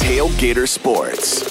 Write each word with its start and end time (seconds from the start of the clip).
Tailgater 0.00 0.66
Sports. 0.66 1.46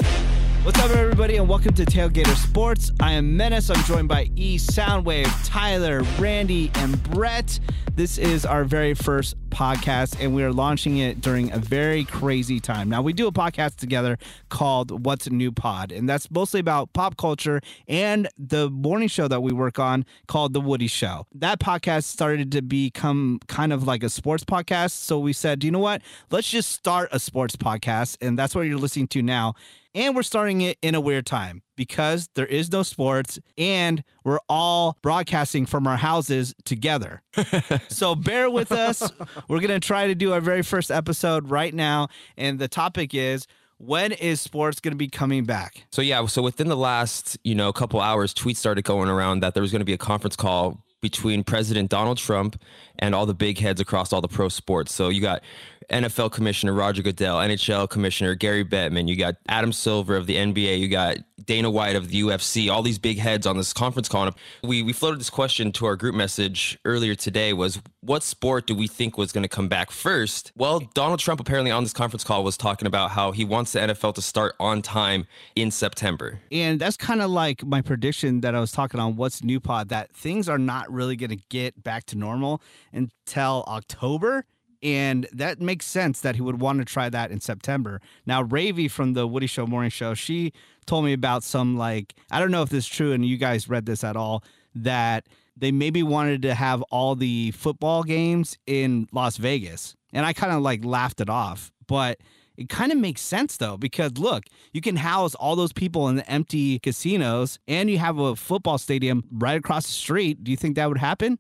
What's 0.64 0.80
up, 0.80 0.90
everybody, 0.90 1.38
and 1.38 1.48
welcome 1.48 1.76
to 1.76 1.86
Tailgater 1.86 2.36
Sports. 2.36 2.92
I 3.00 3.12
am 3.12 3.38
Menace. 3.38 3.70
I'm 3.70 3.84
joined 3.84 4.08
by 4.08 4.32
E 4.36 4.58
Soundwave, 4.58 5.32
Tyler, 5.46 6.02
Randy, 6.18 6.72
and 6.76 7.02
Brett. 7.12 7.60
This 7.94 8.18
is 8.18 8.44
our 8.44 8.64
very 8.64 8.96
first 8.96 9.36
podcast, 9.56 10.18
and 10.20 10.36
we 10.36 10.44
are 10.44 10.52
launching 10.52 10.98
it 10.98 11.22
during 11.22 11.52
a 11.52 11.58
very 11.58 12.04
crazy 12.04 12.60
time. 12.60 12.90
Now, 12.90 13.02
we 13.02 13.14
do 13.14 13.26
a 13.26 13.32
podcast 13.32 13.78
together 13.78 14.18
called 14.50 15.06
What's 15.06 15.30
New 15.32 15.52
Pod, 15.52 15.94
and 15.94 16.10
that's 16.10 16.30
mostly 16.30 16.60
about 16.60 16.92
pop 16.92 17.16
culture 17.16 17.62
and 17.88 18.28
the 18.38 18.70
morning 18.70 19.08
show 19.08 19.30
that 19.30 19.42
we 19.42 19.54
work 19.54 19.80
on 19.80 20.06
called 20.28 20.54
The 20.54 20.60
Woody 20.60 20.88
Show. 20.88 21.26
That 21.34 21.60
podcast 21.60 22.04
started 22.04 22.52
to 22.52 22.62
become 22.62 23.40
kind 23.48 23.72
of 23.72 23.88
like 23.88 24.04
a 24.04 24.10
sports 24.10 24.44
podcast. 24.44 24.92
So 24.92 25.18
we 25.20 25.32
said, 25.32 25.64
you 25.64 25.72
know 25.72 25.80
what? 25.80 26.02
Let's 26.30 26.50
just 26.50 26.72
start 26.72 27.08
a 27.14 27.20
sports 27.20 27.56
podcast, 27.56 28.18
and 28.20 28.38
that's 28.38 28.54
what 28.54 28.64
you're 28.64 28.78
listening 28.78 29.08
to 29.08 29.22
now. 29.22 29.56
And 29.96 30.14
we're 30.14 30.24
starting 30.24 30.60
it 30.60 30.78
in 30.82 30.94
a 30.94 31.00
weird 31.00 31.26
time 31.26 31.64
because 31.78 32.30
there 32.36 32.46
is 32.46 32.70
no 32.70 32.84
sports 32.84 33.40
and 33.58 34.04
we're 34.26 34.42
all 34.50 34.98
broadcasting 35.02 35.66
from 35.66 35.88
our 35.88 35.96
houses 35.96 36.54
together. 36.66 37.22
so 37.88 38.14
bear 38.14 38.50
with 38.50 38.74
us. 38.74 39.10
We're 39.48 39.62
going 39.62 39.70
to 39.70 39.80
try 39.80 40.08
to 40.08 40.14
do 40.14 40.34
our 40.34 40.42
very 40.42 40.64
first 40.64 40.92
episode 40.92 41.50
right 41.50 41.74
now. 41.74 42.10
And 42.36 42.60
the 42.60 42.68
topic 42.68 43.14
is 43.14 43.48
when 43.78 44.12
is 44.12 44.42
sports 44.42 44.82
going 44.82 44.92
to 44.92 44.98
be 44.98 45.08
coming 45.08 45.46
back? 45.46 45.86
So 45.94 46.02
yeah, 46.02 46.26
so 46.26 46.42
within 46.42 46.68
the 46.68 46.78
last, 46.78 47.38
you 47.46 47.56
know, 47.56 47.72
couple 47.72 48.02
hours, 48.02 48.34
tweets 48.34 48.58
started 48.58 48.84
going 48.84 49.08
around 49.08 49.40
that 49.42 49.54
there 49.54 49.62
was 49.62 49.72
going 49.72 49.80
to 49.80 49.86
be 49.86 49.94
a 49.94 49.98
conference 49.98 50.36
call 50.36 50.84
between 51.02 51.44
President 51.44 51.90
Donald 51.90 52.18
Trump 52.18 52.60
and 52.98 53.14
all 53.14 53.26
the 53.26 53.34
big 53.34 53.60
heads 53.60 53.80
across 53.80 54.12
all 54.12 54.22
the 54.22 54.28
pro 54.28 54.50
sports. 54.50 54.94
So 54.94 55.10
you 55.10 55.22
got 55.22 55.44
NFL 55.90 56.32
Commissioner 56.32 56.74
Roger 56.74 57.02
Goodell, 57.02 57.38
NHL 57.38 57.90
Commissioner 57.90 58.36
Gary 58.36 58.66
Bettman, 58.66 59.08
you 59.08 59.16
got 59.16 59.36
Adam 59.48 59.72
Silver 59.72 60.16
of 60.16 60.28
the 60.28 60.36
NBA, 60.36 60.80
you 60.80 60.88
got 60.88 61.18
Dana 61.44 61.70
White 61.70 61.96
of 61.96 62.10
the 62.10 62.22
UFC, 62.22 62.72
all 62.72 62.82
these 62.82 62.98
big 62.98 63.20
heads 63.20 63.46
on 63.46 63.58
this 63.58 63.74
conference 63.74 64.08
call. 64.08 64.32
We 64.64 64.82
we 64.84 64.94
floated 64.94 65.20
this 65.20 65.30
question 65.30 65.72
to 65.74 65.86
our 65.86 65.96
group 65.96 66.16
message 66.16 66.78
earlier 66.86 67.16
today 67.16 67.54
was 67.54 67.80
what 68.02 68.24
sport 68.24 68.68
do 68.68 68.76
we 68.76 68.88
think 68.88 69.18
was 69.18 69.32
going 69.32 69.44
to 69.44 69.50
come 69.50 69.68
back 69.68 69.92
first? 69.92 70.52
Well, 70.56 70.80
Donald 70.94 71.20
Trump 71.20 71.40
apparently 71.40 71.72
on 71.72 71.84
this 71.84 71.94
conference 71.94 72.24
call 72.24 72.44
was 72.44 72.58
talking 72.58 72.88
about 72.88 73.12
how 73.12 73.32
he 73.32 73.44
wants 73.46 73.74
the 73.74 73.80
NFL 73.80 74.16
to 74.16 74.22
start 74.22 74.56
on 74.60 74.82
time 74.82 75.28
in 75.56 75.72
September. 75.72 76.40
And 76.52 76.80
that's 76.80 76.98
kind 76.98 77.22
of 77.22 77.30
like 77.30 77.66
my 77.66 77.82
prediction 77.82 78.42
that 78.42 78.56
I 78.56 78.60
was 78.60 78.72
talking 78.72 79.00
on 79.00 79.16
What's 79.16 79.44
New 79.44 79.60
Pod 79.60 79.90
that 79.90 80.12
things 80.14 80.48
are 80.48 80.58
not 80.58 80.92
really 80.92 81.16
going 81.16 81.32
to 81.32 81.44
get 81.50 81.84
back 81.84 82.06
to 82.08 82.18
normal 82.18 82.62
until 82.94 83.64
October. 83.68 84.46
And 84.82 85.28
that 85.32 85.62
makes 85.62 85.86
sense 85.86 86.22
that 86.22 86.36
he 86.36 86.42
would 86.42 86.60
want 86.62 86.80
to 86.80 86.86
try 86.86 87.10
that 87.10 87.32
in 87.32 87.42
September. 87.42 88.02
Now, 88.26 88.44
Ravy 88.44 88.90
from 88.90 89.14
the 89.14 89.28
Woody 89.28 89.48
Show 89.48 89.66
Morning 89.66 89.90
Show, 89.90 90.14
she 90.14 90.54
told 90.86 91.06
me 91.06 91.14
about 91.14 91.44
some, 91.44 91.78
like, 91.78 92.14
I 92.32 92.40
don't 92.40 92.52
know 92.52 92.62
if 92.62 92.70
this 92.70 92.86
is 92.86 92.90
true 92.90 93.12
and 93.14 93.26
you 93.26 93.38
guys 93.38 93.70
read 93.70 93.86
this 93.86 94.04
at 94.04 94.16
all, 94.16 94.44
that 94.76 95.28
they 95.58 95.72
maybe 95.72 96.04
wanted 96.04 96.42
to 96.44 96.54
have 96.54 96.82
all 96.84 97.16
the 97.16 97.52
football 97.52 98.04
games 98.04 98.58
in 98.68 99.08
Las 99.12 99.38
Vegas. 99.38 99.96
And 100.14 100.26
I 100.26 100.34
kind 100.34 100.54
of 100.54 100.62
like 100.62 100.84
laughed 100.84 101.22
it 101.22 101.30
off. 101.30 101.72
But 101.88 102.20
it 102.58 102.70
kind 102.70 102.92
of 102.92 102.98
makes 102.98 103.22
sense 103.22 103.58
though, 103.58 103.78
because 103.78 104.18
look, 104.18 104.44
you 104.74 104.82
can 104.82 104.98
house 104.98 105.36
all 105.36 105.56
those 105.56 105.74
people 105.74 106.08
in 106.10 106.16
the 106.16 106.30
empty 106.30 106.80
casinos 106.80 107.60
and 107.68 107.90
you 107.90 107.98
have 107.98 108.18
a 108.18 108.36
football 108.36 108.78
stadium 108.78 109.24
right 109.32 109.58
across 109.58 109.86
the 109.86 109.94
street. 109.94 110.44
Do 110.44 110.52
you 110.52 110.58
think 110.58 110.76
that 110.76 110.88
would 110.88 110.98
happen? 110.98 111.40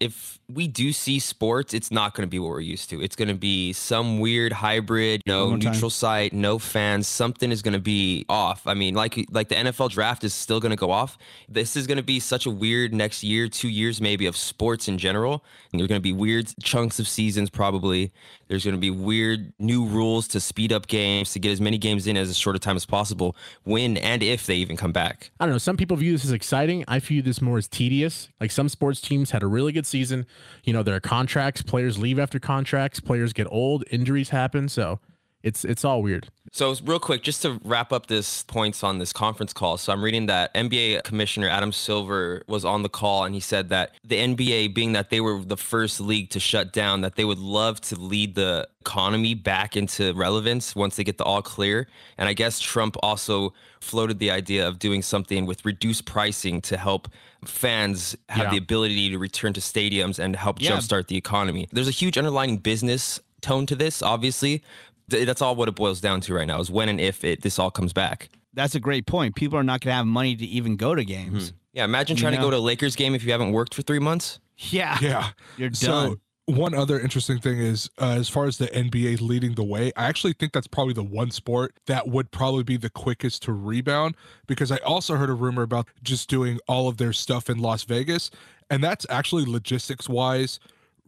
if 0.00 0.38
we 0.48 0.68
do 0.68 0.92
see 0.92 1.18
sports, 1.18 1.74
it's 1.74 1.90
not 1.90 2.14
going 2.14 2.26
to 2.26 2.30
be 2.30 2.38
what 2.38 2.50
we're 2.50 2.60
used 2.60 2.88
to. 2.90 3.02
It's 3.02 3.16
going 3.16 3.28
to 3.28 3.34
be 3.34 3.72
some 3.72 4.20
weird 4.20 4.52
hybrid, 4.52 5.22
no 5.26 5.48
One 5.48 5.60
time. 5.60 5.72
neutral 5.72 5.90
site, 5.90 6.32
no 6.32 6.58
fans. 6.58 7.08
Something 7.08 7.50
is 7.50 7.62
going 7.62 7.74
to 7.74 7.80
be 7.80 8.24
off. 8.28 8.66
I 8.66 8.74
mean, 8.74 8.94
like 8.94 9.26
like 9.30 9.48
the 9.48 9.56
NFL 9.56 9.90
draft 9.90 10.22
is 10.22 10.34
still 10.34 10.60
going 10.60 10.70
to 10.70 10.76
go 10.76 10.90
off. 10.90 11.18
This 11.48 11.76
is 11.76 11.86
going 11.86 11.96
to 11.96 12.02
be 12.02 12.20
such 12.20 12.46
a 12.46 12.50
weird 12.50 12.94
next 12.94 13.24
year, 13.24 13.48
two 13.48 13.68
years 13.68 14.00
maybe 14.00 14.26
of 14.26 14.36
sports 14.36 14.86
in 14.86 14.98
general. 14.98 15.44
And 15.72 15.80
there's 15.80 15.88
going 15.88 16.00
to 16.00 16.02
be 16.02 16.12
weird 16.12 16.52
chunks 16.62 17.00
of 17.00 17.08
seasons 17.08 17.50
probably. 17.50 18.12
There's 18.48 18.64
going 18.64 18.76
to 18.76 18.80
be 18.80 18.90
weird 18.90 19.52
new 19.58 19.84
rules 19.84 20.28
to 20.28 20.40
speed 20.40 20.72
up 20.72 20.86
games 20.86 21.32
to 21.32 21.40
get 21.40 21.50
as 21.50 21.60
many 21.60 21.78
games 21.78 22.06
in 22.06 22.16
as 22.16 22.30
a 22.30 22.34
short 22.34 22.54
a 22.54 22.60
time 22.60 22.76
as 22.76 22.86
possible. 22.86 23.34
When 23.64 23.96
and 23.96 24.22
if 24.22 24.46
they 24.46 24.54
even 24.56 24.76
come 24.76 24.92
back. 24.92 25.30
I 25.40 25.46
don't 25.46 25.54
know. 25.54 25.58
Some 25.58 25.76
people 25.76 25.96
view 25.96 26.12
this 26.12 26.24
as 26.24 26.30
exciting. 26.32 26.84
I 26.86 27.00
view 27.00 27.22
this 27.22 27.42
more 27.42 27.58
as 27.58 27.66
tedious. 27.66 28.28
Like 28.40 28.52
some 28.52 28.68
sports 28.68 29.00
teams 29.00 29.32
had 29.32 29.42
a 29.42 29.46
really 29.48 29.72
good 29.72 29.86
season. 29.86 30.26
You 30.64 30.72
know, 30.72 30.82
there 30.82 30.94
are 30.94 31.00
contracts, 31.00 31.62
players 31.62 31.98
leave 31.98 32.18
after 32.18 32.38
contracts, 32.38 33.00
players 33.00 33.32
get 33.32 33.46
old, 33.50 33.84
injuries 33.90 34.30
happen. 34.30 34.68
So 34.68 35.00
it's 35.46 35.64
it's 35.64 35.84
all 35.84 36.02
weird. 36.02 36.28
So 36.50 36.74
real 36.84 36.98
quick, 36.98 37.22
just 37.22 37.42
to 37.42 37.60
wrap 37.62 37.92
up 37.92 38.06
this 38.06 38.42
points 38.42 38.82
on 38.82 38.98
this 38.98 39.12
conference 39.12 39.52
call. 39.52 39.76
So 39.76 39.92
I'm 39.92 40.02
reading 40.02 40.26
that 40.26 40.52
NBA 40.54 41.04
Commissioner 41.04 41.48
Adam 41.48 41.70
Silver 41.70 42.42
was 42.48 42.64
on 42.64 42.82
the 42.82 42.88
call 42.88 43.24
and 43.24 43.32
he 43.34 43.40
said 43.40 43.68
that 43.68 43.92
the 44.02 44.16
NBA, 44.16 44.74
being 44.74 44.92
that 44.94 45.10
they 45.10 45.20
were 45.20 45.40
the 45.40 45.56
first 45.56 46.00
league 46.00 46.30
to 46.30 46.40
shut 46.40 46.72
down, 46.72 47.02
that 47.02 47.14
they 47.14 47.24
would 47.24 47.38
love 47.38 47.80
to 47.82 47.94
lead 47.94 48.34
the 48.34 48.66
economy 48.80 49.34
back 49.34 49.76
into 49.76 50.12
relevance 50.14 50.74
once 50.74 50.96
they 50.96 51.04
get 51.04 51.16
the 51.18 51.24
all 51.24 51.42
clear. 51.42 51.86
And 52.18 52.28
I 52.28 52.32
guess 52.32 52.58
Trump 52.58 52.96
also 53.02 53.52
floated 53.80 54.18
the 54.18 54.32
idea 54.32 54.66
of 54.66 54.80
doing 54.80 55.02
something 55.02 55.46
with 55.46 55.64
reduced 55.64 56.06
pricing 56.06 56.60
to 56.62 56.76
help 56.76 57.06
fans 57.48 58.16
have 58.28 58.44
Yeah. 58.46 58.50
the 58.50 58.56
ability 58.58 59.10
to 59.10 59.18
return 59.18 59.52
to 59.54 59.60
stadiums 59.60 60.18
and 60.18 60.36
help 60.36 60.60
Yeah. 60.60 60.72
jumpstart 60.72 61.08
the 61.08 61.16
economy. 61.16 61.68
There's 61.72 61.88
a 61.88 61.92
huge 61.92 62.16
underlying 62.18 62.58
business 62.58 63.20
tone 63.40 63.66
to 63.66 63.76
this, 63.76 64.02
obviously. 64.02 64.62
That's 65.08 65.40
all 65.40 65.54
what 65.54 65.68
it 65.68 65.74
boils 65.76 66.00
down 66.00 66.20
to 66.22 66.34
right 66.34 66.46
now 66.46 66.60
is 66.60 66.70
when 66.70 66.88
and 66.88 67.00
if 67.00 67.22
it 67.24 67.42
this 67.42 67.58
all 67.58 67.70
comes 67.70 67.92
back. 67.92 68.28
That's 68.54 68.74
a 68.74 68.80
great 68.80 69.06
point. 69.06 69.34
People 69.36 69.58
are 69.58 69.62
not 69.62 69.80
going 69.82 69.92
to 69.92 69.96
have 69.96 70.06
money 70.06 70.34
to 70.34 70.44
even 70.46 70.76
go 70.76 70.94
to 70.94 71.04
games. 71.04 71.48
Mm-hmm. 71.48 71.56
Yeah, 71.74 71.84
imagine 71.84 72.16
trying 72.16 72.32
know? 72.32 72.38
to 72.38 72.44
go 72.46 72.50
to 72.52 72.56
a 72.56 72.58
Lakers 72.58 72.96
game 72.96 73.14
if 73.14 73.22
you 73.22 73.30
haven't 73.32 73.52
worked 73.52 73.74
for 73.74 73.82
three 73.82 73.98
months. 73.98 74.40
Yeah. 74.56 74.96
Yeah. 75.02 75.28
You're 75.58 75.72
So 75.74 75.86
done. 75.88 76.20
One 76.46 76.74
other 76.74 76.98
interesting 76.98 77.38
thing 77.40 77.58
is, 77.58 77.90
uh, 78.00 78.10
as 78.10 78.28
far 78.28 78.46
as 78.46 78.58
the 78.58 78.68
NBA 78.68 79.20
leading 79.20 79.54
the 79.54 79.64
way, 79.64 79.92
I 79.96 80.06
actually 80.06 80.32
think 80.32 80.52
that's 80.52 80.68
probably 80.68 80.94
the 80.94 81.02
one 81.02 81.32
sport 81.32 81.74
that 81.86 82.08
would 82.08 82.30
probably 82.30 82.62
be 82.62 82.76
the 82.76 82.88
quickest 82.88 83.42
to 83.44 83.52
rebound. 83.52 84.16
Because 84.46 84.70
I 84.70 84.78
also 84.78 85.16
heard 85.16 85.28
a 85.28 85.34
rumor 85.34 85.62
about 85.62 85.88
just 86.02 86.28
doing 86.30 86.60
all 86.68 86.88
of 86.88 86.98
their 86.98 87.12
stuff 87.12 87.50
in 87.50 87.58
Las 87.58 87.82
Vegas, 87.82 88.30
and 88.70 88.82
that's 88.82 89.06
actually 89.10 89.44
logistics 89.44 90.08
wise 90.08 90.60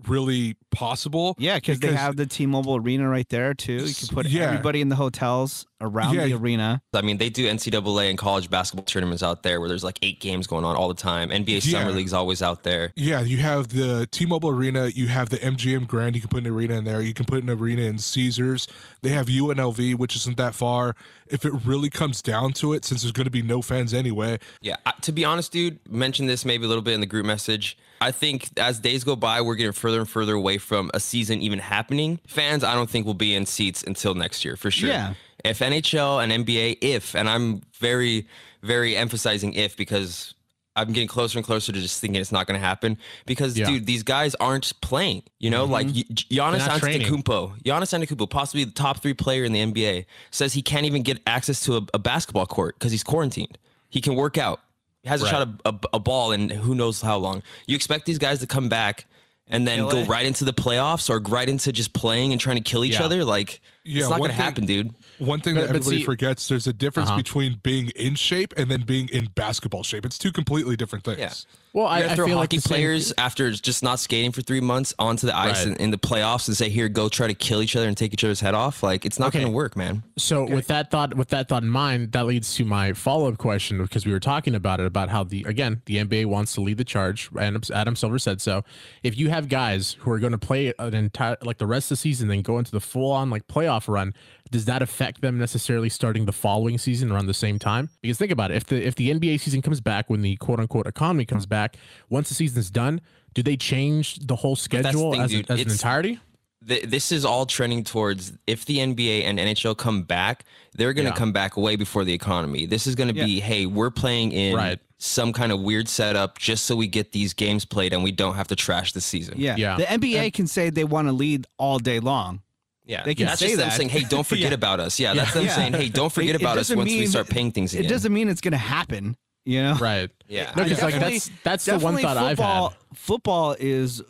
really 0.06 0.56
possible. 0.70 1.34
Yeah, 1.38 1.56
because 1.56 1.81
they 1.81 1.92
have 1.92 2.16
the 2.16 2.26
T-Mobile 2.26 2.76
Arena 2.76 3.09
right 3.09 3.28
there 3.28 3.54
too. 3.54 3.84
You 3.84 3.94
can 3.94 4.09
put 4.09 4.26
Yeah. 4.26 4.42
everybody 4.44 4.81
in 4.81 4.88
the 4.88 4.97
hotels 4.97 5.66
around 5.81 6.14
Yeah. 6.14 6.26
the 6.26 6.34
arena. 6.34 6.82
I 6.94 7.03
mean, 7.03 7.19
they 7.19 7.31
do 7.31 7.47
NCAA 7.48 8.09
and 8.10 8.19
college 8.19 8.50
basketball 8.50 8.84
tournaments 8.84 9.22
out 9.22 9.42
there 9.42 9.60
where 9.60 9.69
there's 9.69 9.84
like 9.84 9.98
eight 10.03 10.20
games 10.20 10.47
going 10.47 10.64
on 10.64 10.76
all 10.76 10.88
the 10.88 10.94
time. 10.94 11.31
NBA 11.31 11.60
Summer 11.60 11.92
League's 11.92 12.12
always 12.12 12.42
out 12.42 12.62
there. 12.64 12.92
Yeah, 12.97 13.20
you 13.22 13.38
have 13.38 13.69
the 13.69 14.06
T-Mobile 14.10 14.50
Arena, 14.50 14.86
you 14.88 15.09
have 15.09 15.31
the 15.31 15.38
MGM 15.38 15.84
Grand. 15.86 16.15
You 16.15 16.20
can 16.20 16.30
put 16.30 16.44
an 16.44 16.50
arena 16.50 16.75
in 16.75 16.84
there. 16.84 17.00
You 17.00 17.15
can 17.15 17.25
put 17.26 17.42
an 17.42 17.50
arena 17.50 17.82
in 17.82 17.98
Caesars. 17.98 18.69
They 19.03 19.10
have 19.10 19.26
UNLV, 19.28 19.94
which 19.94 20.16
isn't 20.16 20.36
that 20.36 20.54
far. 20.54 20.94
If 21.30 21.44
it 21.44 21.53
really 21.65 21.91
comes 21.91 22.22
down 22.22 22.53
to 22.54 22.72
it, 22.72 22.84
since 22.84 23.03
there's 23.03 23.12
going 23.12 23.26
to 23.26 23.30
be 23.30 23.42
no 23.42 23.62
fans 23.62 23.92
anyway, 23.94 24.38
Yeah, 24.60 24.76
to 25.03 25.12
be 25.12 25.25
honest, 25.25 25.53
dude, 25.53 25.78
mentioned 25.88 26.28
this 26.28 26.44
maybe 26.44 26.65
a 26.65 26.69
little 26.69 26.82
bit 26.82 26.94
in 26.94 27.00
the 27.00 27.06
group 27.06 27.26
message. 27.26 27.76
I 28.00 28.12
think 28.12 28.48
as 28.59 28.78
days 28.78 29.04
go 29.04 29.16
by, 29.16 29.41
we're 29.41 29.54
getting 29.56 29.72
further 29.72 30.00
and 30.00 30.09
further 30.09 30.34
away 30.34 30.59
from 30.59 30.91
a 30.94 31.00
season 31.00 31.42
even 31.42 31.59
happening. 31.59 32.20
Fans, 32.26 32.64
I 32.64 32.75
don't 32.75 32.88
think 32.88 33.06
will 33.06 33.14
be 33.14 33.34
in 33.34 33.47
seats 33.47 33.82
until 33.82 34.14
next 34.14 34.44
year 34.44 34.56
for 34.56 34.70
sure. 34.70 34.88
Yeah. 34.88 35.14
If 35.44 35.60
NHL 35.60 36.22
and 36.22 36.47
NBA, 36.47 36.78
if, 36.81 37.14
and 37.14 37.28
I'm 37.28 37.62
very, 37.78 38.26
very 38.62 38.97
emphasizing 38.97 39.54
if 39.54 39.76
because 39.76 40.34
I'm 40.78 40.92
getting 40.92 41.09
closer 41.09 41.38
and 41.38 41.44
closer 41.44 41.72
to 41.72 41.81
just 41.81 42.00
thinking 42.00 42.20
it's 42.20 42.32
not 42.32 42.47
going 42.47 42.59
to 42.59 42.64
happen 42.64 42.98
because, 43.26 43.59
Yeah. 43.59 43.66
dude, 43.66 43.86
these 43.86 44.04
guys 44.04 44.34
aren't 44.36 44.80
playing. 44.80 45.25
You 45.38 45.50
know, 45.50 45.65
like 45.65 45.88
mm-hmm. 45.88 45.97
y- 45.97 46.53
Giannis 46.53 46.59
They're 46.59 46.69
not 46.69 46.80
training. 46.80 47.06
Antetokounmpo, 47.06 47.62
Giannis 47.62 48.06
Antetokounmpo, 48.06 48.30
possibly 48.30 48.65
the 48.65 48.72
top 48.72 49.03
three 49.03 49.15
player 49.15 49.45
in 49.45 49.53
the 49.53 49.60
NBA, 49.60 50.06
says 50.30 50.53
he 50.53 50.62
can't 50.62 50.86
even 50.86 51.03
get 51.03 51.18
access 51.27 51.65
to 51.65 51.77
a, 51.78 51.83
a 51.95 51.98
basketball 51.98 52.47
court 52.47 52.78
because 52.78 52.92
he's 52.92 53.04
quarantined. 53.04 53.59
He 53.89 54.00
can 54.00 54.15
work 54.15 54.39
out. 54.39 54.60
He 55.09 55.10
hasn't 55.10 55.33
Right. 55.33 55.39
shot 55.39 55.49
a, 55.65 55.69
a, 55.71 55.78
a 55.95 55.99
ball 55.99 56.33
in 56.33 56.51
who 56.51 56.75
knows 56.75 57.01
how 57.01 57.16
long. 57.16 57.43
You 57.66 57.75
expect 57.75 58.05
these 58.05 58.19
guys 58.19 58.41
to 58.41 58.47
come 58.47 58.69
back 58.69 59.07
and 59.47 59.66
then 59.66 59.78
Kill 59.78 59.91
go 59.91 60.05
right 60.05 60.27
into 60.27 60.45
the 60.45 60.53
playoffs 60.53 61.09
or 61.09 61.19
right 61.21 61.49
into 61.49 61.72
just 61.72 61.95
playing 61.95 62.33
and 62.33 62.41
trying 62.41 62.57
to 62.57 62.63
kill 62.63 62.84
each 62.84 62.95
Yeah. 63.01 63.05
other? 63.05 63.25
Like, 63.25 63.60
Yeah, 63.88 64.00
it's 64.02 64.10
not 64.10 64.20
one 64.20 64.28
gonna 64.28 64.36
thing- 64.36 64.44
happen, 64.44 64.66
dude. 64.66 64.94
One 65.18 65.40
thing 65.40 65.54
But- 65.54 65.62
that 65.62 65.68
everybody 65.70 65.98
see- 65.98 66.04
forgets: 66.04 66.48
there's 66.48 66.66
a 66.66 66.72
difference 66.72 67.08
Uh-huh. 67.08 67.16
between 67.18 67.60
being 67.62 67.88
in 67.96 68.14
shape 68.14 68.52
and 68.56 68.70
then 68.70 68.82
being 68.82 69.08
in 69.08 69.28
basketball 69.34 69.82
shape. 69.82 70.04
It's 70.04 70.18
two 70.18 70.32
completely 70.32 70.76
different 70.76 71.04
things. 71.04 71.18
Yeah. 71.18 71.32
Well, 71.74 71.86
I, 71.86 71.98
I 71.98 72.14
throw 72.14 72.26
feel 72.26 72.36
like 72.36 72.50
hockey 72.50 72.60
same- 72.60 72.68
players 72.76 73.12
after 73.18 73.50
just 73.52 73.82
not 73.82 74.00
skating 74.00 74.32
for 74.32 74.40
three 74.40 74.60
months 74.60 74.94
onto 74.98 75.26
the 75.26 75.36
ice 75.36 75.58
Right. 75.66 75.76
in, 75.76 75.84
in 75.84 75.90
the 75.90 75.98
playoffs 75.98 76.48
and 76.48 76.56
say, 76.56 76.68
"Here, 76.70 76.88
go 76.88 77.08
try 77.10 77.26
to 77.26 77.34
kill 77.34 77.62
each 77.62 77.76
other 77.76 77.86
and 77.86 77.96
take 77.96 78.12
each 78.14 78.24
other's 78.24 78.40
head 78.40 78.54
off." 78.54 78.82
Like 78.82 79.04
it's 79.04 79.18
not 79.18 79.28
Okay. 79.28 79.40
gonna 79.40 79.52
work, 79.52 79.76
man. 79.76 80.02
So 80.16 80.44
with 80.44 80.66
that 80.68 80.90
thought, 80.90 81.14
with 81.14 81.28
that 81.28 81.48
thought 81.48 81.62
in 81.62 81.68
mind, 81.68 82.12
that 82.12 82.26
leads 82.26 82.54
to 82.56 82.64
my 82.64 82.94
follow 82.94 83.28
up 83.28 83.36
question 83.38 83.78
because 83.78 84.06
we 84.06 84.12
were 84.12 84.18
talking 84.20 84.54
about 84.54 84.80
it 84.80 84.86
about 84.86 85.10
how 85.10 85.24
the 85.24 85.44
again 85.46 85.82
the 85.84 85.98
NBA 85.98 86.24
wants 86.24 86.52
to 86.54 86.60
lead 86.62 86.78
the 86.78 86.84
charge. 86.84 87.28
And 87.38 87.62
Adam 87.70 87.96
Silver 87.96 88.18
said 88.18 88.40
so. 88.40 88.64
If 89.02 89.16
you 89.18 89.28
have 89.28 89.48
guys 89.48 89.96
who 90.00 90.10
are 90.10 90.18
going 90.18 90.32
to 90.32 90.38
play 90.38 90.72
an 90.78 90.94
entire 90.94 91.36
like 91.42 91.58
the 91.58 91.66
rest 91.66 91.86
of 91.92 91.98
the 91.98 92.00
season, 92.00 92.28
then 92.28 92.40
go 92.42 92.58
into 92.58 92.70
the 92.72 92.80
full 92.80 93.12
on 93.12 93.28
like 93.30 93.46
playoff 93.46 93.78
run, 93.86 94.15
does 94.51 94.65
that 94.65 94.80
affect 94.80 95.21
them 95.21 95.39
necessarily 95.39 95.91
starting 95.91 96.25
the 96.25 96.33
following 96.33 96.78
season 96.78 97.13
around 97.13 97.27
the 97.27 97.34
same 97.34 97.59
time? 97.59 97.91
Because 98.01 98.16
think 98.19 98.33
about 98.33 98.51
it, 98.51 98.57
if 98.57 98.65
the 98.65 98.83
if 98.84 98.95
the 98.95 99.10
NBA 99.13 99.39
season 99.41 99.60
comes 99.63 99.80
back 99.83 100.09
when 100.09 100.22
the 100.22 100.36
quote 100.36 100.59
unquote 100.59 100.86
economy 100.86 101.27
comes 101.27 101.45
back, 101.45 101.77
once 102.09 102.30
the 102.30 102.34
season's 102.34 102.71
done, 102.71 103.03
do 103.34 103.42
they 103.42 103.57
change 103.59 104.16
the 104.27 104.36
whole 104.36 104.54
that's 104.57 104.66
the 104.69 104.78
schedule 104.80 105.13
thing, 105.13 105.21
as, 105.21 105.30
dude. 105.30 105.51
as 105.51 105.60
an 105.60 105.71
entirety? 105.71 106.19
Th- 106.66 106.83
this 106.84 107.13
is 107.13 107.25
all 107.25 107.47
trending 107.47 107.84
towards 107.84 108.33
if 108.48 108.65
the 108.65 108.78
NBA 108.78 109.22
and 109.25 109.39
NHL 109.39 109.77
come 109.77 110.03
back, 110.03 110.45
they're 110.74 110.92
going 110.92 111.04
to 111.07 111.13
Yeah. 111.13 111.16
come 111.16 111.31
back 111.33 111.57
way 111.57 111.77
before 111.77 112.04
the 112.04 112.13
economy. 112.13 112.66
This 112.66 112.86
is 112.89 112.97
going 112.97 113.07
to 113.09 113.15
be, 113.15 113.39
hey, 113.39 113.65
we're 113.66 113.91
playing 113.92 114.33
in 114.33 114.57
Right. 114.57 114.81
some 114.98 115.33
kind 115.33 115.53
of 115.53 115.60
weird 115.60 115.89
setup 115.89 116.36
just 116.36 116.65
so 116.65 116.74
we 116.74 116.89
get 116.89 117.13
these 117.13 117.33
games 117.33 117.65
played 117.65 117.92
and 117.92 118.03
we 118.03 118.10
don't 118.10 118.34
have 118.34 118.48
to 118.48 118.57
trash 118.57 118.92
the 118.92 119.01
season. 119.01 119.34
Yeah. 119.39 119.54
Yeah. 119.57 119.77
The 119.77 119.84
NBA 119.84 120.33
can 120.34 120.48
say 120.48 120.69
they 120.71 120.83
want 120.83 121.07
to 121.07 121.13
lead 121.13 121.47
all 121.59 121.78
day 121.78 122.01
long. 122.01 122.41
Yeah, 122.88 123.04
They 123.04 123.14
can 123.14 123.26
that's 123.26 123.38
say 123.38 123.48
just 123.48 123.58
them 123.58 123.68
that. 123.68 123.76
saying, 123.76 123.90
"Hey, 123.90 124.02
don't 124.08 124.26
forget 124.32 124.48
Yeah. 124.50 124.54
about 124.54 124.80
us." 124.80 124.98
Yeah, 124.98 125.12
that's 125.14 125.34
them 125.34 125.44
Yeah. 125.44 125.54
saying, 125.54 125.72
"Hey, 125.74 125.88
don't 125.90 126.10
forget 126.12 126.30
It- 126.30 126.34
it 126.36 126.40
about 126.42 126.56
us 126.58 126.68
doesn't 126.68 126.78
once 126.78 126.90
we 126.90 127.06
start 127.06 127.28
paying 127.28 127.52
things 127.52 127.74
It 127.74 127.86
doesn't 127.88 128.12
mean 128.12 128.28
it's 128.28 128.40
going 128.40 128.52
to 128.52 128.56
happen, 128.58 129.16
you 129.44 129.62
know? 129.62 129.74
Right. 129.74 130.10
Yeah. 130.26 130.50
No, 130.56 130.64
because 130.64 130.82
like 130.82 130.98
that's 130.98 131.30
that's 131.44 131.64
the 131.66 131.72
one 131.78 131.94
Definitely 131.96 132.02
thought 132.02 132.16
I've 132.16 132.36
football, 132.38 132.68
had. 132.70 132.98
Football 132.98 133.56
is 133.60 134.02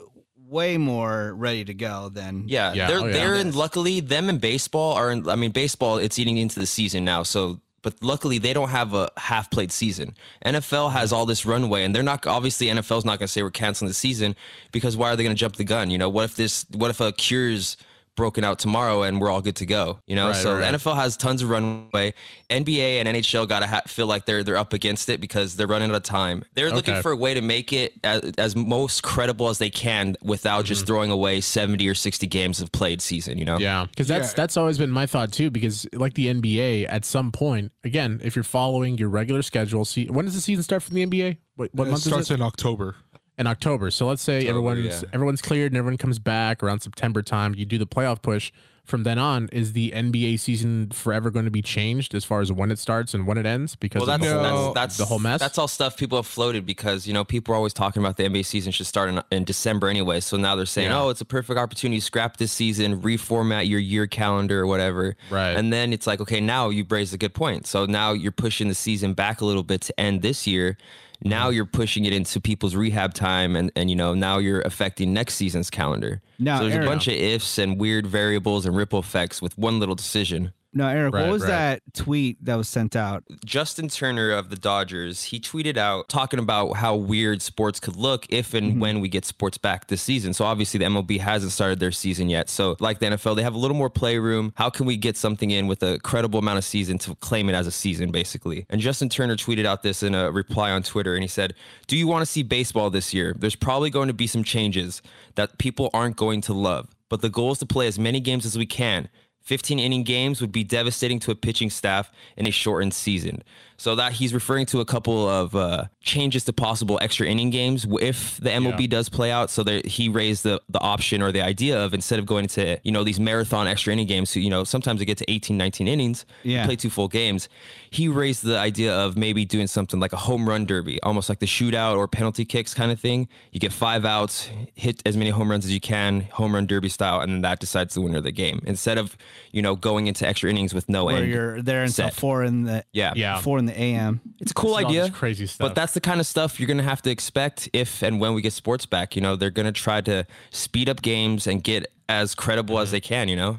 way 0.47 0.79
more 0.79 1.35
ready 1.35 1.65
to 1.65 1.75
go 1.75 2.09
than 2.09 2.45
Yeah, 2.47 2.73
Yeah, 2.73 2.87
they're 2.87 3.01
oh, 3.01 3.07
yeah. 3.07 3.13
they're 3.13 3.35
in. 3.35 3.53
Luckily, 3.53 4.01
them 4.01 4.29
and 4.31 4.41
baseball 4.41 4.95
are. 4.95 5.11
In, 5.11 5.29
I 5.29 5.35
mean, 5.35 5.51
baseball 5.51 5.99
it's 5.99 6.19
eating 6.19 6.39
into 6.39 6.59
the 6.61 6.67
season 6.67 7.05
now. 7.05 7.23
So, 7.25 7.61
but 7.83 7.95
luckily 8.03 8.39
they 8.39 8.53
don't 8.53 8.71
have 8.71 8.95
a 8.95 9.11
half 9.17 9.51
played 9.51 9.71
season. 9.73 10.15
NFL 10.47 10.93
has 10.93 11.13
all 11.13 11.27
this 11.27 11.45
runway, 11.45 11.85
and 11.85 11.95
they're 11.95 12.03
not 12.03 12.27
obviously 12.27 12.69
NFL's 12.69 13.05
not 13.05 13.19
going 13.19 13.27
to 13.27 13.33
say 13.33 13.43
we're 13.43 13.51
canceling 13.51 13.89
the 13.89 13.95
season 13.95 14.37
because 14.73 14.97
why 14.97 15.11
are 15.11 15.17
they 15.17 15.23
going 15.25 15.35
to 15.37 15.39
jump 15.41 15.57
the 15.57 15.65
gun? 15.65 15.91
You 15.91 15.99
know, 15.99 16.09
what 16.09 16.25
if 16.25 16.37
this? 16.37 16.65
What 16.73 16.91
if 16.91 17.01
a 17.01 17.13
cure's 17.13 17.77
broken 18.19 18.43
out 18.43 18.59
tomorrow 18.59 19.05
and 19.05 19.21
we're 19.21 19.31
all 19.31 19.41
good 19.41 19.57
to 19.57 19.65
go? 19.67 20.01
You 20.07 20.17
know, 20.17 20.29
Right, 20.29 20.37
so 20.37 20.53
right, 20.53 20.61
right. 20.61 20.73
the 20.73 20.79
NFL 20.79 20.97
has 20.97 21.17
tons 21.17 21.41
of 21.43 21.49
runway. 21.49 22.13
NBA 22.51 22.99
and 23.01 23.09
NHL 23.09 23.49
got 23.49 23.61
to 23.61 23.67
ha- 23.67 23.83
feel 23.87 24.07
like 24.07 24.27
they're 24.27 24.43
they're 24.43 24.57
up 24.57 24.73
against 24.73 25.09
it 25.09 25.21
because 25.21 25.57
they're 25.57 25.69
running 25.69 25.91
out 25.91 25.97
of 25.97 26.03
time. 26.03 26.45
They're 26.55 26.71
looking 26.73 27.01
for 27.01 27.13
a 27.13 27.17
way 27.17 27.33
to 27.33 27.41
make 27.41 27.73
it 27.73 27.95
as, 28.03 28.33
as 28.37 28.57
most 28.57 29.03
credible 29.03 29.49
as 29.49 29.59
they 29.59 29.71
can 29.71 30.17
without 30.21 30.65
just 30.65 30.81
mm-hmm. 30.83 30.87
throwing 30.87 31.11
away 31.11 31.41
70 31.41 31.89
or 31.89 31.95
60 31.95 32.27
games 32.27 32.61
of 32.61 32.73
played 32.73 33.01
season, 33.01 33.39
you 33.39 33.45
know? 33.45 33.59
Yeah, 33.59 33.87
because 33.89 34.09
that's 34.09 34.31
Yeah. 34.31 34.35
that's 34.37 34.57
always 34.57 34.79
been 34.79 34.91
my 34.91 35.07
thought 35.07 35.33
too. 35.33 35.51
Because 35.51 35.87
like 35.93 36.15
the 36.15 36.27
NBA, 36.27 36.87
at 36.89 37.05
some 37.05 37.31
point, 37.31 37.73
again, 37.85 38.21
if 38.25 38.35
you're 38.35 38.43
following 38.43 38.99
your 38.99 39.09
regular 39.09 39.43
schedule, 39.43 39.85
see 39.85 40.07
when 40.07 40.25
does 40.25 40.35
the 40.35 40.41
season 40.41 40.65
start 40.65 40.83
for 40.83 40.91
the 40.91 41.07
NBA? 41.07 41.39
What, 41.57 41.75
what 41.75 41.89
it 41.89 41.91
month 41.91 42.03
starts 42.03 42.27
is 42.27 42.31
it? 42.33 42.35
in 42.35 42.43
October. 42.43 42.97
In 43.39 43.47
October. 43.47 43.91
So 43.91 44.07
let's 44.07 44.23
say 44.23 44.39
October, 44.39 44.51
everyone's 44.51 45.03
yeah. 45.03 45.09
everyone's 45.13 45.43
cleared 45.43 45.73
and 45.73 45.79
everyone 45.79 45.99
comes 45.99 46.19
back 46.19 46.63
around 46.63 46.81
September 46.81 47.23
time. 47.23 47.55
You 47.55 47.65
do 47.65 47.79
the 47.79 47.87
playoff 47.87 48.23
push. 48.23 48.53
From 48.85 49.03
then 49.03 49.19
on, 49.19 49.51
is 49.53 49.75
the 49.75 49.91
NBA 49.95 50.41
season 50.41 50.89
forever 50.89 51.31
going 51.31 51.45
to 51.45 51.51
be 51.51 51.61
changed 51.61 52.15
as 52.15 52.25
far 52.25 52.41
as 52.41 52.51
when 52.51 52.71
it 52.71 52.79
starts 52.79 53.13
and 53.13 53.27
when 53.27 53.37
it 53.37 53.45
ends? 53.45 53.77
Because 53.77 54.01
Well, 54.01 54.07
that's, 54.19 54.25
the, 54.27 54.49
whole, 54.49 54.73
that's 54.73 54.97
the 54.97 55.05
whole 55.05 55.19
mess. 55.19 55.41
That's 55.41 55.59
all 55.59 55.69
stuff 55.69 55.99
people 55.99 56.17
have 56.17 56.27
floated 56.27 56.65
because 56.65 57.07
you 57.07 57.13
know 57.13 57.23
people 57.23 57.53
are 57.53 57.57
always 57.59 57.75
talking 57.75 58.03
about 58.03 58.17
the 58.17 58.23
NBA 58.23 58.47
season 58.47 58.73
should 58.73 58.87
start 58.87 59.11
in, 59.11 59.23
in 59.31 59.45
December 59.45 59.89
anyway. 59.89 60.21
So 60.21 60.39
now 60.39 60.57
they're 60.57 60.65
saying, 60.65 60.89
Yeah. 60.89 61.03
oh, 61.03 61.11
it's 61.11 61.21
a 61.21 61.27
perfect 61.27 61.59
opportunity 61.59 62.01
to 62.01 62.03
scrap 62.07 62.39
this 62.39 62.51
season, 62.51 63.03
reformat 63.03 63.69
your 63.69 63.79
year 63.79 64.07
calendar 64.07 64.63
or 64.63 64.67
whatever. 64.67 65.17
Right. 65.29 65.51
And 65.53 65.71
then 65.71 65.93
it's 65.93 66.07
like, 66.07 66.23
okay, 66.23 66.41
now 66.41 66.71
you've 66.71 66.91
raised 66.91 67.13
a 67.13 67.19
good 67.19 67.35
point. 67.35 67.67
So 67.67 67.85
now 67.85 68.13
you're 68.13 68.33
pushing 68.33 68.69
the 68.69 68.75
season 68.75 69.13
back 69.13 69.43
a 69.43 69.45
little 69.45 69.65
bit 69.65 69.83
to 69.83 70.01
end 70.01 70.23
this 70.23 70.47
year. 70.47 70.79
Mm-hmm. 71.21 71.31
Now 71.31 71.49
you're 71.49 71.67
pushing 71.67 72.05
it 72.05 72.13
into 72.13 72.41
people's 72.41 72.77
rehab 72.77 73.13
time, 73.15 73.57
and, 73.57 73.73
and 73.75 73.91
you 73.91 73.97
know 73.97 74.15
now 74.15 74.39
you're 74.39 74.61
affecting 74.61 75.13
next 75.13 75.35
season's 75.35 75.71
calendar. 75.71 76.23
Now, 76.39 76.59
so 76.59 76.65
there's 76.65 76.75
Aaron- 76.75 76.87
a 76.87 76.91
bunch 76.91 77.09
of 77.09 77.15
ifs 77.15 77.59
and 77.59 77.79
weird 77.79 78.07
variables 78.07 78.67
and 78.67 78.77
ripple 78.77 79.01
effects 79.01 79.43
with 79.43 79.59
one 79.59 79.81
little 79.81 79.97
decision. 79.97 80.53
No, 80.75 80.87
Eric, 80.87 81.15
Right, 81.15 81.23
what 81.23 81.33
was 81.33 81.43
right. 81.43 81.49
that 81.49 81.83
tweet 81.95 82.45
that 82.45 82.55
was 82.57 82.69
sent 82.69 82.95
out? 82.95 83.25
Justin 83.45 83.89
Turner 83.89 84.31
of 84.31 84.51
the 84.51 84.57
Dodgers, 84.57 85.23
he 85.25 85.41
tweeted 85.41 85.79
out 85.79 86.09
talking 86.09 86.39
about 86.39 86.75
how 86.77 86.95
weird 86.95 87.41
sports 87.41 87.81
could 87.81 87.97
look 87.97 88.27
if 88.29 88.53
and 88.53 88.73
Mm-hmm. 88.73 88.81
when 88.81 89.01
we 89.01 89.09
get 89.09 89.25
sports 89.25 89.57
back 89.57 89.87
this 89.89 90.03
season. 90.03 90.35
So 90.35 90.45
obviously 90.45 90.79
the 90.79 90.85
MLB 90.85 91.21
hasn't 91.21 91.53
started 91.53 91.81
their 91.81 91.91
season 91.91 92.29
yet. 92.29 92.51
So 92.51 92.77
like 92.81 92.99
the 92.99 93.07
NFL, 93.07 93.35
they 93.37 93.43
have 93.43 93.55
a 93.55 93.59
little 93.59 93.77
more 93.77 93.89
playroom. 93.89 94.53
How 94.57 94.69
can 94.69 94.85
we 94.85 94.97
get 94.99 95.17
something 95.17 95.51
in 95.51 95.69
with 95.69 95.83
a 95.83 95.99
credible 96.01 96.39
amount 96.39 96.59
of 96.59 96.65
season 96.65 96.99
to 96.99 97.15
claim 97.17 97.49
it 97.49 97.55
as 97.55 97.67
a 97.67 97.73
season, 97.73 98.11
basically? 98.11 98.67
And 98.69 98.81
Justin 98.81 99.09
Turner 99.09 99.37
tweeted 99.37 99.65
out 99.65 99.83
this 99.83 100.03
in 100.03 100.15
a 100.15 100.31
reply 100.31 100.71
on 100.71 100.83
Twitter, 100.83 101.15
and 101.15 101.23
he 101.25 101.29
said, 101.29 101.55
"Do 101.87 101.97
you 101.97 102.07
want 102.07 102.21
to 102.23 102.27
see 102.27 102.43
baseball 102.43 102.91
this 102.91 103.15
year? 103.15 103.35
There's 103.39 103.57
probably 103.57 103.89
going 103.89 104.09
to 104.09 104.15
be 104.15 104.27
some 104.27 104.45
changes 104.45 105.01
that 105.37 105.57
people 105.59 105.89
aren't 105.95 106.17
going 106.17 106.43
to 106.43 106.53
love, 106.53 106.89
but 107.09 107.23
the 107.23 107.31
goal 107.31 107.53
is 107.53 107.59
to 107.61 107.67
play 107.67 107.87
as 107.87 107.99
many 107.99 108.21
games 108.21 108.45
as 108.45 108.59
we 108.59 108.67
can." 108.67 109.09
15 109.49 109.79
inning 109.79 110.03
games 110.03 110.43
would 110.43 110.53
be 110.53 110.63
devastating 110.63 111.19
to 111.19 111.31
a 111.31 111.35
pitching 111.35 111.71
staff 111.71 112.13
in 112.37 112.47
a 112.47 112.51
shortened 112.51 112.93
season. 112.93 113.43
So 113.81 113.95
that 113.95 114.13
he's 114.13 114.35
referring 114.35 114.67
to 114.67 114.81
a 114.81 114.85
couple 114.85 115.29
of 115.29 115.55
uh, 115.55 115.85
changes 116.01 116.45
to 116.47 116.53
possible 116.53 116.99
extra 117.01 117.29
inning 117.29 117.51
games 117.51 117.87
if 118.03 118.37
the 118.39 118.51
MLB 118.51 118.89
does 118.91 119.09
play 119.09 119.31
out. 119.31 119.51
So 119.51 119.63
there, 119.63 119.81
he 119.85 120.09
raised 120.09 120.43
the 120.43 120.61
the 120.69 120.81
option 120.81 121.23
or 121.23 121.31
the 121.31 121.43
idea 121.43 121.79
of 121.85 121.95
instead 121.95 122.19
of 122.19 122.27
going 122.27 122.49
to 122.49 122.79
you 122.83 122.91
know 122.91 123.05
these 123.05 123.21
marathon 123.21 123.69
extra 123.69 123.93
inning 123.93 124.09
games, 124.09 124.31
so, 124.31 124.41
you 124.41 124.51
know 124.51 124.65
sometimes 124.65 124.99
they 124.99 125.05
get 125.05 125.19
to 125.19 125.31
18, 125.31 125.57
19 125.57 125.87
innings, 125.87 126.27
Yeah. 126.43 126.67
play 126.67 126.75
two 126.75 126.91
full 126.91 127.07
games. 127.07 127.49
He 127.91 128.09
raised 128.09 128.43
the 128.43 128.59
idea 128.59 128.93
of 128.95 129.17
maybe 129.17 129.45
doing 129.45 129.69
something 129.69 130.01
like 130.01 130.13
a 130.13 130.17
home 130.17 130.49
run 130.49 130.67
derby, 130.67 131.01
almost 131.03 131.29
like 131.29 131.39
the 131.39 131.47
shootout 131.47 131.97
or 131.97 132.09
penalty 132.09 132.45
kicks 132.45 132.75
kind 132.75 132.91
of 132.91 132.99
thing. 133.01 133.29
You 133.53 133.61
get 133.61 133.73
five 133.73 134.05
outs, 134.05 134.51
hit 134.75 135.03
as 135.07 135.17
many 135.17 135.31
home 135.31 135.51
runs 135.51 135.65
as 135.65 135.73
you 135.73 135.81
can, 135.81 136.23
home 136.33 136.53
run 136.55 136.67
derby 136.67 136.89
style, 136.89 137.21
and 137.21 137.33
then 137.33 137.43
that 137.43 137.61
decides 137.61 137.95
the 137.95 138.01
winner 138.01 138.19
of 138.19 138.25
the 138.25 138.33
game. 138.33 138.61
Instead 138.67 138.99
of 138.99 139.17
you 139.53 139.63
know 139.63 139.77
going 139.77 140.09
into 140.09 140.27
extra 140.27 140.51
innings 140.51 140.75
with 140.75 140.89
no 140.89 141.05
Where 141.05 141.19
end. 141.19 141.31
you're 141.31 141.63
there 141.63 141.83
until 141.85 142.07
set. 142.07 142.15
four 142.15 142.43
in 142.43 142.65
the 142.65 142.85
Yeah. 142.93 143.13
Yeah. 143.15 143.41
four 143.41 143.59
in 143.61 143.68
the 143.69 143.81
AM. 143.81 144.21
It's 144.41 144.51
a 144.51 144.55
cool 144.55 144.77
It's 144.79 144.87
idea. 144.89 145.11
crazy 145.11 145.47
stuff. 145.47 145.69
But 145.69 145.75
that's 145.75 145.95
the 145.95 146.01
kind 146.01 146.21
of 146.21 146.27
stuff 146.27 146.59
you're 146.59 146.67
going 146.67 146.79
to 146.79 146.83
have 146.85 147.03
to 147.03 147.11
expect 147.11 147.69
if 147.73 148.03
and 148.03 148.21
when 148.21 148.35
we 148.35 148.43
get 148.43 148.53
sports 148.53 148.85
back. 148.87 149.15
You 149.17 149.23
know, 149.23 149.37
they're 149.37 149.51
going 149.51 149.67
to 149.67 149.73
try 149.81 150.01
to 150.03 150.27
speed 150.51 150.89
up 150.89 151.01
games 151.03 151.47
and 151.47 151.63
get 151.63 151.87
as 152.09 152.35
credible 152.35 152.75
Mm-hmm. 152.77 152.83
as 152.83 152.91
they 152.91 153.01
can, 153.01 153.29
you 153.29 153.37
know? 153.37 153.59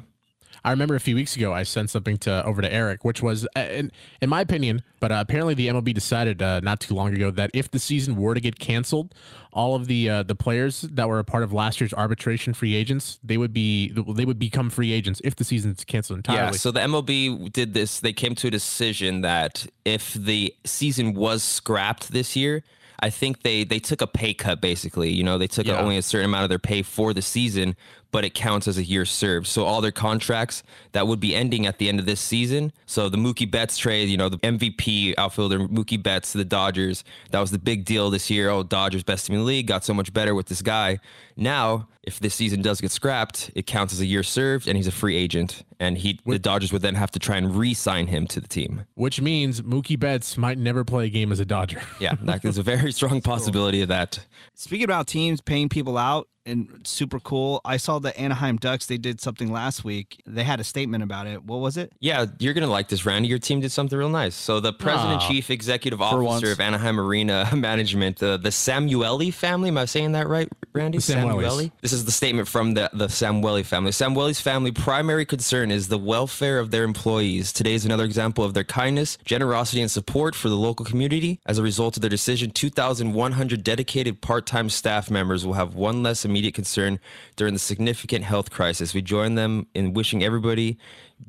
I 0.64 0.70
remember 0.70 0.94
a 0.94 1.00
few 1.00 1.14
weeks 1.14 1.36
ago 1.36 1.52
I 1.52 1.62
sent 1.62 1.90
something 1.90 2.18
to 2.18 2.44
over 2.44 2.60
to 2.62 2.72
Eric, 2.72 3.04
which 3.04 3.22
was, 3.22 3.46
uh, 3.56 3.60
in, 3.60 3.90
in 4.20 4.28
my 4.28 4.40
opinion, 4.40 4.82
but 5.00 5.10
uh, 5.10 5.16
apparently 5.20 5.54
the 5.54 5.68
MLB 5.68 5.94
decided 5.94 6.42
uh, 6.42 6.60
not 6.60 6.80
too 6.80 6.94
long 6.94 7.14
ago 7.14 7.30
that 7.30 7.50
if 7.54 7.70
the 7.70 7.78
season 7.78 8.16
were 8.16 8.34
to 8.34 8.40
get 8.40 8.58
canceled, 8.58 9.14
all 9.52 9.74
of 9.74 9.86
the 9.88 10.08
uh, 10.08 10.22
the 10.22 10.34
players 10.34 10.82
that 10.82 11.08
were 11.08 11.18
a 11.18 11.24
part 11.24 11.42
of 11.42 11.52
last 11.52 11.80
year's 11.80 11.92
arbitration 11.94 12.54
free 12.54 12.74
agents, 12.74 13.18
they 13.24 13.36
would 13.36 13.52
be 13.52 13.90
they 13.90 14.24
would 14.24 14.38
become 14.38 14.70
free 14.70 14.92
agents 14.92 15.20
if 15.24 15.34
the 15.36 15.44
season's 15.44 15.84
canceled 15.84 16.18
entirely. 16.18 16.42
Yeah, 16.42 16.50
so 16.52 16.70
the 16.70 16.80
MLB 16.80 17.50
did 17.52 17.74
this. 17.74 18.00
They 18.00 18.12
came 18.12 18.34
to 18.36 18.46
a 18.48 18.50
decision 18.50 19.22
that 19.22 19.66
if 19.84 20.14
the 20.14 20.54
season 20.64 21.14
was 21.14 21.42
scrapped 21.42 22.12
this 22.12 22.36
year, 22.36 22.62
I 23.00 23.10
think 23.10 23.42
they 23.42 23.64
they 23.64 23.80
took 23.80 24.02
a 24.02 24.06
pay 24.06 24.34
cut 24.34 24.60
basically. 24.60 25.10
You 25.10 25.24
know, 25.24 25.36
they 25.38 25.48
took 25.48 25.66
Yeah. 25.66 25.80
only 25.80 25.96
a 25.96 26.02
certain 26.02 26.26
amount 26.26 26.44
of 26.44 26.48
their 26.50 26.58
pay 26.60 26.82
for 26.82 27.12
the 27.12 27.22
season, 27.22 27.74
but 28.10 28.24
it 28.24 28.34
counts 28.34 28.66
as 28.68 28.78
a 28.78 28.82
year 28.82 29.04
served. 29.04 29.46
So 29.46 29.64
all 29.64 29.80
their 29.80 29.92
contracts 29.92 30.62
that 30.92 31.06
would 31.06 31.20
be 31.20 31.34
ending 31.34 31.66
at 31.66 31.78
the 31.78 31.88
end 31.88 32.00
of 32.00 32.06
this 32.06 32.20
season. 32.20 32.72
So 32.86 33.08
the 33.08 33.18
Mookie 33.18 33.50
Betts 33.50 33.78
trade, 33.78 34.08
you 34.08 34.16
know, 34.16 34.28
the 34.28 34.38
MVP 34.38 35.14
outfielder 35.18 35.60
Mookie 35.60 36.02
Betts 36.02 36.32
to 36.32 36.38
the 36.38 36.44
Dodgers, 36.44 37.04
that 37.30 37.40
was 37.40 37.50
the 37.50 37.58
big 37.58 37.84
deal 37.84 38.10
this 38.10 38.30
year. 38.30 38.48
Oh, 38.50 38.62
Dodgers 38.62 39.02
best 39.02 39.26
team 39.26 39.34
in 39.34 39.40
the 39.40 39.46
league, 39.46 39.66
got 39.66 39.84
so 39.84 39.94
much 39.94 40.12
better 40.12 40.34
with 40.34 40.46
this 40.46 40.62
guy. 40.62 40.98
Now, 41.36 41.88
if 42.02 42.18
this 42.18 42.34
season 42.34 42.62
does 42.62 42.80
get 42.80 42.90
scrapped, 42.90 43.50
it 43.54 43.66
counts 43.66 43.92
as 43.92 44.00
a 44.00 44.06
year 44.06 44.22
served, 44.22 44.66
and 44.66 44.76
he's 44.76 44.86
a 44.86 44.92
free 44.92 45.16
agent, 45.16 45.64
and 45.78 45.98
he 45.98 46.18
the 46.26 46.38
Dodgers 46.38 46.72
would 46.72 46.82
then 46.82 46.94
have 46.94 47.10
to 47.12 47.18
try 47.18 47.36
and 47.36 47.54
re-sign 47.54 48.06
him 48.06 48.26
to 48.28 48.40
the 48.40 48.48
team. 48.48 48.86
which 48.94 49.20
means 49.20 49.60
Mookie 49.62 49.98
Betts 49.98 50.36
might 50.36 50.58
never 50.58 50.84
play 50.84 51.06
a 51.06 51.08
game 51.10 51.30
as 51.30 51.40
a 51.40 51.44
Dodger. 51.44 51.82
Yeah, 52.00 52.14
that 52.22 52.44
is 52.44 52.58
a 52.58 52.62
very 52.62 52.92
strong 53.00 53.20
possibility 53.20 53.82
of 53.82 53.88
that. 53.88 54.26
Speaking 54.54 54.84
about 54.84 55.06
teams 55.06 55.40
paying 55.40 55.68
people 55.68 55.96
out, 55.98 56.28
and 56.46 56.80
super 56.84 57.20
cool. 57.20 57.60
I 57.64 57.76
saw 57.76 57.98
the 57.98 58.18
Anaheim 58.18 58.56
Ducks. 58.56 58.86
They 58.86 58.96
did 58.96 59.20
something 59.20 59.52
last 59.52 59.84
week. 59.84 60.22
They 60.26 60.42
had 60.44 60.58
a 60.60 60.64
statement 60.64 61.02
about 61.04 61.26
it. 61.26 61.44
What 61.44 61.60
was 61.60 61.76
it? 61.76 61.92
Yeah, 62.00 62.26
you're 62.38 62.54
gonna 62.54 62.66
like 62.66 62.88
this, 62.88 63.04
Randy. 63.06 63.28
Your 63.28 63.38
team 63.38 63.60
did 63.60 63.72
something 63.72 63.98
real 63.98 64.08
nice. 64.08 64.34
So 64.34 64.58
the 64.60 64.72
president, 64.72 65.22
Oh. 65.24 65.28
chief 65.28 65.50
executive 65.50 66.00
officer 66.00 66.52
of 66.52 66.60
Anaheim 66.60 66.98
Arena 66.98 67.48
Management, 67.54 68.18
the 68.18 68.36
the 68.38 68.48
Samueli 68.50 69.32
family. 69.32 69.68
Am 69.68 69.78
I 69.78 69.84
saying 69.84 70.12
that 70.12 70.28
right, 70.28 70.48
Randy? 70.72 70.98
The 70.98 71.02
Samuelis. 71.12 71.70
This 71.82 71.92
is 71.92 72.04
the 72.04 72.12
statement 72.12 72.48
from 72.48 72.74
the 72.74 72.90
the 72.92 73.06
Samueli 73.08 73.64
family. 73.64 73.90
Samueli's 73.92 74.40
family 74.40 74.72
primary 74.72 75.26
concern 75.26 75.70
is 75.70 75.88
the 75.88 75.98
welfare 75.98 76.58
of 76.58 76.70
their 76.70 76.84
employees. 76.84 77.52
Today 77.52 77.74
is 77.74 77.84
another 77.84 78.04
example 78.04 78.44
of 78.44 78.54
their 78.54 78.64
kindness, 78.64 79.18
generosity, 79.24 79.82
and 79.82 79.90
support 79.90 80.34
for 80.34 80.48
the 80.48 80.56
local 80.56 80.84
community. 80.86 81.38
As 81.46 81.58
a 81.58 81.62
result 81.62 81.96
of 81.96 82.00
their 82.00 82.10
decision, 82.10 82.50
2,100 82.50 83.62
dedicated 83.62 84.20
part-time 84.20 84.70
staff 84.70 85.10
members 85.10 85.44
will 85.46 85.54
have 85.54 85.74
one 85.74 86.02
less 86.02 86.24
immediate 86.24 86.39
concern 86.48 86.98
during 87.36 87.52
the 87.52 87.60
significant 87.60 88.24
health 88.24 88.50
crisis. 88.50 88.94
We 88.94 89.02
join 89.02 89.34
them 89.34 89.66
in 89.74 89.92
wishing 89.92 90.22
everybody 90.24 90.78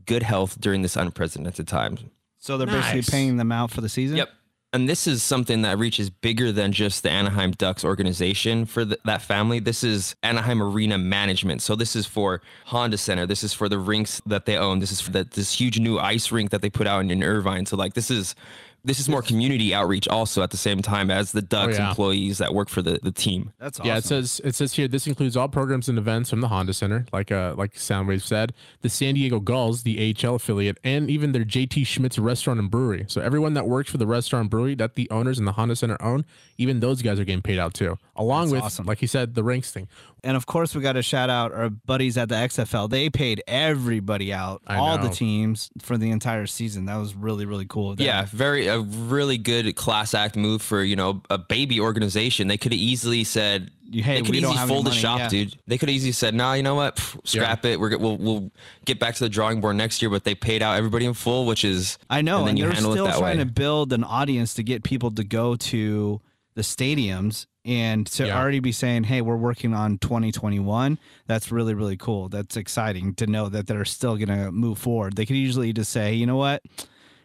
good 0.05 0.23
health 0.23 0.59
during 0.61 0.81
this 0.81 0.95
unprecedented 0.95 1.67
time. 1.67 1.97
So 2.39 2.57
they're 2.57 2.67
Nice. 2.67 2.93
basically 2.93 3.11
paying 3.11 3.37
them 3.37 3.51
out 3.51 3.71
for 3.71 3.81
the 3.81 3.89
season. 3.89 4.17
Yep. 4.17 4.29
And 4.73 4.87
this 4.87 5.05
is 5.05 5.21
something 5.21 5.63
that 5.63 5.77
reaches 5.77 6.09
bigger 6.09 6.53
than 6.53 6.71
just 6.71 7.03
the 7.03 7.09
Anaheim 7.09 7.51
Ducks 7.51 7.83
organization 7.83 8.65
for 8.65 8.85
th- 8.85 9.01
that 9.03 9.21
family. 9.21 9.59
This 9.59 9.83
is 9.83 10.15
Anaheim 10.23 10.63
Arena 10.63 10.97
Management. 10.97 11.61
So 11.61 11.75
this 11.75 11.93
is 11.93 12.05
for 12.05 12.41
Honda 12.67 12.97
Center. 12.97 13.25
This 13.25 13.43
is 13.43 13.51
for 13.53 13.67
the 13.67 13.77
rinks 13.77 14.21
that 14.25 14.45
they 14.45 14.55
own. 14.55 14.79
This 14.79 14.93
is 14.93 15.01
for 15.01 15.11
that 15.11 15.31
this 15.31 15.51
huge 15.59 15.77
new 15.77 15.99
ice 15.99 16.31
rink 16.31 16.51
that 16.51 16.61
they 16.61 16.69
put 16.69 16.87
out 16.87 17.01
in, 17.01 17.11
in 17.11 17.21
Irvine. 17.21 17.65
So 17.65 17.75
like 17.75 17.95
this 17.95 18.09
is 18.09 18.33
this 18.83 18.99
is 18.99 19.07
more 19.07 19.21
community 19.21 19.73
outreach 19.73 20.07
also 20.07 20.41
at 20.41 20.49
the 20.51 20.57
same 20.57 20.81
time 20.81 21.11
as 21.11 21.31
the 21.31 21.41
Ducks 21.41 21.77
yeah. 21.77 21.89
employees 21.89 22.39
that 22.39 22.53
work 22.53 22.67
for 22.67 22.81
the, 22.81 22.99
the 23.03 23.11
team. 23.11 23.53
That's 23.59 23.79
awesome. 23.79 23.87
Yeah, 23.87 23.97
it 23.97 24.03
says 24.03 24.41
it 24.43 24.55
says 24.55 24.73
here 24.73 24.87
this 24.87 25.05
includes 25.07 25.37
all 25.37 25.47
programs 25.47 25.87
and 25.87 25.97
events 25.97 26.29
from 26.29 26.41
the 26.41 26.47
Honda 26.47 26.73
Center, 26.73 27.05
like 27.13 27.31
uh 27.31 27.53
like 27.57 27.73
Soundwave 27.75 28.23
said, 28.23 28.53
the 28.81 28.89
San 28.89 29.15
Diego 29.15 29.39
Gulls, 29.39 29.83
the 29.83 30.15
AHL 30.23 30.35
affiliate, 30.35 30.79
and 30.83 31.09
even 31.09 31.31
their 31.31 31.45
JT 31.45 31.85
Schmid's 31.85 32.17
restaurant 32.17 32.59
and 32.59 32.71
brewery. 32.71 33.05
So 33.07 33.21
everyone 33.21 33.53
that 33.53 33.67
works 33.67 33.91
for 33.91 33.97
the 33.97 34.07
restaurant 34.07 34.41
and 34.41 34.49
brewery 34.49 34.75
that 34.75 34.95
the 34.95 35.09
owners 35.11 35.37
and 35.37 35.47
the 35.47 35.53
Honda 35.53 35.75
Center 35.75 36.01
own, 36.01 36.25
even 36.57 36.79
those 36.79 37.01
guys 37.01 37.19
are 37.19 37.25
getting 37.25 37.41
paid 37.43 37.59
out 37.59 37.73
too. 37.73 37.97
Along 38.15 38.45
That's 38.45 38.53
with 38.53 38.63
awesome. 38.63 38.85
like 38.85 38.99
he 38.99 39.07
said, 39.07 39.35
the 39.35 39.43
rinks 39.43 39.71
thing. 39.71 39.87
And 40.23 40.37
of 40.37 40.45
course, 40.45 40.75
we 40.75 40.81
got 40.81 40.93
to 40.93 41.01
shout 41.01 41.29
out 41.31 41.51
our 41.51 41.69
buddies 41.69 42.15
at 42.17 42.29
the 42.29 42.35
XFL. 42.35 42.89
They 42.89 43.09
paid 43.09 43.41
everybody 43.47 44.31
out, 44.31 44.61
I 44.67 44.77
all 44.77 44.99
the 44.99 45.09
teams 45.09 45.71
for 45.81 45.97
the 45.97 46.11
entire 46.11 46.45
season. 46.45 46.85
That 46.85 46.97
was 46.97 47.15
really, 47.15 47.45
really 47.45 47.65
cool. 47.65 47.91
of 47.91 47.97
them. 47.97 48.05
Yeah, 48.05 48.25
very 48.29 48.67
a 48.67 48.79
really 48.79 49.39
good 49.39 49.75
class 49.75 50.13
act 50.13 50.35
move 50.35 50.61
for 50.61 50.83
you 50.83 50.95
know 50.95 51.23
a 51.29 51.39
baby 51.39 51.79
organization. 51.79 52.47
They 52.47 52.57
could 52.57 52.71
have 52.71 52.79
easily 52.79 53.23
said, 53.23 53.71
hey, 53.91 53.99
they 53.99 54.21
could 54.21 54.29
we 54.29 54.41
don't 54.41 54.53
easily 54.53 54.67
fold 54.67 54.85
the 54.85 54.91
shop, 54.91 55.19
yeah. 55.19 55.27
dude. 55.29 55.57
They 55.65 55.79
could 55.79 55.89
have 55.89 55.95
easily 55.95 56.11
said, 56.11 56.35
nah, 56.35 56.53
you 56.53 56.61
know 56.61 56.75
what, 56.75 56.97
Pff, 56.97 57.27
scrap 57.27 57.65
it. 57.65 57.79
We're 57.79 57.97
we'll 57.97 58.17
we'll 58.17 58.51
get 58.85 58.99
back 58.99 59.15
to 59.15 59.23
the 59.23 59.29
drawing 59.29 59.59
board 59.59 59.75
next 59.75 60.03
year. 60.03 60.11
But 60.11 60.23
they 60.23 60.35
paid 60.35 60.61
out 60.61 60.77
everybody 60.77 61.05
in 61.05 61.15
full, 61.15 61.47
which 61.47 61.65
is 61.65 61.97
I 62.11 62.21
know. 62.21 62.41
and 62.41 62.49
And, 62.49 62.57
then 62.57 62.57
you 62.57 62.65
they're 62.65 62.75
still 62.75 63.07
trying 63.07 63.37
way. 63.37 63.43
to 63.43 63.45
build 63.45 63.91
an 63.91 64.03
audience 64.03 64.53
to 64.55 64.63
get 64.63 64.83
people 64.83 65.09
to 65.11 65.23
go 65.23 65.55
to 65.55 66.21
the 66.55 66.61
stadiums 66.61 67.45
and 67.63 68.07
to 68.07 68.27
Yeah. 68.27 68.39
already 68.39 68.59
be 68.59 68.71
saying, 68.71 69.03
hey, 69.03 69.21
we're 69.21 69.37
working 69.37 69.73
on 69.73 69.97
2021. 69.99 70.97
That's 71.27 71.51
really, 71.51 71.73
really 71.73 71.97
cool. 71.97 72.27
That's 72.29 72.57
exciting 72.57 73.13
to 73.15 73.27
know 73.27 73.49
that 73.49 73.67
they're 73.67 73.85
still 73.85 74.17
going 74.17 74.29
to 74.29 74.51
move 74.51 74.77
forward. 74.79 75.15
They 75.15 75.25
could 75.25 75.35
usually 75.35 75.71
just 75.73 75.91
say, 75.91 76.13
you 76.13 76.25
know 76.25 76.37
what? 76.37 76.63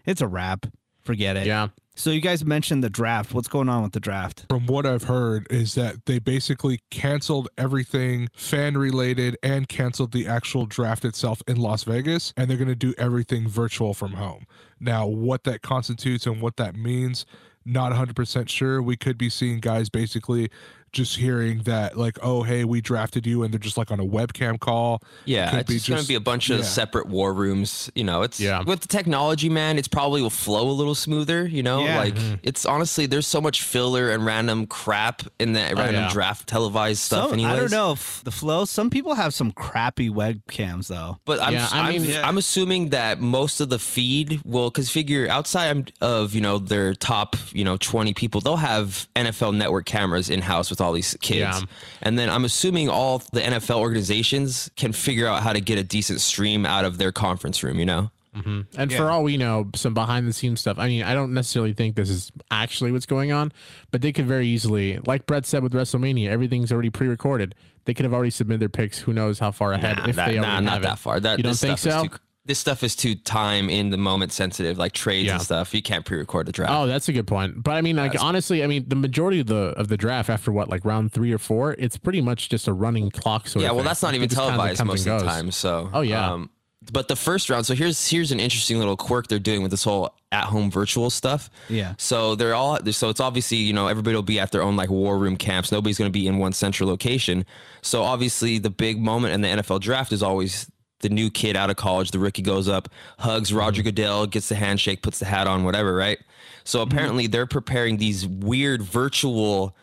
It's 0.04 0.20
a 0.20 0.26
wrap. 0.28 0.66
Forget 1.02 1.36
it. 1.36 1.46
Yeah. 1.46 1.68
So 1.98 2.10
you 2.10 2.20
guys 2.20 2.44
mentioned 2.44 2.84
the 2.84 2.90
draft. 2.90 3.32
What's 3.32 3.48
going 3.48 3.70
on 3.70 3.82
with 3.82 3.92
the 3.92 4.00
draft? 4.00 4.44
From 4.50 4.66
what 4.66 4.84
I've 4.84 5.04
heard, 5.04 5.46
is 5.48 5.74
that 5.76 6.04
they 6.04 6.18
basically 6.18 6.80
canceled 6.90 7.48
everything 7.56 8.28
fan 8.34 8.76
related 8.76 9.38
and 9.42 9.66
canceled 9.66 10.12
the 10.12 10.26
actual 10.26 10.66
draft 10.66 11.06
itself 11.06 11.40
in 11.48 11.56
Las 11.56 11.84
Vegas, 11.84 12.34
and 12.36 12.50
they're 12.50 12.58
going 12.58 12.68
to 12.68 12.74
do 12.74 12.92
everything 12.98 13.48
virtual 13.48 13.94
from 13.94 14.12
home. 14.12 14.44
Now, 14.78 15.06
what 15.06 15.44
that 15.44 15.62
constitutes 15.62 16.26
and 16.26 16.42
what 16.42 16.56
that 16.58 16.76
means, 16.76 17.24
not 17.66 17.92
100% 17.92 18.48
sure. 18.48 18.80
We 18.80 18.96
could 18.96 19.18
be 19.18 19.28
seeing 19.28 19.60
guys 19.60 19.88
basically 19.88 20.50
just 20.92 21.16
hearing 21.16 21.62
that, 21.64 21.96
like, 21.98 22.18
oh, 22.22 22.42
hey, 22.42 22.64
we 22.64 22.80
drafted 22.80 23.26
you, 23.26 23.42
and 23.42 23.52
they're 23.52 23.58
just 23.58 23.76
like 23.76 23.90
on 23.90 24.00
a 24.00 24.04
webcam 24.04 24.58
call. 24.58 25.02
Yeah, 25.24 25.50
Could 25.50 25.60
it's 25.70 25.84
just 25.84 25.88
going 25.88 26.02
to 26.02 26.08
be 26.08 26.14
a 26.14 26.20
bunch 26.20 26.48
of 26.50 26.58
yeah. 26.60 26.64
separate 26.64 27.06
war 27.08 27.32
rooms. 27.34 27.90
You 27.94 28.04
know, 28.04 28.22
it's 28.22 28.40
Yeah. 28.40 28.62
with 28.62 28.80
the 28.80 28.88
technology, 28.88 29.48
man. 29.48 29.78
It's 29.78 29.88
probably 29.88 30.22
will 30.22 30.30
flow 30.30 30.68
a 30.68 30.72
little 30.72 30.94
smoother. 30.94 31.46
You 31.46 31.62
know, 31.62 31.84
Yeah. 31.84 31.98
like 31.98 32.14
Mm-hmm. 32.14 32.34
it's 32.42 32.64
honestly 32.64 33.06
there's 33.06 33.26
so 33.26 33.40
much 33.40 33.62
filler 33.62 34.10
and 34.10 34.24
random 34.24 34.66
crap 34.66 35.22
in 35.38 35.52
that 35.54 35.76
random 35.76 36.04
yeah. 36.04 36.10
draft 36.12 36.48
televised 36.48 37.00
stuff. 37.00 37.24
Some- 37.30 37.34
anyways, 37.34 37.52
I 37.52 37.56
don't 37.56 37.70
know 37.70 37.92
if 37.92 38.22
the 38.24 38.30
flow. 38.30 38.64
Some 38.64 38.88
people 38.90 39.14
have 39.14 39.34
some 39.34 39.52
crappy 39.52 40.08
webcams 40.08 40.88
though. 40.88 41.18
But 41.24 41.40
I'm, 41.42 41.52
Yeah, 41.54 41.68
I 41.72 41.88
I'm, 41.90 42.02
mean- 42.02 42.16
I'm 42.24 42.38
assuming 42.38 42.88
that 42.90 43.20
most 43.20 43.60
of 43.60 43.68
the 43.68 43.78
feed 43.78 44.40
will, 44.44 44.70
because 44.70 44.88
figure 44.90 45.28
outside 45.28 45.92
of 46.00 46.34
you 46.34 46.40
know 46.40 46.58
their 46.58 46.94
top 46.94 47.36
you 47.52 47.64
know 47.64 47.76
20 47.76 48.14
people, 48.14 48.40
they'll 48.40 48.56
have 48.56 49.08
NFL 49.16 49.54
Network 49.54 49.84
cameras 49.86 50.30
in 50.30 50.40
house 50.42 50.70
with 50.78 50.86
all 50.86 50.92
these 50.92 51.16
kids, 51.20 51.38
Yeah. 51.40 51.60
and 52.02 52.18
then 52.18 52.28
I'm 52.28 52.44
assuming 52.44 52.88
all 52.88 53.22
the 53.32 53.40
NFL 53.40 53.78
organizations 53.80 54.70
can 54.76 54.92
figure 54.92 55.26
out 55.26 55.42
how 55.42 55.52
to 55.52 55.60
get 55.60 55.78
a 55.78 55.84
decent 55.84 56.20
stream 56.20 56.66
out 56.66 56.84
of 56.84 56.98
their 56.98 57.12
conference 57.12 57.62
room. 57.62 57.78
You 57.78 57.86
know, 57.86 58.10
mm-hmm. 58.36 58.60
And 58.78 58.92
for 58.92 59.10
all 59.10 59.22
we 59.24 59.36
know, 59.36 59.70
some 59.74 59.94
behind 59.94 60.28
the 60.28 60.32
scenes 60.32 60.60
stuff. 60.60 60.78
I 60.78 60.88
mean, 60.88 61.02
I 61.02 61.14
don't 61.14 61.32
necessarily 61.32 61.72
think 61.72 61.96
this 61.96 62.10
is 62.10 62.30
actually 62.50 62.92
what's 62.92 63.06
going 63.06 63.32
on, 63.32 63.52
but 63.90 64.02
they 64.02 64.12
could 64.12 64.26
very 64.26 64.46
easily, 64.46 64.98
like 65.06 65.26
Brett 65.26 65.46
said 65.46 65.62
with 65.62 65.72
WrestleMania, 65.72 66.28
everything's 66.28 66.70
already 66.70 66.90
pre-recorded. 66.90 67.54
They 67.86 67.94
could 67.94 68.04
have 68.04 68.12
already 68.12 68.30
submitted 68.30 68.60
their 68.60 68.68
picks. 68.68 68.98
Who 68.98 69.12
knows 69.12 69.38
how 69.38 69.52
far 69.52 69.72
ahead 69.72 69.98
Nah, 69.98 70.08
if 70.08 70.16
that- 70.16 70.28
they 70.28 70.40
nah, 70.40 70.58
not 70.60 70.72
have 70.74 70.82
that 70.82 70.92
it. 70.94 70.98
far. 70.98 71.20
That 71.20 71.38
you 71.38 71.44
don't 71.44 71.52
this 71.52 71.60
think 71.60 71.78
so? 71.78 72.02
Too, 72.08 72.10
this 72.46 72.58
stuff 72.58 72.82
is 72.82 72.94
too 72.96 73.14
time 73.14 73.68
in 73.68 73.90
the 73.90 73.96
moment 73.96 74.32
sensitive, 74.32 74.78
like 74.78 74.92
trades 74.92 75.26
Yeah. 75.26 75.34
and 75.34 75.42
stuff. 75.42 75.74
You 75.74 75.82
can't 75.82 76.04
pre-record 76.04 76.46
the 76.46 76.52
draft. 76.52 76.72
Oh, 76.72 76.86
that's 76.86 77.08
a 77.08 77.12
good 77.12 77.26
point. 77.26 77.62
But 77.62 77.72
I 77.72 77.80
mean, 77.82 77.96
like 77.96 78.20
honestly, 78.22 78.62
I 78.62 78.66
mean, 78.66 78.84
the 78.88 78.96
majority 78.96 79.40
of 79.40 79.46
the 79.48 79.74
of 79.76 79.88
the 79.88 79.96
draft 79.96 80.30
after 80.30 80.52
what, 80.52 80.68
like 80.68 80.84
round 80.84 81.12
three 81.12 81.32
or 81.32 81.38
four, 81.38 81.74
it's 81.78 81.96
pretty 81.96 82.20
much 82.20 82.48
just 82.48 82.68
a 82.68 82.72
running 82.72 83.10
clock. 83.10 83.48
Sort 83.48 83.62
yeah, 83.62 83.70
of 83.70 83.76
well, 83.76 83.82
thing. 83.82 83.88
that's 83.88 84.02
not 84.02 84.14
even 84.14 84.28
just 84.28 84.40
kinda 84.40 84.52
televised 84.56 84.84
most 84.84 85.06
of 85.06 85.20
the 85.20 85.26
time. 85.26 85.50
So, 85.50 85.90
Oh, 85.92 86.00
yeah. 86.02 86.32
Um, 86.32 86.50
but 86.92 87.08
the 87.08 87.16
first 87.16 87.50
round, 87.50 87.66
so 87.66 87.74
here's 87.74 88.06
here's 88.08 88.30
an 88.30 88.38
interesting 88.38 88.78
little 88.78 88.96
quirk 88.96 89.26
they're 89.26 89.40
doing 89.40 89.62
with 89.62 89.72
this 89.72 89.82
whole 89.82 90.14
at-home 90.30 90.70
virtual 90.70 91.10
stuff. 91.10 91.50
Yeah. 91.68 91.94
So 91.98 92.36
they're 92.36 92.54
all 92.54 92.78
so 92.92 93.08
it's 93.08 93.18
obviously 93.18 93.56
you 93.56 93.72
know 93.72 93.88
everybody 93.88 94.14
will 94.14 94.22
be 94.22 94.38
at 94.38 94.52
their 94.52 94.62
own 94.62 94.76
like 94.76 94.88
war 94.88 95.18
room 95.18 95.36
camps. 95.36 95.72
Nobody's 95.72 95.98
going 95.98 96.10
to 96.12 96.16
be 96.16 96.28
in 96.28 96.38
one 96.38 96.52
central 96.52 96.88
location. 96.88 97.44
So 97.82 98.04
obviously 98.04 98.58
the 98.58 98.70
big 98.70 99.00
moment 99.00 99.34
in 99.34 99.40
the 99.40 99.48
NFL 99.48 99.80
draft 99.80 100.12
is 100.12 100.22
always 100.22 100.70
the 101.00 101.08
new 101.08 101.30
kid 101.30 101.56
out 101.56 101.70
of 101.70 101.76
college. 101.76 102.10
The 102.10 102.18
rookie 102.18 102.42
goes 102.42 102.68
up, 102.68 102.88
hugs 103.18 103.50
mm-hmm. 103.50 103.58
Roger 103.58 103.82
Goodell, 103.82 104.26
gets 104.26 104.48
the 104.48 104.54
handshake, 104.54 105.02
puts 105.02 105.18
the 105.18 105.26
hat 105.26 105.46
on, 105.46 105.64
whatever, 105.64 105.94
right? 105.94 106.18
So 106.64 106.80
mm-hmm. 106.80 106.92
apparently 106.92 107.26
they're 107.26 107.46
preparing 107.46 107.96
these 107.96 108.26
weird 108.26 108.82
virtual 108.82 109.76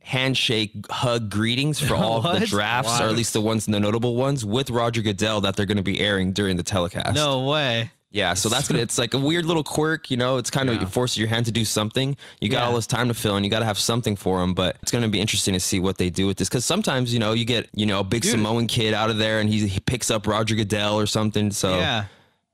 handshake 0.00 0.72
hug 0.90 1.30
greetings 1.30 1.80
for 1.80 1.94
all 1.96 2.24
of 2.24 2.40
the 2.40 2.46
drafts, 2.46 3.00
or 3.00 3.04
at 3.04 3.14
least 3.14 3.32
the 3.32 3.40
ones 3.40 3.66
and 3.66 3.74
the 3.74 3.80
notable 3.80 4.16
ones, 4.16 4.44
with 4.44 4.70
Roger 4.70 5.02
Goodell 5.02 5.40
that 5.42 5.56
they're 5.56 5.66
going 5.66 5.76
to 5.76 5.82
be 5.82 6.00
airing 6.00 6.32
during 6.32 6.56
the 6.56 6.62
telecast. 6.62 7.14
No 7.14 7.46
way. 7.48 7.90
Yeah, 8.14 8.34
so 8.34 8.48
that's 8.48 8.68
gonna. 8.68 8.80
It's 8.84 8.96
like 8.96 9.12
a 9.12 9.18
weird 9.18 9.44
little 9.44 9.64
quirk, 9.64 10.08
you 10.08 10.16
know. 10.16 10.36
It's 10.36 10.48
kind 10.48 10.68
of 10.70 10.76
Yeah. 10.76 10.82
it 10.82 10.88
forces 10.88 11.18
your 11.18 11.26
hand 11.26 11.46
to 11.46 11.52
do 11.52 11.64
something. 11.64 12.16
You 12.40 12.48
got 12.48 12.60
Yeah. 12.60 12.66
all 12.68 12.74
this 12.76 12.86
time 12.86 13.08
to 13.08 13.14
fill, 13.14 13.34
and 13.34 13.44
you 13.44 13.50
got 13.50 13.58
to 13.58 13.64
have 13.64 13.78
something 13.78 14.14
for 14.14 14.38
them. 14.40 14.54
But 14.54 14.76
it's 14.82 14.92
gonna 14.92 15.08
be 15.08 15.20
interesting 15.20 15.52
to 15.54 15.60
see 15.60 15.80
what 15.80 15.98
they 15.98 16.10
do 16.10 16.26
with 16.28 16.36
this, 16.36 16.48
because 16.48 16.64
sometimes 16.64 17.12
you 17.12 17.18
know 17.18 17.32
you 17.32 17.44
get 17.44 17.68
you 17.74 17.86
know 17.86 17.98
a 18.00 18.04
big 18.04 18.24
Samoan 18.24 18.68
kid 18.68 18.94
out 18.94 19.10
of 19.10 19.18
there, 19.18 19.40
and 19.40 19.50
he, 19.50 19.66
he 19.66 19.80
picks 19.80 20.12
up 20.12 20.28
Roger 20.28 20.54
Goodell 20.54 20.94
or 20.98 21.06
something. 21.06 21.50
So 21.50 21.76
Yeah. 21.76 22.04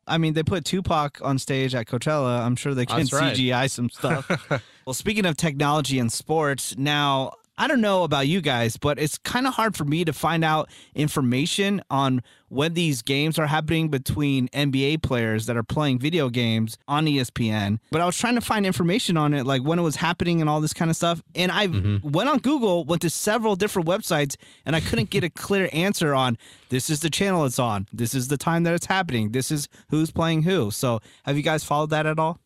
I 0.06 0.16
mean, 0.18 0.32
they 0.32 0.42
put 0.42 0.64
Tupac 0.64 1.20
on 1.22 1.38
stage 1.38 1.72
at 1.74 1.86
Coachella. 1.86 2.40
I'm 2.40 2.56
sure 2.56 2.74
they 2.74 2.82
oh, 2.82 2.86
can 2.86 2.96
That's 3.00 3.12
right. 3.12 3.36
CGI 3.36 3.70
some 3.70 3.90
stuff. 3.90 4.28
well, 4.86 4.94
speaking 4.94 5.24
of 5.26 5.36
technology 5.36 5.98
and 6.00 6.10
sports, 6.10 6.74
now 6.76 7.32
I 7.60 7.66
don't 7.66 7.82
know 7.82 8.04
about 8.04 8.26
you 8.26 8.40
guys, 8.40 8.78
but 8.78 8.98
it's 8.98 9.18
kind 9.18 9.46
of 9.46 9.52
hard 9.52 9.76
for 9.76 9.84
me 9.84 10.02
to 10.06 10.14
find 10.14 10.42
out 10.42 10.70
information 10.94 11.82
on 11.90 12.22
when 12.48 12.72
these 12.72 13.02
games 13.02 13.38
are 13.38 13.48
happening 13.48 13.90
between 13.90 14.48
NBA 14.48 15.02
players 15.02 15.44
that 15.44 15.58
are 15.58 15.62
playing 15.62 15.98
video 15.98 16.30
games 16.30 16.78
on 16.88 17.04
ESPN. 17.04 17.78
But 17.90 18.00
I 18.00 18.06
was 18.06 18.16
trying 18.16 18.36
to 18.36 18.40
find 18.40 18.64
information 18.64 19.18
on 19.18 19.34
it, 19.34 19.44
like 19.44 19.60
when 19.60 19.78
it 19.78 19.82
was 19.82 19.96
happening 19.96 20.40
and 20.40 20.48
all 20.48 20.62
this 20.62 20.72
kind 20.72 20.90
of 20.90 20.96
stuff. 20.96 21.22
And 21.34 21.52
I 21.52 21.66
mm-hmm. 21.66 22.10
went 22.10 22.30
on 22.30 22.38
Google, 22.38 22.86
went 22.86 23.02
to 23.02 23.10
several 23.10 23.56
different 23.56 23.86
websites, 23.86 24.36
and 24.64 24.74
I 24.74 24.80
couldn't 24.80 25.10
get 25.10 25.22
a 25.22 25.28
clear 25.28 25.68
answer 25.70 26.14
on 26.14 26.38
this 26.70 26.88
is 26.88 27.00
the 27.00 27.10
channel 27.10 27.44
it's 27.44 27.58
on, 27.58 27.88
this 27.92 28.14
is 28.14 28.28
the 28.28 28.38
time 28.38 28.62
that 28.62 28.72
it's 28.72 28.86
happening, 28.86 29.32
this 29.32 29.50
is 29.50 29.68
who's 29.90 30.10
playing 30.10 30.44
who. 30.44 30.70
So 30.70 31.00
have 31.24 31.36
you 31.36 31.42
guys 31.42 31.62
followed 31.62 31.90
that 31.90 32.06
at 32.06 32.18
all? 32.18 32.40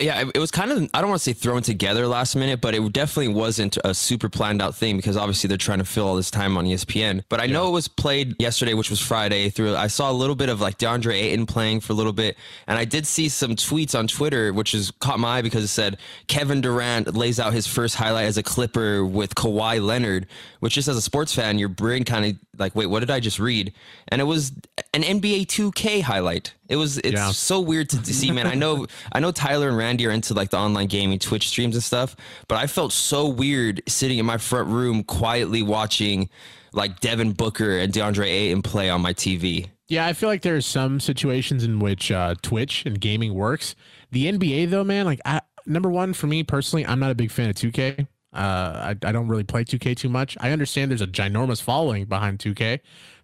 Yeah, 0.00 0.30
it, 0.34 0.38
was 0.38 0.50
kind 0.50 0.72
of 0.72 0.88
I 0.94 1.00
don't 1.00 1.10
want 1.10 1.20
to 1.20 1.24
say 1.24 1.34
thrown 1.34 1.60
together 1.62 2.06
last 2.06 2.34
minute, 2.34 2.60
but 2.62 2.74
it 2.74 2.92
definitely 2.92 3.34
wasn't 3.34 3.76
a 3.84 3.94
super 3.94 4.30
planned 4.30 4.62
out 4.62 4.74
thing 4.74 4.96
because 4.96 5.16
obviously 5.16 5.48
they're 5.48 5.58
trying 5.58 5.78
to 5.78 5.84
fill 5.84 6.06
all 6.06 6.16
this 6.16 6.30
time 6.30 6.56
on 6.56 6.64
ESPN. 6.64 7.22
But 7.28 7.40
I 7.40 7.46
know 7.46 7.68
it 7.68 7.72
was 7.72 7.86
played 7.86 8.34
yesterday, 8.40 8.72
which 8.72 8.88
was 8.88 8.98
Friday. 8.98 9.50
Through 9.50 9.76
I 9.76 9.88
saw 9.88 10.10
a 10.10 10.12
little 10.12 10.34
bit 10.34 10.48
of 10.48 10.60
like 10.60 10.78
DeAndre 10.78 11.14
Ayton 11.14 11.44
playing 11.44 11.80
for 11.80 11.92
a 11.92 11.96
little 11.96 12.14
bit, 12.14 12.38
and 12.66 12.78
I 12.78 12.86
did 12.86 13.06
see 13.06 13.28
some 13.28 13.56
tweets 13.56 13.96
on 13.98 14.06
Twitter, 14.06 14.52
which 14.54 14.72
has 14.72 14.90
caught 15.00 15.18
my 15.18 15.38
eye 15.38 15.42
because 15.42 15.64
it 15.64 15.68
said 15.68 15.98
Kevin 16.28 16.62
Durant 16.62 17.14
lays 17.14 17.38
out 17.38 17.52
his 17.52 17.66
first 17.66 17.96
highlight 17.96 18.24
as 18.24 18.38
a 18.38 18.42
Clipper 18.42 19.04
with 19.04 19.34
Kawhi 19.34 19.84
Leonard, 19.84 20.26
which 20.60 20.74
just 20.74 20.88
as 20.88 20.96
a 20.96 21.02
sports 21.02 21.34
fan, 21.34 21.58
your 21.58 21.68
brain 21.68 22.04
kind 22.04 22.24
of 22.24 22.49
like, 22.60 22.74
wait, 22.76 22.86
what 22.86 23.00
did 23.00 23.10
I 23.10 23.18
just 23.20 23.38
read? 23.38 23.72
And 24.08 24.20
it 24.20 24.24
was 24.24 24.52
an 24.94 25.02
NBA 25.02 25.46
2K 25.46 26.02
highlight. 26.02 26.54
It 26.68 26.76
was 26.76 26.98
it's 26.98 27.12
Yeah. 27.14 27.30
so 27.32 27.60
weird 27.60 27.88
to, 27.90 28.02
to 28.02 28.14
see, 28.14 28.30
man. 28.30 28.46
I 28.46 28.54
know 28.54 28.86
I 29.12 29.18
know 29.20 29.32
Tyler 29.32 29.68
and 29.68 29.76
Randy 29.76 30.06
are 30.06 30.10
into 30.10 30.34
like 30.34 30.50
the 30.50 30.58
online 30.58 30.86
gaming 30.86 31.18
Twitch 31.18 31.48
streams 31.48 31.74
and 31.74 31.82
stuff, 31.82 32.14
but 32.46 32.56
I 32.58 32.66
felt 32.66 32.92
so 32.92 33.26
weird 33.26 33.82
sitting 33.88 34.18
in 34.18 34.26
my 34.26 34.38
front 34.38 34.68
room 34.68 35.02
quietly 35.02 35.62
watching 35.62 36.28
like 36.72 37.00
Devin 37.00 37.32
Booker 37.32 37.78
and 37.78 37.92
DeAndre 37.92 38.26
Ayton 38.26 38.62
play 38.62 38.88
on 38.90 39.00
my 39.00 39.12
TV. 39.12 39.70
Yeah, 39.88 40.06
I 40.06 40.12
feel 40.12 40.28
like 40.28 40.42
there's 40.42 40.66
some 40.66 41.00
situations 41.00 41.64
in 41.64 41.80
which 41.80 42.12
uh, 42.12 42.36
Twitch 42.42 42.86
and 42.86 43.00
gaming 43.00 43.34
works. 43.34 43.74
The 44.12 44.30
NBA, 44.30 44.70
though, 44.70 44.84
man, 44.84 45.04
like 45.04 45.20
I, 45.24 45.40
number 45.66 45.90
one 45.90 46.12
for 46.12 46.28
me 46.28 46.44
personally, 46.44 46.86
I'm 46.86 47.00
not 47.00 47.10
a 47.10 47.14
big 47.16 47.32
fan 47.32 47.50
of 47.50 47.56
2K. 47.56 48.06
Uh, 48.32 48.94
I, 48.94 49.08
I 49.08 49.12
don't 49.12 49.28
really 49.28 49.44
play 49.44 49.64
2K 49.64 49.96
too 49.96 50.08
much. 50.08 50.36
I 50.40 50.50
understand 50.50 50.90
there's 50.90 51.00
a 51.00 51.06
ginormous 51.06 51.60
following 51.60 52.04
behind 52.04 52.38
2K, 52.38 52.80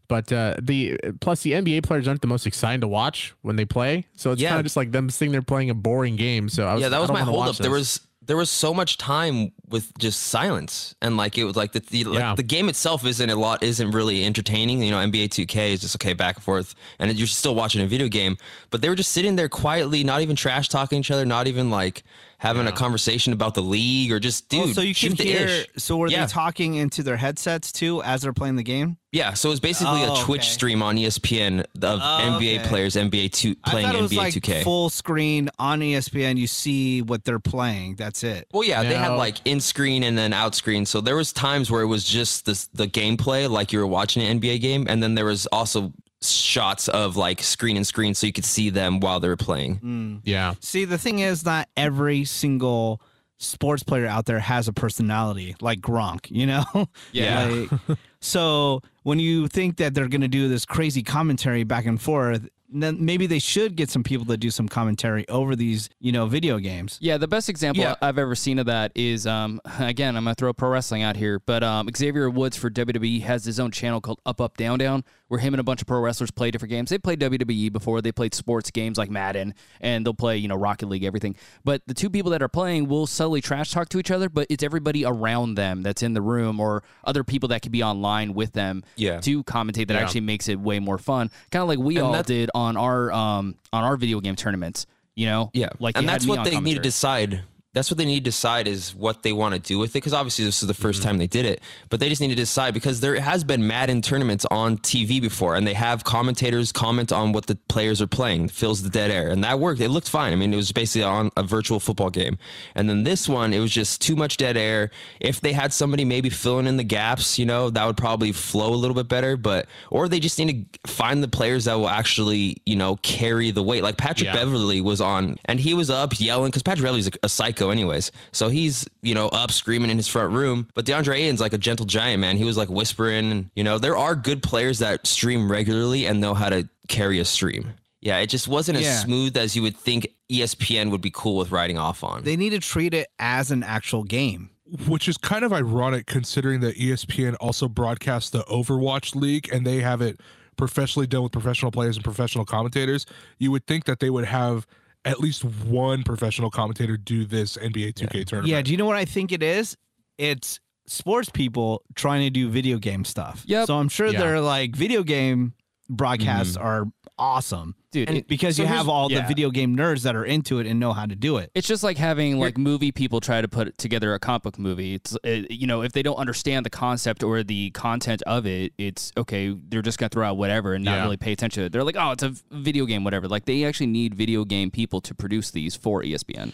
but 0.08 0.32
uh, 0.32 0.54
the 0.60 0.98
plus 1.20 1.42
the 1.42 1.52
NBA 1.52 1.84
players 1.84 2.08
aren't 2.08 2.20
the 2.22 2.26
most 2.26 2.46
exciting 2.46 2.80
to 2.80 2.88
watch 2.88 3.34
when 3.42 3.56
they 3.56 3.64
play. 3.64 4.06
So 4.16 4.32
it's 4.32 4.42
Yeah. 4.42 4.48
kind 4.50 4.58
of 4.60 4.64
just 4.64 4.76
like 4.76 4.92
them 4.92 5.08
sitting 5.10 5.32
there 5.32 5.42
playing 5.42 5.70
a 5.70 5.74
boring 5.74 6.16
game. 6.16 6.48
So 6.48 6.66
I 6.66 6.74
was, 6.74 6.82
yeah, 6.82 6.88
that 6.88 7.00
was 7.00 7.08
my 7.08 7.14
wanna 7.20 7.24
hold 7.26 7.38
watch 7.38 7.48
up. 7.50 7.56
There 7.56 7.70
was 7.70 8.00
there 8.22 8.36
was 8.36 8.50
so 8.50 8.74
much 8.74 8.98
time 8.98 9.52
with 9.68 9.96
just 9.98 10.20
silence, 10.24 10.96
and 11.00 11.16
like 11.16 11.38
it 11.38 11.44
was 11.44 11.54
like 11.54 11.70
the 11.70 11.78
the, 11.78 12.02
like, 12.02 12.18
Yeah. 12.18 12.34
the 12.34 12.42
game 12.42 12.68
itself 12.68 13.06
isn't 13.06 13.30
a 13.30 13.36
lot 13.36 13.62
isn't 13.62 13.92
really 13.92 14.24
entertaining. 14.24 14.82
You 14.82 14.90
know, 14.90 14.98
NBA 14.98 15.28
2K 15.28 15.72
is 15.74 15.80
just 15.82 15.94
okay 15.96 16.12
back 16.12 16.34
and 16.34 16.42
forth, 16.44 16.74
and 16.98 17.14
you're 17.16 17.28
still 17.28 17.54
watching 17.54 17.82
a 17.82 17.86
video 17.86 18.08
game. 18.08 18.36
But 18.70 18.82
they 18.82 18.88
were 18.88 18.96
just 18.96 19.12
sitting 19.12 19.36
there 19.36 19.48
quietly, 19.48 20.02
not 20.02 20.22
even 20.22 20.34
trash 20.34 20.68
talking 20.68 20.98
each 20.98 21.12
other, 21.12 21.24
not 21.24 21.46
even 21.46 21.70
like 21.70 22.02
having 22.38 22.66
a 22.66 22.72
conversation 22.72 23.32
about 23.32 23.54
the 23.54 23.62
league 23.62 24.12
or 24.12 24.20
just 24.20 24.48
dude. 24.48 24.60
Oh, 24.70 24.72
so 24.72 24.80
you 24.82 24.94
can 24.94 25.16
shoot 25.16 25.20
hear. 25.26 25.46
ish. 25.48 25.66
So 25.78 25.96
were 25.96 26.08
Yeah. 26.08 26.26
they 26.26 26.32
talking 26.32 26.74
into 26.74 27.02
their 27.02 27.16
headsets 27.16 27.72
too 27.72 28.02
as 28.02 28.22
they're 28.22 28.32
playing 28.32 28.56
the 28.56 28.62
game? 28.62 28.98
Yeah, 29.12 29.32
so 29.32 29.48
it 29.48 29.52
was 29.52 29.60
basically 29.60 30.02
Oh, 30.04 30.20
a 30.20 30.24
Twitch 30.24 30.42
okay. 30.42 30.50
stream 30.50 30.82
on 30.82 30.96
ESPN 30.98 31.60
of 31.60 32.00
oh, 32.02 32.38
NBA 32.38 32.58
okay. 32.60 32.68
players, 32.68 32.96
NBA 32.96 33.28
two 33.32 33.54
playing 33.54 33.86
I 33.86 33.92
thought 33.92 33.98
it 33.98 34.02
was 34.02 34.12
NBA 34.12 34.16
like 34.18 34.34
2K. 34.34 34.62
full 34.64 34.90
screen 34.90 35.48
on 35.58 35.80
ESPN. 35.80 36.36
You 36.36 36.46
see 36.46 37.00
what 37.00 37.24
they're 37.24 37.38
playing. 37.38 37.94
That's 37.96 38.22
it. 38.22 38.46
Well, 38.52 38.64
yeah, 38.64 38.82
they 38.82 38.94
had 38.96 39.12
like 39.12 39.38
in 39.46 39.60
screen 39.60 40.02
and 40.02 40.18
then 40.18 40.34
out 40.34 40.54
screen. 40.54 40.84
So 40.84 41.00
there 41.00 41.16
was 41.16 41.32
times 41.32 41.70
where 41.70 41.80
it 41.80 41.86
was 41.86 42.04
just 42.04 42.44
this 42.44 42.66
the 42.74 42.86
gameplay, 42.86 43.48
like 43.48 43.72
you 43.72 43.78
were 43.78 43.86
watching 43.86 44.22
an 44.22 44.38
NBA 44.40 44.60
game, 44.60 44.86
and 44.88 45.02
then 45.02 45.14
there 45.14 45.24
was 45.24 45.46
also 45.46 45.92
shots 46.30 46.88
of 46.88 47.16
like 47.16 47.42
screen 47.42 47.76
and 47.76 47.86
screen, 47.86 48.14
so 48.14 48.26
you 48.26 48.32
could 48.32 48.44
see 48.44 48.70
them 48.70 49.00
while 49.00 49.20
they 49.20 49.28
were 49.28 49.36
playing. 49.36 49.80
Mm. 49.80 50.20
yeah. 50.24 50.54
See, 50.60 50.84
the 50.84 50.98
thing 50.98 51.20
is, 51.20 51.44
not 51.44 51.68
every 51.76 52.24
single 52.24 53.00
sports 53.38 53.82
player 53.82 54.06
out 54.06 54.26
there 54.26 54.38
has 54.38 54.68
a 54.68 54.72
personality 54.72 55.54
like 55.60 55.80
Gronk, 55.80 56.30
you 56.30 56.46
know? 56.46 56.64
Yeah. 57.12 57.66
Like, 57.88 57.98
so 58.20 58.80
when 59.02 59.18
you 59.18 59.48
think 59.48 59.76
that 59.76 59.94
they're 59.94 60.08
going 60.08 60.20
to 60.22 60.28
do 60.28 60.48
this 60.48 60.64
crazy 60.64 61.02
commentary 61.02 61.64
back 61.64 61.86
and 61.86 62.00
forth, 62.00 62.48
then 62.70 63.04
maybe 63.04 63.26
they 63.26 63.38
should 63.38 63.76
get 63.76 63.90
some 63.90 64.02
people 64.02 64.26
to 64.26 64.36
do 64.36 64.50
some 64.50 64.68
commentary 64.68 65.28
over 65.28 65.54
these, 65.56 65.88
you 66.00 66.12
know, 66.12 66.26
video 66.26 66.58
games. 66.58 66.98
Yeah, 67.00 67.16
the 67.16 67.28
best 67.28 67.48
example 67.48 67.82
Yeah. 67.82 67.94
I've 68.02 68.18
ever 68.18 68.34
seen 68.34 68.58
of 68.58 68.66
that 68.66 68.92
is, 68.94 69.26
um, 69.26 69.60
again, 69.78 70.16
I'm 70.16 70.24
gonna 70.24 70.34
throw 70.34 70.52
pro 70.52 70.68
wrestling 70.70 71.02
out 71.02 71.16
here, 71.16 71.38
but 71.40 71.62
um, 71.62 71.88
Xavier 71.96 72.28
Woods 72.30 72.56
for 72.56 72.70
WWE 72.70 73.22
has 73.22 73.44
his 73.44 73.60
own 73.60 73.70
channel 73.70 74.00
called 74.00 74.20
Up 74.26 74.40
Up 74.40 74.56
Down 74.56 74.78
Down, 74.78 75.04
where 75.28 75.40
him 75.40 75.54
and 75.54 75.60
a 75.60 75.64
bunch 75.64 75.80
of 75.80 75.86
pro 75.88 76.00
wrestlers 76.00 76.30
play 76.30 76.50
different 76.50 76.70
games. 76.70 76.90
They 76.90 76.98
played 76.98 77.20
WWE 77.20 77.72
before, 77.72 78.00
they 78.00 78.12
played 78.12 78.34
sports 78.34 78.70
games 78.70 78.98
like 78.98 79.10
Madden, 79.10 79.54
and 79.80 80.04
they'll 80.06 80.14
play, 80.14 80.36
you 80.36 80.48
know, 80.48 80.56
Rocket 80.56 80.88
League, 80.88 81.04
everything. 81.04 81.36
But 81.64 81.82
the 81.86 81.94
two 81.94 82.10
people 82.10 82.30
that 82.32 82.42
are 82.42 82.48
playing 82.48 82.88
will 82.88 83.06
subtly 83.06 83.40
trash 83.40 83.70
talk 83.72 83.88
to 83.90 83.98
each 83.98 84.10
other, 84.10 84.28
but 84.28 84.46
it's 84.50 84.62
everybody 84.62 85.04
around 85.04 85.54
them 85.54 85.82
that's 85.82 86.02
in 86.02 86.14
the 86.14 86.22
room 86.22 86.60
or 86.60 86.82
other 87.04 87.24
people 87.24 87.48
that 87.50 87.62
could 87.62 87.72
be 87.72 87.82
online 87.82 88.34
with 88.34 88.52
them 88.52 88.82
Yeah. 88.96 89.20
to 89.20 89.42
commentate. 89.44 89.88
That 89.88 89.94
Yeah. 89.94 90.00
actually 90.02 90.20
makes 90.22 90.48
it 90.48 90.60
way 90.60 90.78
more 90.78 90.98
fun, 90.98 91.30
kind 91.50 91.62
of 91.62 91.68
like 91.68 91.78
we 91.78 91.96
And 91.96 92.06
all 92.06 92.22
did 92.22 92.50
on 92.56 92.76
our 92.78 93.12
um 93.12 93.54
on 93.72 93.84
our 93.84 93.96
video 93.96 94.20
game 94.20 94.34
tournaments. 94.34 94.86
You 95.14 95.26
know, 95.26 95.50
Yeah, 95.54 95.70
like 95.78 95.96
and 95.96 96.08
that's 96.08 96.26
what 96.26 96.44
they 96.44 96.58
need 96.58 96.74
to 96.74 96.80
decide. 96.80 97.42
That's 97.76 97.90
what 97.90 97.98
they 97.98 98.06
need 98.06 98.20
to 98.24 98.30
decide 98.30 98.66
is 98.66 98.94
what 98.94 99.22
they 99.22 99.32
want 99.34 99.54
to 99.54 99.60
do 99.60 99.78
with 99.78 99.90
it. 99.90 99.92
Because 99.92 100.14
obviously 100.14 100.46
this 100.46 100.62
is 100.62 100.66
the 100.68 100.74
1st 100.74 100.86
Mm-hmm. 100.96 101.02
time 101.04 101.18
they 101.18 101.26
did 101.26 101.44
it, 101.44 101.60
but 101.90 102.00
they 102.00 102.08
just 102.08 102.22
need 102.22 102.28
to 102.28 102.34
decide 102.34 102.72
because 102.72 103.00
there 103.00 103.20
has 103.20 103.44
been 103.44 103.66
Madden 103.66 104.00
tournaments 104.00 104.46
on 104.50 104.78
TV 104.78 105.20
before, 105.20 105.54
and 105.56 105.66
they 105.66 105.74
have 105.74 106.04
commentators 106.04 106.72
comment 106.72 107.12
on 107.12 107.32
what 107.32 107.46
the 107.46 107.56
players 107.68 108.00
are 108.00 108.06
playing, 108.06 108.48
fills 108.48 108.82
the 108.82 108.88
dead 108.88 109.10
air, 109.10 109.28
and 109.28 109.44
that 109.44 109.60
worked. 109.60 109.80
It 109.82 109.90
looked 109.90 110.08
fine. 110.08 110.32
I 110.32 110.36
mean, 110.36 110.54
it 110.54 110.56
was 110.56 110.72
basically 110.72 111.04
on 111.04 111.30
a 111.36 111.42
virtual 111.42 111.78
football 111.78 112.08
game. 112.08 112.38
And 112.74 112.88
then 112.88 113.04
this 113.04 113.28
one, 113.28 113.52
it 113.52 113.58
was 113.60 113.70
just 113.70 114.00
too 114.00 114.16
much 114.16 114.38
dead 114.38 114.56
air. 114.56 114.90
If 115.20 115.42
they 115.42 115.52
had 115.52 115.70
somebody 115.72 116.04
maybe 116.06 116.30
filling 116.30 116.66
in 116.66 116.78
the 116.78 116.84
gaps, 116.84 117.38
you 117.38 117.44
know, 117.44 117.68
that 117.68 117.84
would 117.86 117.98
probably 117.98 118.32
flow 118.32 118.72
a 118.72 118.80
little 118.80 118.94
bit 118.94 119.06
better. 119.08 119.36
But 119.36 119.66
or 119.90 120.08
they 120.08 120.18
just 120.20 120.38
need 120.38 120.72
to 120.72 120.90
find 120.90 121.22
the 121.22 121.28
players 121.28 121.66
that 121.66 121.74
will 121.74 121.90
actually, 121.90 122.62
you 122.64 122.76
know, 122.76 122.96
carry 123.02 123.50
the 123.50 123.62
weight. 123.62 123.82
Like 123.82 123.98
Patrick 123.98 124.28
Yeah. 124.28 124.34
Beverley 124.34 124.80
was 124.80 125.02
on, 125.02 125.36
and 125.44 125.60
he 125.60 125.74
was 125.74 125.90
up 125.90 126.18
yelling 126.18 126.48
because 126.50 126.62
Patrick 126.62 126.84
Beverley's 126.84 127.08
a, 127.08 127.12
a 127.24 127.28
psycho, 127.28 127.65
anyways. 127.70 128.12
So 128.32 128.48
he's 128.48 128.86
you 129.02 129.14
know 129.14 129.28
up 129.28 129.50
screaming 129.50 129.90
in 129.90 129.96
his 129.96 130.08
front 130.08 130.32
room. 130.32 130.68
But 130.74 130.84
DeAndre 130.86 131.16
Ayton's 131.16 131.40
like 131.40 131.52
a 131.52 131.58
gentle 131.58 131.86
giant, 131.86 132.20
man. 132.20 132.36
He 132.36 132.44
was 132.44 132.56
like 132.56 132.68
whispering. 132.68 133.30
And, 133.30 133.50
you 133.54 133.64
know, 133.64 133.78
there 133.78 133.96
are 133.96 134.14
good 134.14 134.42
players 134.42 134.78
that 134.80 135.06
stream 135.06 135.50
regularly 135.50 136.06
and 136.06 136.20
know 136.20 136.34
how 136.34 136.48
to 136.48 136.68
carry 136.88 137.18
a 137.20 137.24
stream. 137.24 137.72
Yeah, 138.00 138.18
it 138.18 138.28
just 138.28 138.46
wasn't 138.48 138.78
Yeah. 138.80 138.88
as 138.88 139.02
smooth 139.02 139.36
as 139.36 139.56
you 139.56 139.62
would 139.62 139.76
think 139.76 140.06
ESPN 140.30 140.90
would 140.90 141.00
be 141.00 141.10
cool 141.12 141.36
with 141.36 141.50
riding 141.50 141.78
off 141.78 142.04
on. 142.04 142.22
They 142.22 142.36
need 142.36 142.50
to 142.50 142.58
treat 142.60 142.94
it 142.94 143.08
as 143.18 143.50
an 143.50 143.62
actual 143.62 144.04
game. 144.04 144.50
which 144.88 145.06
is 145.08 145.16
kind 145.16 145.44
of 145.44 145.52
ironic 145.52 146.06
considering 146.06 146.58
that 146.58 146.76
ESPN 146.76 147.36
also 147.38 147.68
broadcasts 147.68 148.30
the 148.30 148.42
Overwatch 148.50 149.14
League 149.14 149.48
and 149.52 149.64
they 149.64 149.76
have 149.80 150.00
it 150.02 150.18
professionally 150.56 151.06
done 151.06 151.22
with 151.22 151.30
professional 151.30 151.70
players 151.70 151.96
and 151.96 152.02
professional 152.04 152.44
commentators. 152.44 153.06
You 153.38 153.52
would 153.52 153.64
think 153.68 153.84
that 153.84 154.00
they 154.00 154.10
would 154.10 154.24
have 154.24 154.66
at 155.06 155.20
least 155.20 155.44
one 155.44 156.02
professional 156.02 156.50
commentator 156.50 156.96
do 156.96 157.24
this 157.24 157.56
NBA 157.56 157.94
2K 157.94 158.26
tournament. 158.26 158.48
Yeah, 158.48 158.60
do 158.60 158.72
you 158.72 158.76
know 158.76 158.86
what 158.86 158.96
I 158.96 159.04
think 159.04 159.30
it 159.30 159.42
is? 159.42 159.76
It's 160.18 160.58
sports 160.86 161.30
people 161.30 161.82
trying 161.94 162.22
to 162.22 162.30
do 162.30 162.48
video 162.48 162.78
game 162.78 163.04
stuff. 163.04 163.44
Yep. 163.46 163.68
So 163.68 163.78
I'm 163.78 163.88
sure 163.88 164.08
Yeah. 164.08 164.18
their 164.18 164.40
like 164.40 164.74
video 164.74 165.04
game 165.04 165.54
broadcasts 165.88 166.56
mm-hmm. 166.56 166.66
are 166.66 166.86
awesome. 167.18 167.74
Dude, 167.92 168.10
it- 168.10 168.28
because 168.28 168.56
so 168.56 168.62
you 168.62 168.68
have 168.68 168.88
all 168.88 169.10
yeah. 169.10 169.22
the 169.22 169.28
video 169.28 169.50
game 169.50 169.76
nerds 169.76 170.02
that 170.02 170.14
are 170.14 170.24
into 170.24 170.58
it 170.58 170.66
and 170.66 170.78
know 170.78 170.92
how 170.92 171.06
to 171.06 171.14
do 171.14 171.38
it. 171.38 171.50
It's 171.54 171.66
just 171.66 171.82
like 171.82 171.96
having 171.96 172.38
like 172.38 172.58
movie 172.58 172.92
people 172.92 173.20
try 173.20 173.40
to 173.40 173.48
put 173.48 173.78
together 173.78 174.12
a 174.14 174.18
comic 174.18 174.42
book 174.42 174.58
movie. 174.58 174.94
It's 174.94 175.16
it, 175.24 175.50
you 175.50 175.66
know 175.66 175.82
if 175.82 175.92
they 175.92 176.02
don't 176.02 176.16
understand 176.16 176.66
the 176.66 176.70
concept 176.70 177.22
or 177.22 177.42
the 177.42 177.70
content 177.70 178.22
of 178.26 178.46
it, 178.46 178.72
it's 178.76 179.12
okay. 179.16 179.48
They're 179.68 179.82
just 179.82 179.98
gonna 179.98 180.10
throw 180.10 180.26
out 180.26 180.36
whatever 180.36 180.74
and 180.74 180.84
not 180.84 180.96
Yeah. 180.96 181.02
really 181.04 181.16
pay 181.16 181.32
attention 181.32 181.62
to 181.62 181.66
it. 181.66 181.72
They're 181.72 181.84
like, 181.84 181.96
oh, 181.98 182.10
it's 182.12 182.22
a 182.22 182.34
video 182.50 182.84
game, 182.84 183.02
whatever. 183.04 183.28
Like 183.28 183.46
they 183.46 183.64
actually 183.64 183.86
need 183.88 184.14
video 184.14 184.44
game 184.44 184.70
people 184.70 185.00
to 185.02 185.14
produce 185.14 185.50
these 185.50 185.74
for 185.76 186.02
ESPN. 186.02 186.52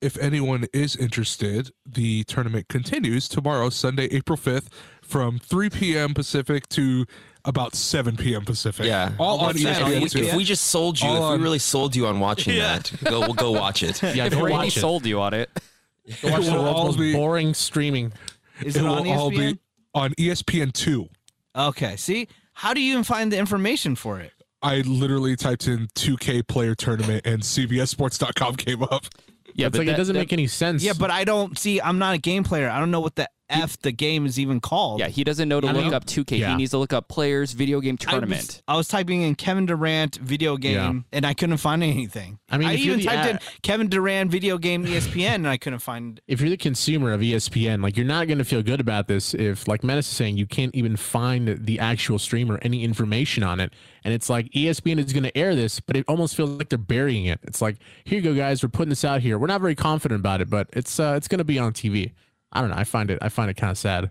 If 0.00 0.16
anyone 0.18 0.66
is 0.72 0.96
interested, 0.96 1.70
the 1.86 2.24
tournament 2.24 2.68
continues 2.68 3.28
tomorrow, 3.28 3.70
Sunday, 3.70 4.04
April 4.06 4.38
5th, 4.38 4.68
from 5.02 5.38
3 5.38 5.70
p.m. 5.70 6.14
Pacific 6.14 6.68
to 6.70 7.04
about 7.44 7.74
7 7.74 8.16
p.m. 8.16 8.44
Pacific. 8.44 8.86
Yeah. 8.86 9.12
All 9.18 9.40
on 9.40 9.54
ESPN. 9.54 10.02
if, 10.02 10.14
we, 10.14 10.20
if 10.28 10.34
we 10.34 10.44
just 10.44 10.66
sold 10.68 11.00
you, 11.00 11.08
All 11.08 11.16
if 11.16 11.22
on- 11.22 11.38
we 11.38 11.42
really 11.44 11.58
sold 11.58 11.96
you 11.96 12.06
on 12.06 12.20
watching 12.20 12.56
that, 12.58 12.92
go 13.04 13.20
we'll 13.20 13.34
go 13.34 13.50
watch 13.52 13.82
it. 13.82 14.02
Yeah, 14.14 14.26
If 14.26 14.34
we 14.34 14.42
Randy 14.42 14.52
watch 14.52 14.76
it. 14.76 14.80
sold 14.80 15.06
you 15.06 15.20
on 15.20 15.34
it, 15.34 15.50
Go 16.22 16.30
watch 16.30 16.40
It 16.42 16.44
the 16.46 16.52
will 16.52 16.62
world's 16.64 16.78
all 16.78 16.84
most 16.86 16.98
be- 16.98 17.12
boring 17.12 17.54
streaming. 17.54 18.12
Is 18.62 18.76
it 18.76 18.80
it, 18.80 18.82
will 18.82 18.94
on 18.94 19.08
all 19.08 19.30
ESPN? 19.30 19.36
be 19.54 19.58
on 19.94 20.10
ESPN 20.14 20.72
2. 20.72 21.08
Okay. 21.56 21.96
See, 21.96 22.28
how 22.52 22.74
do 22.74 22.80
you 22.80 22.92
even 22.92 23.04
find 23.04 23.32
the 23.32 23.38
information 23.38 23.96
for 23.96 24.20
it? 24.20 24.32
I 24.62 24.82
literally 24.82 25.36
typed 25.36 25.66
in 25.66 25.86
2K 25.94 26.46
player 26.46 26.74
tournament 26.74 27.22
and 27.26 27.42
CBSSports.com 27.42 28.56
came 28.56 28.82
up. 28.82 29.06
Yeah, 29.60 29.66
it's 29.68 29.72
but 29.72 29.78
like 29.80 29.86
that- 29.86 29.92
it 29.94 29.96
doesn't 29.96 30.14
that- 30.14 30.20
make 30.20 30.32
any 30.32 30.46
sense. 30.46 30.82
Yeah, 30.82 30.92
but 30.98 31.10
I 31.10 31.24
don't 31.24 31.58
see. 31.58 31.80
I'm 31.80 31.98
not 31.98 32.14
a 32.14 32.18
game 32.18 32.44
player. 32.44 32.68
I 32.70 32.78
don't 32.80 32.90
know 32.90 33.00
what 33.00 33.14
the 33.16 33.28
F 33.50 33.80
the 33.80 33.92
game 33.92 34.26
is 34.26 34.38
even 34.38 34.60
called. 34.60 35.00
Yeah, 35.00 35.08
he 35.08 35.24
doesn't 35.24 35.48
know 35.48 35.60
to 35.60 35.68
I 35.68 35.72
look 35.72 35.84
mean- 35.84 35.94
up 35.94 36.04
2K. 36.06 36.38
Yeah. 36.38 36.50
He 36.50 36.56
needs 36.56 36.70
to 36.70 36.78
look 36.78 36.92
up 36.92 37.08
players, 37.08 37.52
video 37.52 37.80
game 37.80 37.96
I 38.00 38.04
was- 38.04 38.12
tournament. 38.12 38.62
I 38.68 38.76
was, 38.76 38.88
typing 38.88 39.22
in 39.22 39.34
Kevin 39.34 39.66
Durant 39.66 40.16
video 40.16 40.56
game 40.56 41.04
and 41.12 41.24
I 41.26 41.34
couldn't 41.34 41.58
find 41.58 41.82
anything. 41.82 42.38
I 42.50 42.58
mean, 42.58 42.68
I 42.68 42.74
even 42.74 42.98
the 42.98 43.04
typed 43.04 43.30
in 43.30 43.38
Kevin 43.62 43.88
Durant 43.88 44.30
video 44.30 44.58
game 44.58 44.84
ESPN 44.84 45.34
and 45.36 45.48
I 45.48 45.56
couldn't 45.56 45.78
find. 45.78 46.20
if 46.28 46.40
you're 46.40 46.50
the 46.50 46.56
consumer 46.56 47.12
of 47.12 47.20
ESPN, 47.20 47.82
like 47.82 47.96
you're 47.96 48.06
not 48.06 48.26
going 48.26 48.38
to 48.38 48.44
feel 48.44 48.62
good 48.62 48.80
about 48.80 49.06
this 49.06 49.34
if, 49.34 49.68
like 49.68 49.84
Menace 49.84 50.08
is 50.08 50.16
saying, 50.16 50.36
you 50.36 50.46
can't 50.46 50.74
even 50.74 50.96
find 50.96 51.64
the 51.64 51.78
actual 51.78 52.18
stream 52.18 52.50
or 52.50 52.58
any 52.62 52.82
information 52.84 53.42
on 53.42 53.60
it. 53.60 53.72
And 54.02 54.14
it's 54.14 54.28
like 54.30 54.50
ESPN 54.52 54.98
is 54.98 55.12
going 55.12 55.24
to 55.24 55.36
air 55.36 55.54
this, 55.54 55.78
but 55.78 55.96
it 55.96 56.04
almost 56.08 56.34
feels 56.34 56.50
like 56.50 56.68
they're 56.70 56.78
burying 56.78 57.26
it. 57.26 57.38
It's 57.44 57.60
like, 57.60 57.76
here 58.04 58.18
you 58.18 58.24
go, 58.24 58.34
guys, 58.34 58.62
we're 58.62 58.68
putting 58.70 58.88
this 58.88 59.04
out 59.04 59.20
here. 59.20 59.38
We're 59.38 59.46
not 59.46 59.60
very 59.60 59.74
confident 59.74 60.20
about 60.20 60.40
it, 60.40 60.48
but 60.50 60.68
it's 60.72 60.98
uh, 60.98 61.14
it's 61.16 61.28
going 61.28 61.38
to 61.38 61.44
be 61.44 61.58
on 61.58 61.72
TV. 61.72 62.12
I 62.52 62.60
don't 62.60 62.70
know. 62.70 62.76
I 62.76 62.84
find 62.84 63.10
it 63.10 63.18
I 63.22 63.28
find 63.28 63.50
it 63.50 63.56
kind 63.56 63.70
of 63.70 63.78
sad. 63.78 64.10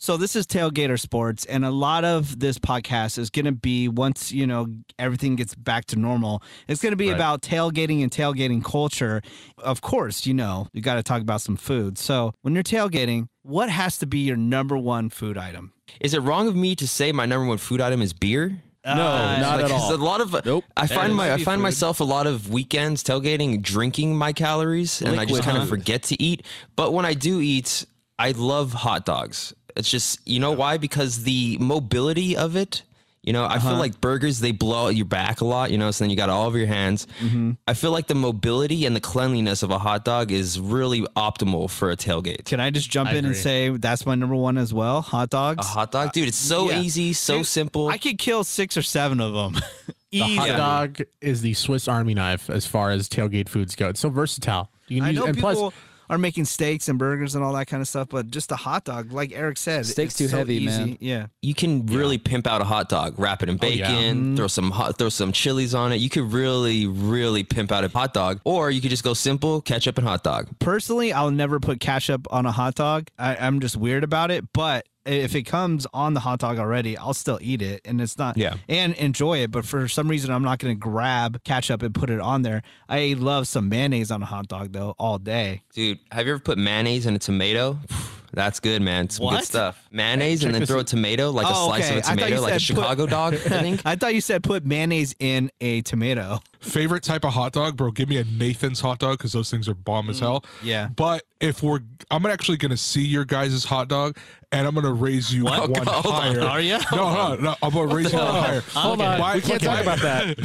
So 0.00 0.16
this 0.16 0.36
is 0.36 0.46
Tailgater 0.46 0.98
Sports, 1.00 1.44
and 1.46 1.64
a 1.64 1.72
lot 1.72 2.04
of 2.04 2.38
this 2.38 2.56
podcast 2.56 3.18
is 3.18 3.30
going 3.30 3.46
to 3.46 3.52
be 3.52 3.88
once 3.88 4.30
you 4.30 4.46
know 4.46 4.68
everything 4.96 5.34
gets 5.34 5.56
back 5.56 5.86
to 5.86 5.96
normal. 5.96 6.40
It's 6.68 6.80
going 6.80 6.92
to 6.92 6.96
be 6.96 7.08
Right. 7.08 7.16
about 7.16 7.42
tailgating 7.42 8.02
and 8.04 8.10
tailgating 8.12 8.62
culture. 8.62 9.22
Of 9.58 9.80
course, 9.80 10.24
you 10.24 10.34
know 10.34 10.68
you 10.72 10.82
got 10.82 10.94
to 10.96 11.02
talk 11.02 11.20
about 11.20 11.40
some 11.40 11.56
food. 11.56 11.98
So 11.98 12.32
when 12.42 12.54
you're 12.54 12.62
tailgating, 12.62 13.26
what 13.42 13.70
has 13.70 13.98
to 13.98 14.06
be 14.06 14.20
your 14.20 14.36
number 14.36 14.76
one 14.78 15.10
food 15.10 15.36
item? 15.36 15.72
Is 16.00 16.14
it 16.14 16.20
wrong 16.20 16.46
of 16.46 16.54
me 16.54 16.76
to 16.76 16.86
say 16.86 17.10
my 17.10 17.26
number 17.26 17.46
one 17.48 17.58
food 17.58 17.80
item 17.80 18.00
is 18.00 18.12
beer? 18.12 18.62
No, 18.84 18.92
Uh, 18.92 19.38
not 19.40 19.60
at 19.60 19.70
all. 19.70 19.94
A 19.94 19.96
lot 19.96 20.20
of 20.20 20.44
Nope. 20.44 20.64
I 20.76 20.86
find 20.86 21.14
my. 21.14 21.32
I 21.32 21.36
find 21.38 21.58
Food. 21.58 21.62
myself 21.64 22.00
a 22.00 22.04
lot 22.04 22.26
of 22.26 22.48
weekends 22.50 23.02
tailgating, 23.02 23.60
drinking 23.60 24.16
my 24.16 24.32
calories, 24.32 25.02
and 25.02 25.10
I 25.10 25.24
Liquid 25.24 25.28
just 25.28 25.42
kind 25.42 25.58
of 25.58 25.68
forget 25.68 26.04
to 26.04 26.22
eat. 26.22 26.44
But 26.76 26.92
when 26.92 27.04
I 27.04 27.14
do 27.14 27.40
eat, 27.40 27.84
I 28.18 28.30
love 28.32 28.72
hot 28.72 29.04
dogs. 29.04 29.52
It's 29.76 29.90
just 29.90 30.20
you 30.26 30.40
know 30.40 30.52
why? 30.52 30.78
Because 30.78 31.24
the 31.24 31.58
mobility 31.60 32.36
of 32.36 32.56
it. 32.56 32.82
You 33.28 33.34
know, 33.34 33.44
I 33.44 33.58
feel 33.58 33.72
uh-huh. 33.72 33.78
like 33.78 34.00
burgers 34.00 34.40
they 34.40 34.52
blow 34.52 34.86
out 34.86 34.96
your 34.96 35.04
back 35.04 35.42
a 35.42 35.44
lot. 35.44 35.70
You 35.70 35.76
know, 35.76 35.90
so 35.90 36.02
then 36.02 36.08
you 36.08 36.16
got 36.16 36.30
all 36.30 36.48
of 36.48 36.56
your 36.56 36.66
hands. 36.66 37.06
Mm-hmm. 37.20 37.52
I 37.66 37.74
feel 37.74 37.90
like 37.90 38.06
the 38.06 38.14
mobility 38.14 38.86
and 38.86 38.96
the 38.96 39.02
cleanliness 39.02 39.62
of 39.62 39.70
a 39.70 39.78
hot 39.78 40.02
dog 40.02 40.32
is 40.32 40.58
really 40.58 41.02
optimal 41.14 41.68
for 41.68 41.90
a 41.90 41.96
tailgate. 41.96 42.46
Can 42.46 42.58
I 42.58 42.70
just 42.70 42.88
jump 42.88 43.10
I 43.10 43.16
in 43.16 43.26
and 43.26 43.36
say 43.36 43.68
that's 43.68 44.06
my 44.06 44.14
number 44.14 44.34
one 44.34 44.56
as 44.56 44.72
well? 44.72 45.02
Hot 45.02 45.28
dogs. 45.28 45.62
A 45.66 45.68
hot 45.68 45.92
dog, 45.92 46.12
dude. 46.12 46.28
It's 46.28 46.38
so 46.38 46.70
yeah. 46.70 46.80
easy, 46.80 47.12
so 47.12 47.36
Dude, 47.36 47.46
simple. 47.46 47.88
I 47.88 47.98
could 47.98 48.16
kill 48.16 48.44
six 48.44 48.78
or 48.78 48.82
seven 48.82 49.20
of 49.20 49.34
them. 49.34 49.62
The 50.10 50.20
Easy. 50.20 50.36
hot 50.36 50.48
dog 50.56 51.00
is 51.20 51.42
the 51.42 51.52
Swiss 51.52 51.86
Army 51.86 52.14
knife 52.14 52.48
as 52.48 52.66
far 52.66 52.92
as 52.92 53.10
tailgate 53.10 53.46
foods 53.46 53.76
go. 53.76 53.90
It's 53.90 54.00
so 54.00 54.08
versatile. 54.08 54.70
You 54.86 55.02
can 55.02 55.06
I 55.06 55.10
use 55.10 55.18
know 55.18 55.26
and 55.26 55.34
people 55.34 55.54
plus 55.54 55.74
are 56.10 56.18
making 56.18 56.44
steaks 56.44 56.88
and 56.88 56.98
burgers 56.98 57.34
and 57.34 57.44
all 57.44 57.52
that 57.52 57.66
kind 57.66 57.80
of 57.80 57.88
stuff, 57.88 58.08
but 58.10 58.30
just 58.30 58.50
a 58.52 58.56
hot 58.56 58.84
dog, 58.84 59.12
like 59.12 59.32
Eric 59.32 59.58
said, 59.58 59.86
Steak's 59.86 60.12
it's 60.12 60.18
too 60.18 60.28
so 60.28 60.38
heavy, 60.38 60.56
easy. 60.56 60.66
man. 60.84 60.98
Yeah. 61.00 61.26
you 61.42 61.54
can 61.54 61.86
really 61.86 62.18
pimp 62.18 62.46
out 62.46 62.60
a 62.60 62.64
hot 62.64 62.88
dog, 62.88 63.14
wrap 63.18 63.42
it 63.42 63.48
in 63.48 63.58
Oh, 63.62 63.66
yeah. 63.66 63.88
bacon, 63.88 64.16
mm-hmm. 64.16 64.36
throw 64.36 64.46
some 64.46 64.70
hot, 64.70 64.98
throw 64.98 65.08
some 65.08 65.32
chilies 65.32 65.74
on 65.74 65.92
it. 65.92 65.96
You 65.96 66.08
could 66.10 66.32
really, 66.32 66.86
really 66.86 67.44
pimp 67.44 67.70
out 67.72 67.84
a 67.84 67.88
hot 67.88 68.14
dog, 68.14 68.40
or 68.44 68.70
you 68.70 68.80
could 68.80 68.90
just 68.90 69.04
go 69.04 69.14
simple 69.14 69.60
ketchup 69.60 69.98
and 69.98 70.06
hot 70.06 70.22
dog. 70.24 70.48
personally, 70.58 71.12
I'll 71.12 71.30
never 71.30 71.60
put 71.60 71.80
ketchup 71.80 72.26
on 72.30 72.46
a 72.46 72.52
hot 72.52 72.74
dog. 72.74 73.08
I, 73.18 73.36
I'm 73.36 73.60
just 73.60 73.76
weird 73.76 74.04
about 74.04 74.30
it, 74.30 74.52
but 74.52 74.86
if 75.08 75.34
it 75.34 75.42
comes 75.44 75.86
on 75.94 76.14
the 76.14 76.20
hot 76.20 76.38
dog 76.40 76.58
already, 76.58 76.96
I'll 76.96 77.14
still 77.14 77.38
eat 77.40 77.62
it, 77.62 77.80
and 77.84 78.00
it's 78.00 78.18
not 78.18 78.36
Yeah. 78.36 78.54
and 78.68 78.94
enjoy 78.94 79.38
it. 79.38 79.50
But 79.50 79.64
for 79.64 79.88
some 79.88 80.08
reason, 80.08 80.30
I'm 80.30 80.42
not 80.42 80.58
going 80.58 80.74
to 80.74 80.78
grab 80.78 81.42
ketchup 81.44 81.82
and 81.82 81.94
put 81.94 82.10
it 82.10 82.20
on 82.20 82.42
there. 82.42 82.62
I 82.88 83.14
love 83.18 83.48
some 83.48 83.68
mayonnaise 83.68 84.10
on 84.10 84.22
a 84.22 84.26
hot 84.26 84.48
dog 84.48 84.72
though, 84.72 84.94
all 84.98 85.18
day. 85.18 85.62
Dude, 85.74 85.98
have 86.12 86.26
you 86.26 86.32
ever 86.34 86.40
put 86.40 86.58
mayonnaise 86.58 87.06
in 87.06 87.14
a 87.14 87.18
tomato? 87.18 87.78
That's 88.32 88.60
good, 88.60 88.82
man. 88.82 89.08
Some 89.10 89.24
What? 89.26 89.38
good 89.40 89.44
stuff. 89.46 89.82
Mayonnaise 89.90 90.44
and 90.44 90.54
then 90.54 90.66
throw 90.66 90.80
a 90.80 90.84
tomato, 90.84 91.30
like 91.30 91.46
Oh, 91.48 91.50
a 91.50 91.66
slice 91.66 91.84
okay. 91.86 91.94
I 91.94 91.98
of 91.98 91.98
a 91.98 92.02
thought 92.02 92.10
you 92.12 92.16
tomato, 92.36 92.42
like 92.42 92.54
a 92.54 92.60
said 92.60 92.74
put- 92.76 92.82
Chicago 92.82 93.06
dog, 93.06 93.34
I 93.34 93.36
think. 93.38 93.82
I 93.84 93.96
thought 93.96 94.14
you 94.14 94.20
said 94.20 94.42
put 94.42 94.64
mayonnaise 94.66 95.14
in 95.18 95.50
a 95.60 95.80
tomato. 95.82 96.40
Favorite 96.60 97.02
type 97.04 97.24
of 97.24 97.32
hot 97.32 97.52
dog, 97.52 97.76
bro? 97.76 97.90
Give 97.90 98.08
me 98.08 98.18
a 98.18 98.24
Nathan's 98.24 98.80
hot 98.80 98.98
dog 98.98 99.18
because 99.18 99.32
those 99.32 99.50
things 99.50 99.68
are 99.68 99.74
bomb 99.74 100.10
as 100.10 100.16
mm, 100.18 100.20
hell. 100.20 100.44
yeah. 100.62 100.88
But 100.94 101.22
if 101.40 101.62
we're, 101.62 101.80
I'm 102.10 102.26
actually 102.26 102.56
gonna 102.58 102.76
see 102.76 103.02
your 103.04 103.24
guys' 103.24 103.64
hot 103.64 103.88
dog, 103.88 104.16
and 104.52 104.66
I'm 104.66 104.74
gonna 104.74 104.92
raise 104.92 105.32
you 105.32 105.44
What? 105.44 105.70
one 105.70 105.86
Hold 105.86 106.06
on. 106.06 106.34
higher. 106.36 106.40
Are 106.42 106.60
ya? 106.60 106.80
No, 106.92 107.14
no, 107.14 107.34
no. 107.36 107.54
I'm 107.62 107.70
gonna 107.72 107.94
raise 107.94 108.12
you 108.12 108.18
one 108.18 108.26
higher. 108.42 108.60
Hold 108.72 109.00
on. 109.00 109.20
My- 109.20 109.34
we 109.36 109.40
can't 109.40 109.62
my- 109.62 109.68
talk 109.68 109.82
about 109.82 110.00
that. 110.00 110.38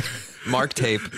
Mark 0.47 0.73
tape. 0.73 1.01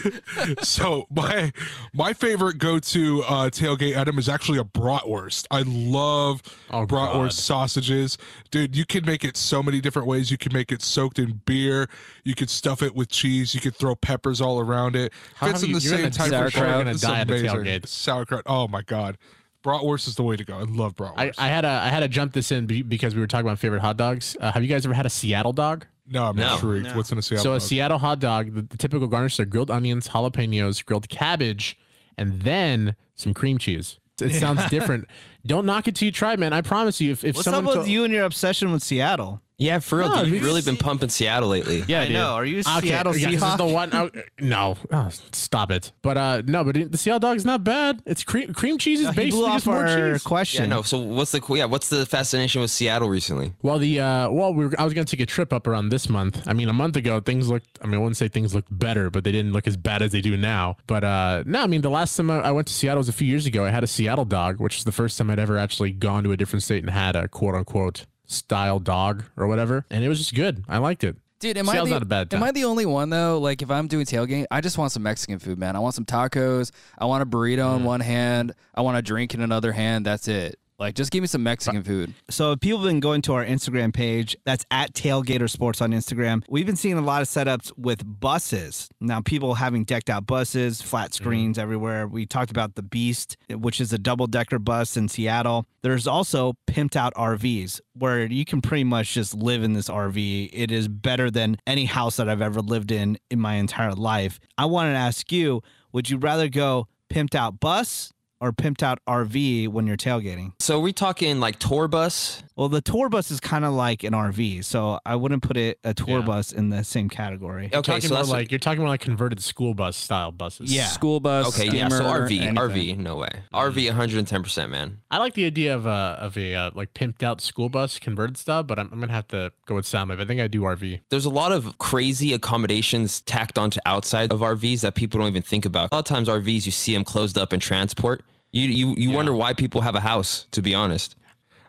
So 0.62 1.08
my 1.10 1.52
my 1.94 2.14
favorite 2.14 2.58
go-to 2.58 3.24
uh, 3.24 3.50
tailgate 3.50 3.98
item 3.98 4.18
is 4.20 4.28
actually 4.30 4.60
a 4.60 4.64
bratwurst. 4.64 5.48
I 5.50 5.64
love 5.66 6.42
Oh, 6.70 6.86
bratwurst 6.86 7.14
God. 7.14 7.32
sausages, 7.34 8.18
dude. 8.52 8.76
You 8.76 8.86
can 8.86 9.06
make 9.06 9.24
it 9.24 9.38
so 9.38 9.64
many 9.64 9.82
different 9.82 10.08
ways. 10.08 10.30
You 10.32 10.38
can 10.38 10.54
make 10.54 10.72
it 10.72 10.82
soaked 10.82 11.20
in 11.20 11.42
beer. 11.46 11.88
You 12.24 12.36
could 12.36 12.50
stuff 12.50 12.82
it 12.82 12.96
with 12.96 13.10
cheese. 13.10 13.56
You 13.56 13.62
could 13.62 13.76
throw 13.76 13.96
peppers 13.96 14.42
all 14.42 14.60
around 14.60 14.96
it. 14.96 15.14
How 15.36 15.48
Fits 15.48 15.64
in 15.64 15.72
the 15.72 15.82
same 15.82 16.12
type 16.12 16.32
of 16.32 16.52
sauerkraut. 16.54 16.88
It's 16.88 17.04
a 17.04 17.22
amazing. 17.22 17.82
Sauerkraut. 17.86 18.44
Oh 18.46 18.68
my 18.68 18.82
god, 18.82 19.18
bratwurst 19.64 20.08
is 20.08 20.16
the 20.16 20.24
way 20.24 20.36
to 20.36 20.44
go. 20.44 20.58
I 20.58 20.64
love 20.64 20.96
bratwurst. 20.96 21.14
I, 21.18 21.32
I 21.38 21.48
had 21.48 21.62
to 21.62 21.70
I 21.70 21.90
had 21.90 22.02
to 22.02 22.08
jump 22.08 22.34
this 22.34 22.52
in 22.52 22.66
because 22.66 23.16
we 23.16 23.22
were 23.22 23.28
talking 23.28 23.46
about 23.48 23.60
favorite 23.60 23.82
hot 23.82 23.98
dogs. 23.98 24.36
Uh, 24.40 24.52
have 24.52 24.62
you 24.64 24.70
guys 24.70 24.86
ever 24.86 24.94
had 24.96 25.06
a 25.06 25.10
Seattle 25.10 25.54
dog? 25.54 25.86
No, 26.08 26.26
I'm 26.26 26.36
No. 26.36 26.54
intrigued. 26.54 26.96
What's 26.96 27.12
in 27.12 27.18
a 27.18 27.22
Seattle? 27.22 27.44
so 27.44 27.52
a 27.54 27.56
dog? 27.60 27.62
Seattle 27.68 27.98
hot 27.98 28.20
dog, 28.20 28.54
the, 28.54 28.62
the 28.64 28.78
typical 28.78 29.08
garnish 29.08 29.40
are 29.40 29.46
grilled 29.46 29.72
onions, 29.72 30.08
jalapenos, 30.10 30.84
grilled 30.86 31.10
cabbage, 31.10 31.78
and 32.18 32.42
then 32.42 32.96
some 33.16 33.34
cream 33.34 33.58
cheese. 33.58 34.00
It 34.22 34.34
sounds 34.34 34.68
different. 34.70 35.08
Don't 35.46 35.66
knock 35.66 35.88
it 35.88 35.96
till 35.96 36.06
you 36.06 36.12
try, 36.12 36.36
man. 36.38 36.54
I 36.54 36.62
promise 36.62 37.02
you. 37.02 37.12
If, 37.12 37.24
if 37.26 37.36
What's 37.36 37.46
someone 37.46 37.68
up 37.74 37.78
with 37.80 37.86
to- 37.88 37.92
you 37.92 38.04
and 38.06 38.14
your 38.14 38.24
obsession 38.24 38.72
with 38.72 38.82
Seattle? 38.82 39.42
Yeah, 39.58 39.80
for 39.80 40.00
real. 40.00 40.10
No, 40.10 40.16
dude, 40.20 40.28
you 40.28 40.34
you've 40.36 40.44
really 40.44 40.62
see- 40.62 40.72
been 40.72 40.78
pumping 40.78 41.08
Seattle 41.10 41.48
lately. 41.50 41.84
Yeah, 41.88 42.02
I 42.02 42.06
dude. 42.08 42.14
know. 42.14 42.34
Are 42.34 42.44
you 42.46 42.60
Okay, 42.60 42.88
Seattle 42.90 43.16
yeah, 43.16 43.32
this 43.32 43.42
is 43.44 43.56
the 43.58 43.66
one. 43.66 43.90
oh, 43.94 44.10
no, 44.40 44.76
oh, 44.92 45.10
stop 45.32 45.72
it. 45.72 45.94
But 46.02 46.18
uh, 46.18 46.42
no, 46.46 46.64
but 46.66 46.92
the 46.92 46.98
Seattle 46.98 47.20
dog's 47.20 47.46
not 47.46 47.64
bad. 47.64 48.02
It's 48.06 48.24
cream 48.24 48.54
cream 48.54 48.78
cheese 48.78 49.00
is 49.00 49.08
he 49.10 49.16
basically 49.16 49.40
blew 49.40 49.48
just 49.54 49.66
more 49.66 49.86
cheese. 49.88 50.24
question. 50.24 50.64
Yeah, 50.70 50.76
no. 50.76 50.82
So 50.82 50.98
what's 51.00 51.32
the 51.32 51.42
yeah? 51.52 51.66
What's 51.66 51.88
the 51.88 52.06
fascination 52.06 52.60
with 52.62 52.72
Seattle 52.72 53.08
recently? 53.08 53.54
Well, 53.62 53.80
the 53.80 54.00
uh, 54.02 54.30
well, 54.30 54.54
we 54.54 54.66
were, 54.66 54.74
I 54.78 54.84
was 54.84 54.94
gonna 54.94 55.06
take 55.06 55.22
a 55.22 55.26
trip 55.26 55.54
up 55.54 55.68
around 55.68 55.88
this 55.90 56.10
month. 56.10 56.46
I 56.48 56.54
mean, 56.54 56.68
a 56.68 56.74
month 56.74 56.98
ago 56.98 57.22
things 57.22 57.48
looked. 57.48 57.80
I 57.82 57.86
mean, 57.86 57.96
I 57.96 58.00
wouldn't 58.00 58.18
say 58.18 58.28
things 58.28 58.54
looked 58.54 58.78
better, 58.78 59.10
but 59.10 59.24
they 59.24 59.32
didn't 59.32 59.54
look 59.54 59.68
as 59.68 59.78
bad 59.78 60.02
as 60.02 60.12
they 60.12 60.20
do 60.22 60.36
now. 60.36 60.76
But 60.86 61.06
uh, 61.06 61.44
no, 61.46 61.62
I 61.62 61.68
mean, 61.68 61.80
the 61.82 61.90
last 61.90 62.18
time 62.18 62.30
I 62.30 62.42
I 62.42 62.52
went 62.52 62.68
to 62.68 62.74
Seattle 62.74 63.00
was 63.00 63.08
a 63.10 63.14
few 63.14 63.28
years 63.28 63.46
ago. 63.46 63.64
I 63.64 63.70
had 63.70 63.84
a 63.86 63.88
Seattle 63.88 64.26
dog, 64.26 64.60
which 64.60 64.78
is 64.80 64.84
the 64.84 64.92
first 64.92 65.18
time 65.18 65.30
I'd 65.30 65.40
ever 65.40 65.58
actually 65.58 65.92
gone 65.92 66.24
to 66.26 66.34
a 66.34 66.38
different 66.38 66.64
state 66.64 66.84
and 66.84 66.90
had 66.90 67.16
a 67.16 67.30
quote 67.30 67.56
unquote 67.56 68.06
style 68.28 68.80
dog 68.80 69.24
or 69.38 69.48
whatever, 69.48 69.86
and 69.90 70.04
it 70.04 70.10
was 70.10 70.20
just 70.20 70.36
good. 70.36 70.64
I 70.68 70.78
liked 70.78 71.04
it. 71.04 71.16
Dude, 71.40 71.58
am 71.58 71.66
Seattle's 71.66 71.88
I 71.88 71.90
the, 71.90 71.96
not 71.96 72.02
a 72.02 72.06
bad 72.06 72.30
am. 72.34 72.44
I 72.44 72.52
the 72.52 72.66
only 72.66 72.86
one 72.86 73.10
though? 73.10 73.40
Like, 73.40 73.62
if 73.62 73.70
I'm 73.70 73.88
doing 73.88 74.06
tailgate, 74.06 74.46
I 74.50 74.62
just 74.62 74.78
want 74.78 74.92
some 74.92 75.04
Mexican 75.04 75.40
food, 75.40 75.60
man. 75.60 75.76
I 75.76 75.80
want 75.80 75.94
some 75.94 76.06
tacos. 76.06 76.72
I 76.98 77.06
want 77.06 77.24
a 77.24 77.26
burrito 77.26 77.76
in 77.76 77.82
mm. 77.82 77.86
one 77.86 78.00
hand. 78.00 78.54
I 78.74 78.82
want 78.82 78.98
a 78.98 79.02
drink 79.02 79.34
in 79.34 79.42
another 79.42 79.72
hand. 79.72 80.06
That's 80.06 80.28
it. 80.28 80.58
Like, 80.78 80.96
just 80.96 81.12
give 81.12 81.22
me 81.22 81.28
some 81.28 81.44
Mexican 81.44 81.84
food. 81.84 82.14
So 82.30 82.56
people 82.56 82.80
have 82.80 82.88
been 82.88 83.00
going 83.00 83.22
to 83.24 83.34
our 83.34 83.46
Instagram 83.46 83.94
page, 83.94 84.36
that's 84.44 84.66
at 84.72 84.94
Tailgater 84.94 85.50
Sports 85.50 85.82
on 85.82 85.92
Instagram. 85.92 86.44
We've 86.50 86.66
been 86.66 86.76
seeing 86.76 86.98
a 86.98 87.02
lot 87.02 87.22
of 87.22 87.30
setups 87.30 87.72
with 87.78 88.04
buses. 88.20 88.90
Now 89.00 89.22
people 89.22 89.56
having 89.56 89.86
decked 89.86 90.10
out 90.10 90.28
buses, 90.28 90.82
flat 90.82 91.12
mm-hmm. 91.12 91.24
screens 91.24 91.58
everywhere. 91.58 92.08
We 92.08 92.26
talked 92.26 92.52
about 92.52 92.76
the 92.76 92.84
Beast, 92.84 93.38
which 93.50 93.80
is 93.80 93.94
a 93.94 93.98
double 93.98 94.28
decker 94.28 94.60
bus 94.60 94.98
in 94.98 95.08
Seattle. 95.08 95.66
There's 95.82 96.08
also 96.08 96.54
pimped 96.68 96.96
out 96.96 97.14
RVs 97.14 97.80
where 97.94 98.26
you 98.26 98.44
can 98.44 98.62
pretty 98.62 98.84
much 98.84 99.14
just 99.14 99.34
live 99.34 99.64
in 99.64 99.74
this 99.74 99.88
RV. 99.88 100.50
It 100.52 100.72
is 100.72 100.88
better 100.88 101.32
than 101.32 101.58
any 101.66 101.86
house 101.86 102.18
that 102.18 102.28
I've 102.28 102.42
ever 102.42 102.62
lived 102.62 102.92
in 102.92 103.18
in 103.32 103.40
my 103.40 103.56
entire 103.56 103.94
life. 103.94 104.40
I 104.58 104.66
wanted 104.66 104.94
to 104.94 104.98
ask 104.98 105.32
you, 105.32 105.62
would 105.94 106.10
you 106.10 106.18
rather 106.18 106.50
go 106.50 106.88
pimped 107.10 107.36
out 107.36 107.60
bus 107.60 108.12
or 108.42 108.52
pimped 108.52 108.84
out 108.84 109.00
RV 109.08 109.68
when 109.70 109.88
you're 109.88 109.98
tailgating? 109.98 110.54
So 110.60 110.80
we 110.80 110.94
talking 110.94 111.40
like 111.40 111.60
tour 111.60 111.88
bus? 111.88 112.44
Well, 112.56 112.70
the 112.70 112.82
tour 112.82 113.10
bus 113.10 113.32
is 113.32 113.40
kind 113.42 113.66
of 113.66 113.74
like 113.74 114.04
an 114.04 114.14
RV, 114.14 114.64
so 114.64 115.00
I 115.06 115.16
wouldn't 115.18 115.44
put 115.44 115.58
it 115.58 115.78
a 115.84 115.94
tour 115.94 116.20
Yeah. 116.20 116.26
bus 116.26 116.52
in 116.54 116.70
the 116.70 116.84
same 116.84 117.10
category. 117.10 117.66
Okay, 117.66 117.82
talking 117.82 118.02
so 118.02 118.10
more 118.10 118.18
that's 118.24 118.30
like 118.30 118.52
you're 118.52 118.60
talking 118.60 118.80
about 118.80 118.90
like 118.92 119.02
converted 119.02 119.42
school 119.44 119.74
bus 119.74 119.98
style 119.98 120.32
buses. 120.32 120.74
Yeah. 120.74 120.86
School 120.88 121.20
bus. 121.20 121.48
okay. 121.48 121.70
Yeah. 121.76 121.90
So 121.90 121.98
steamer, 121.98 122.20
RV, 122.28 122.32
anything. 122.42 122.56
RV, 122.56 122.98
no 122.98 123.16
way. 123.18 123.30
RV, 123.54 123.86
110 123.88 124.44
percent, 124.44 124.72
man. 124.72 125.00
I 125.12 125.18
like 125.18 125.34
the 125.34 125.46
idea 125.46 125.76
of 125.76 125.86
a 125.86 125.90
of 126.20 126.38
a 126.38 126.56
uh, 126.56 126.72
like 126.74 126.94
pimped 126.94 127.24
out 127.24 127.42
school 127.42 127.68
bus 127.70 128.00
converted 128.00 128.38
style, 128.38 128.64
but 128.64 128.80
I'm, 128.80 128.90
I'm 128.94 129.00
gonna 129.02 129.12
have 129.12 129.28
to 129.30 129.52
go 129.66 129.76
with 129.76 129.86
Soundwave. 129.86 130.22
I 130.22 130.26
think 130.26 130.40
I 130.40 130.48
do 130.48 130.62
RV. 130.62 131.02
There's 131.10 131.26
a 131.26 131.30
lot 131.30 131.52
of 131.52 131.78
crazy 131.78 132.34
accommodations 132.34 133.22
tacked 133.22 133.58
onto 133.58 133.80
outside 133.86 134.32
of 134.32 134.40
RVs 134.40 134.82
that 134.82 134.96
people 134.96 135.20
don't 135.20 135.28
even 135.30 135.42
think 135.42 135.66
about. 135.66 135.90
A 135.92 135.96
lot 135.96 136.00
of 136.00 136.06
times 136.06 136.28
RVs, 136.30 136.66
you 136.66 136.72
see 136.72 136.94
them 136.94 137.04
closed 137.04 137.38
up 137.38 137.52
in 137.54 137.60
transport. 137.60 138.24
You 138.56 138.70
you 138.70 138.96
you 138.98 139.12
wonder 139.12 139.34
why 139.34 139.54
people 139.54 139.82
have 139.82 139.96
a 139.96 140.00
house. 140.00 140.48
To 140.52 140.62
be 140.62 140.74
honest. 140.74 141.16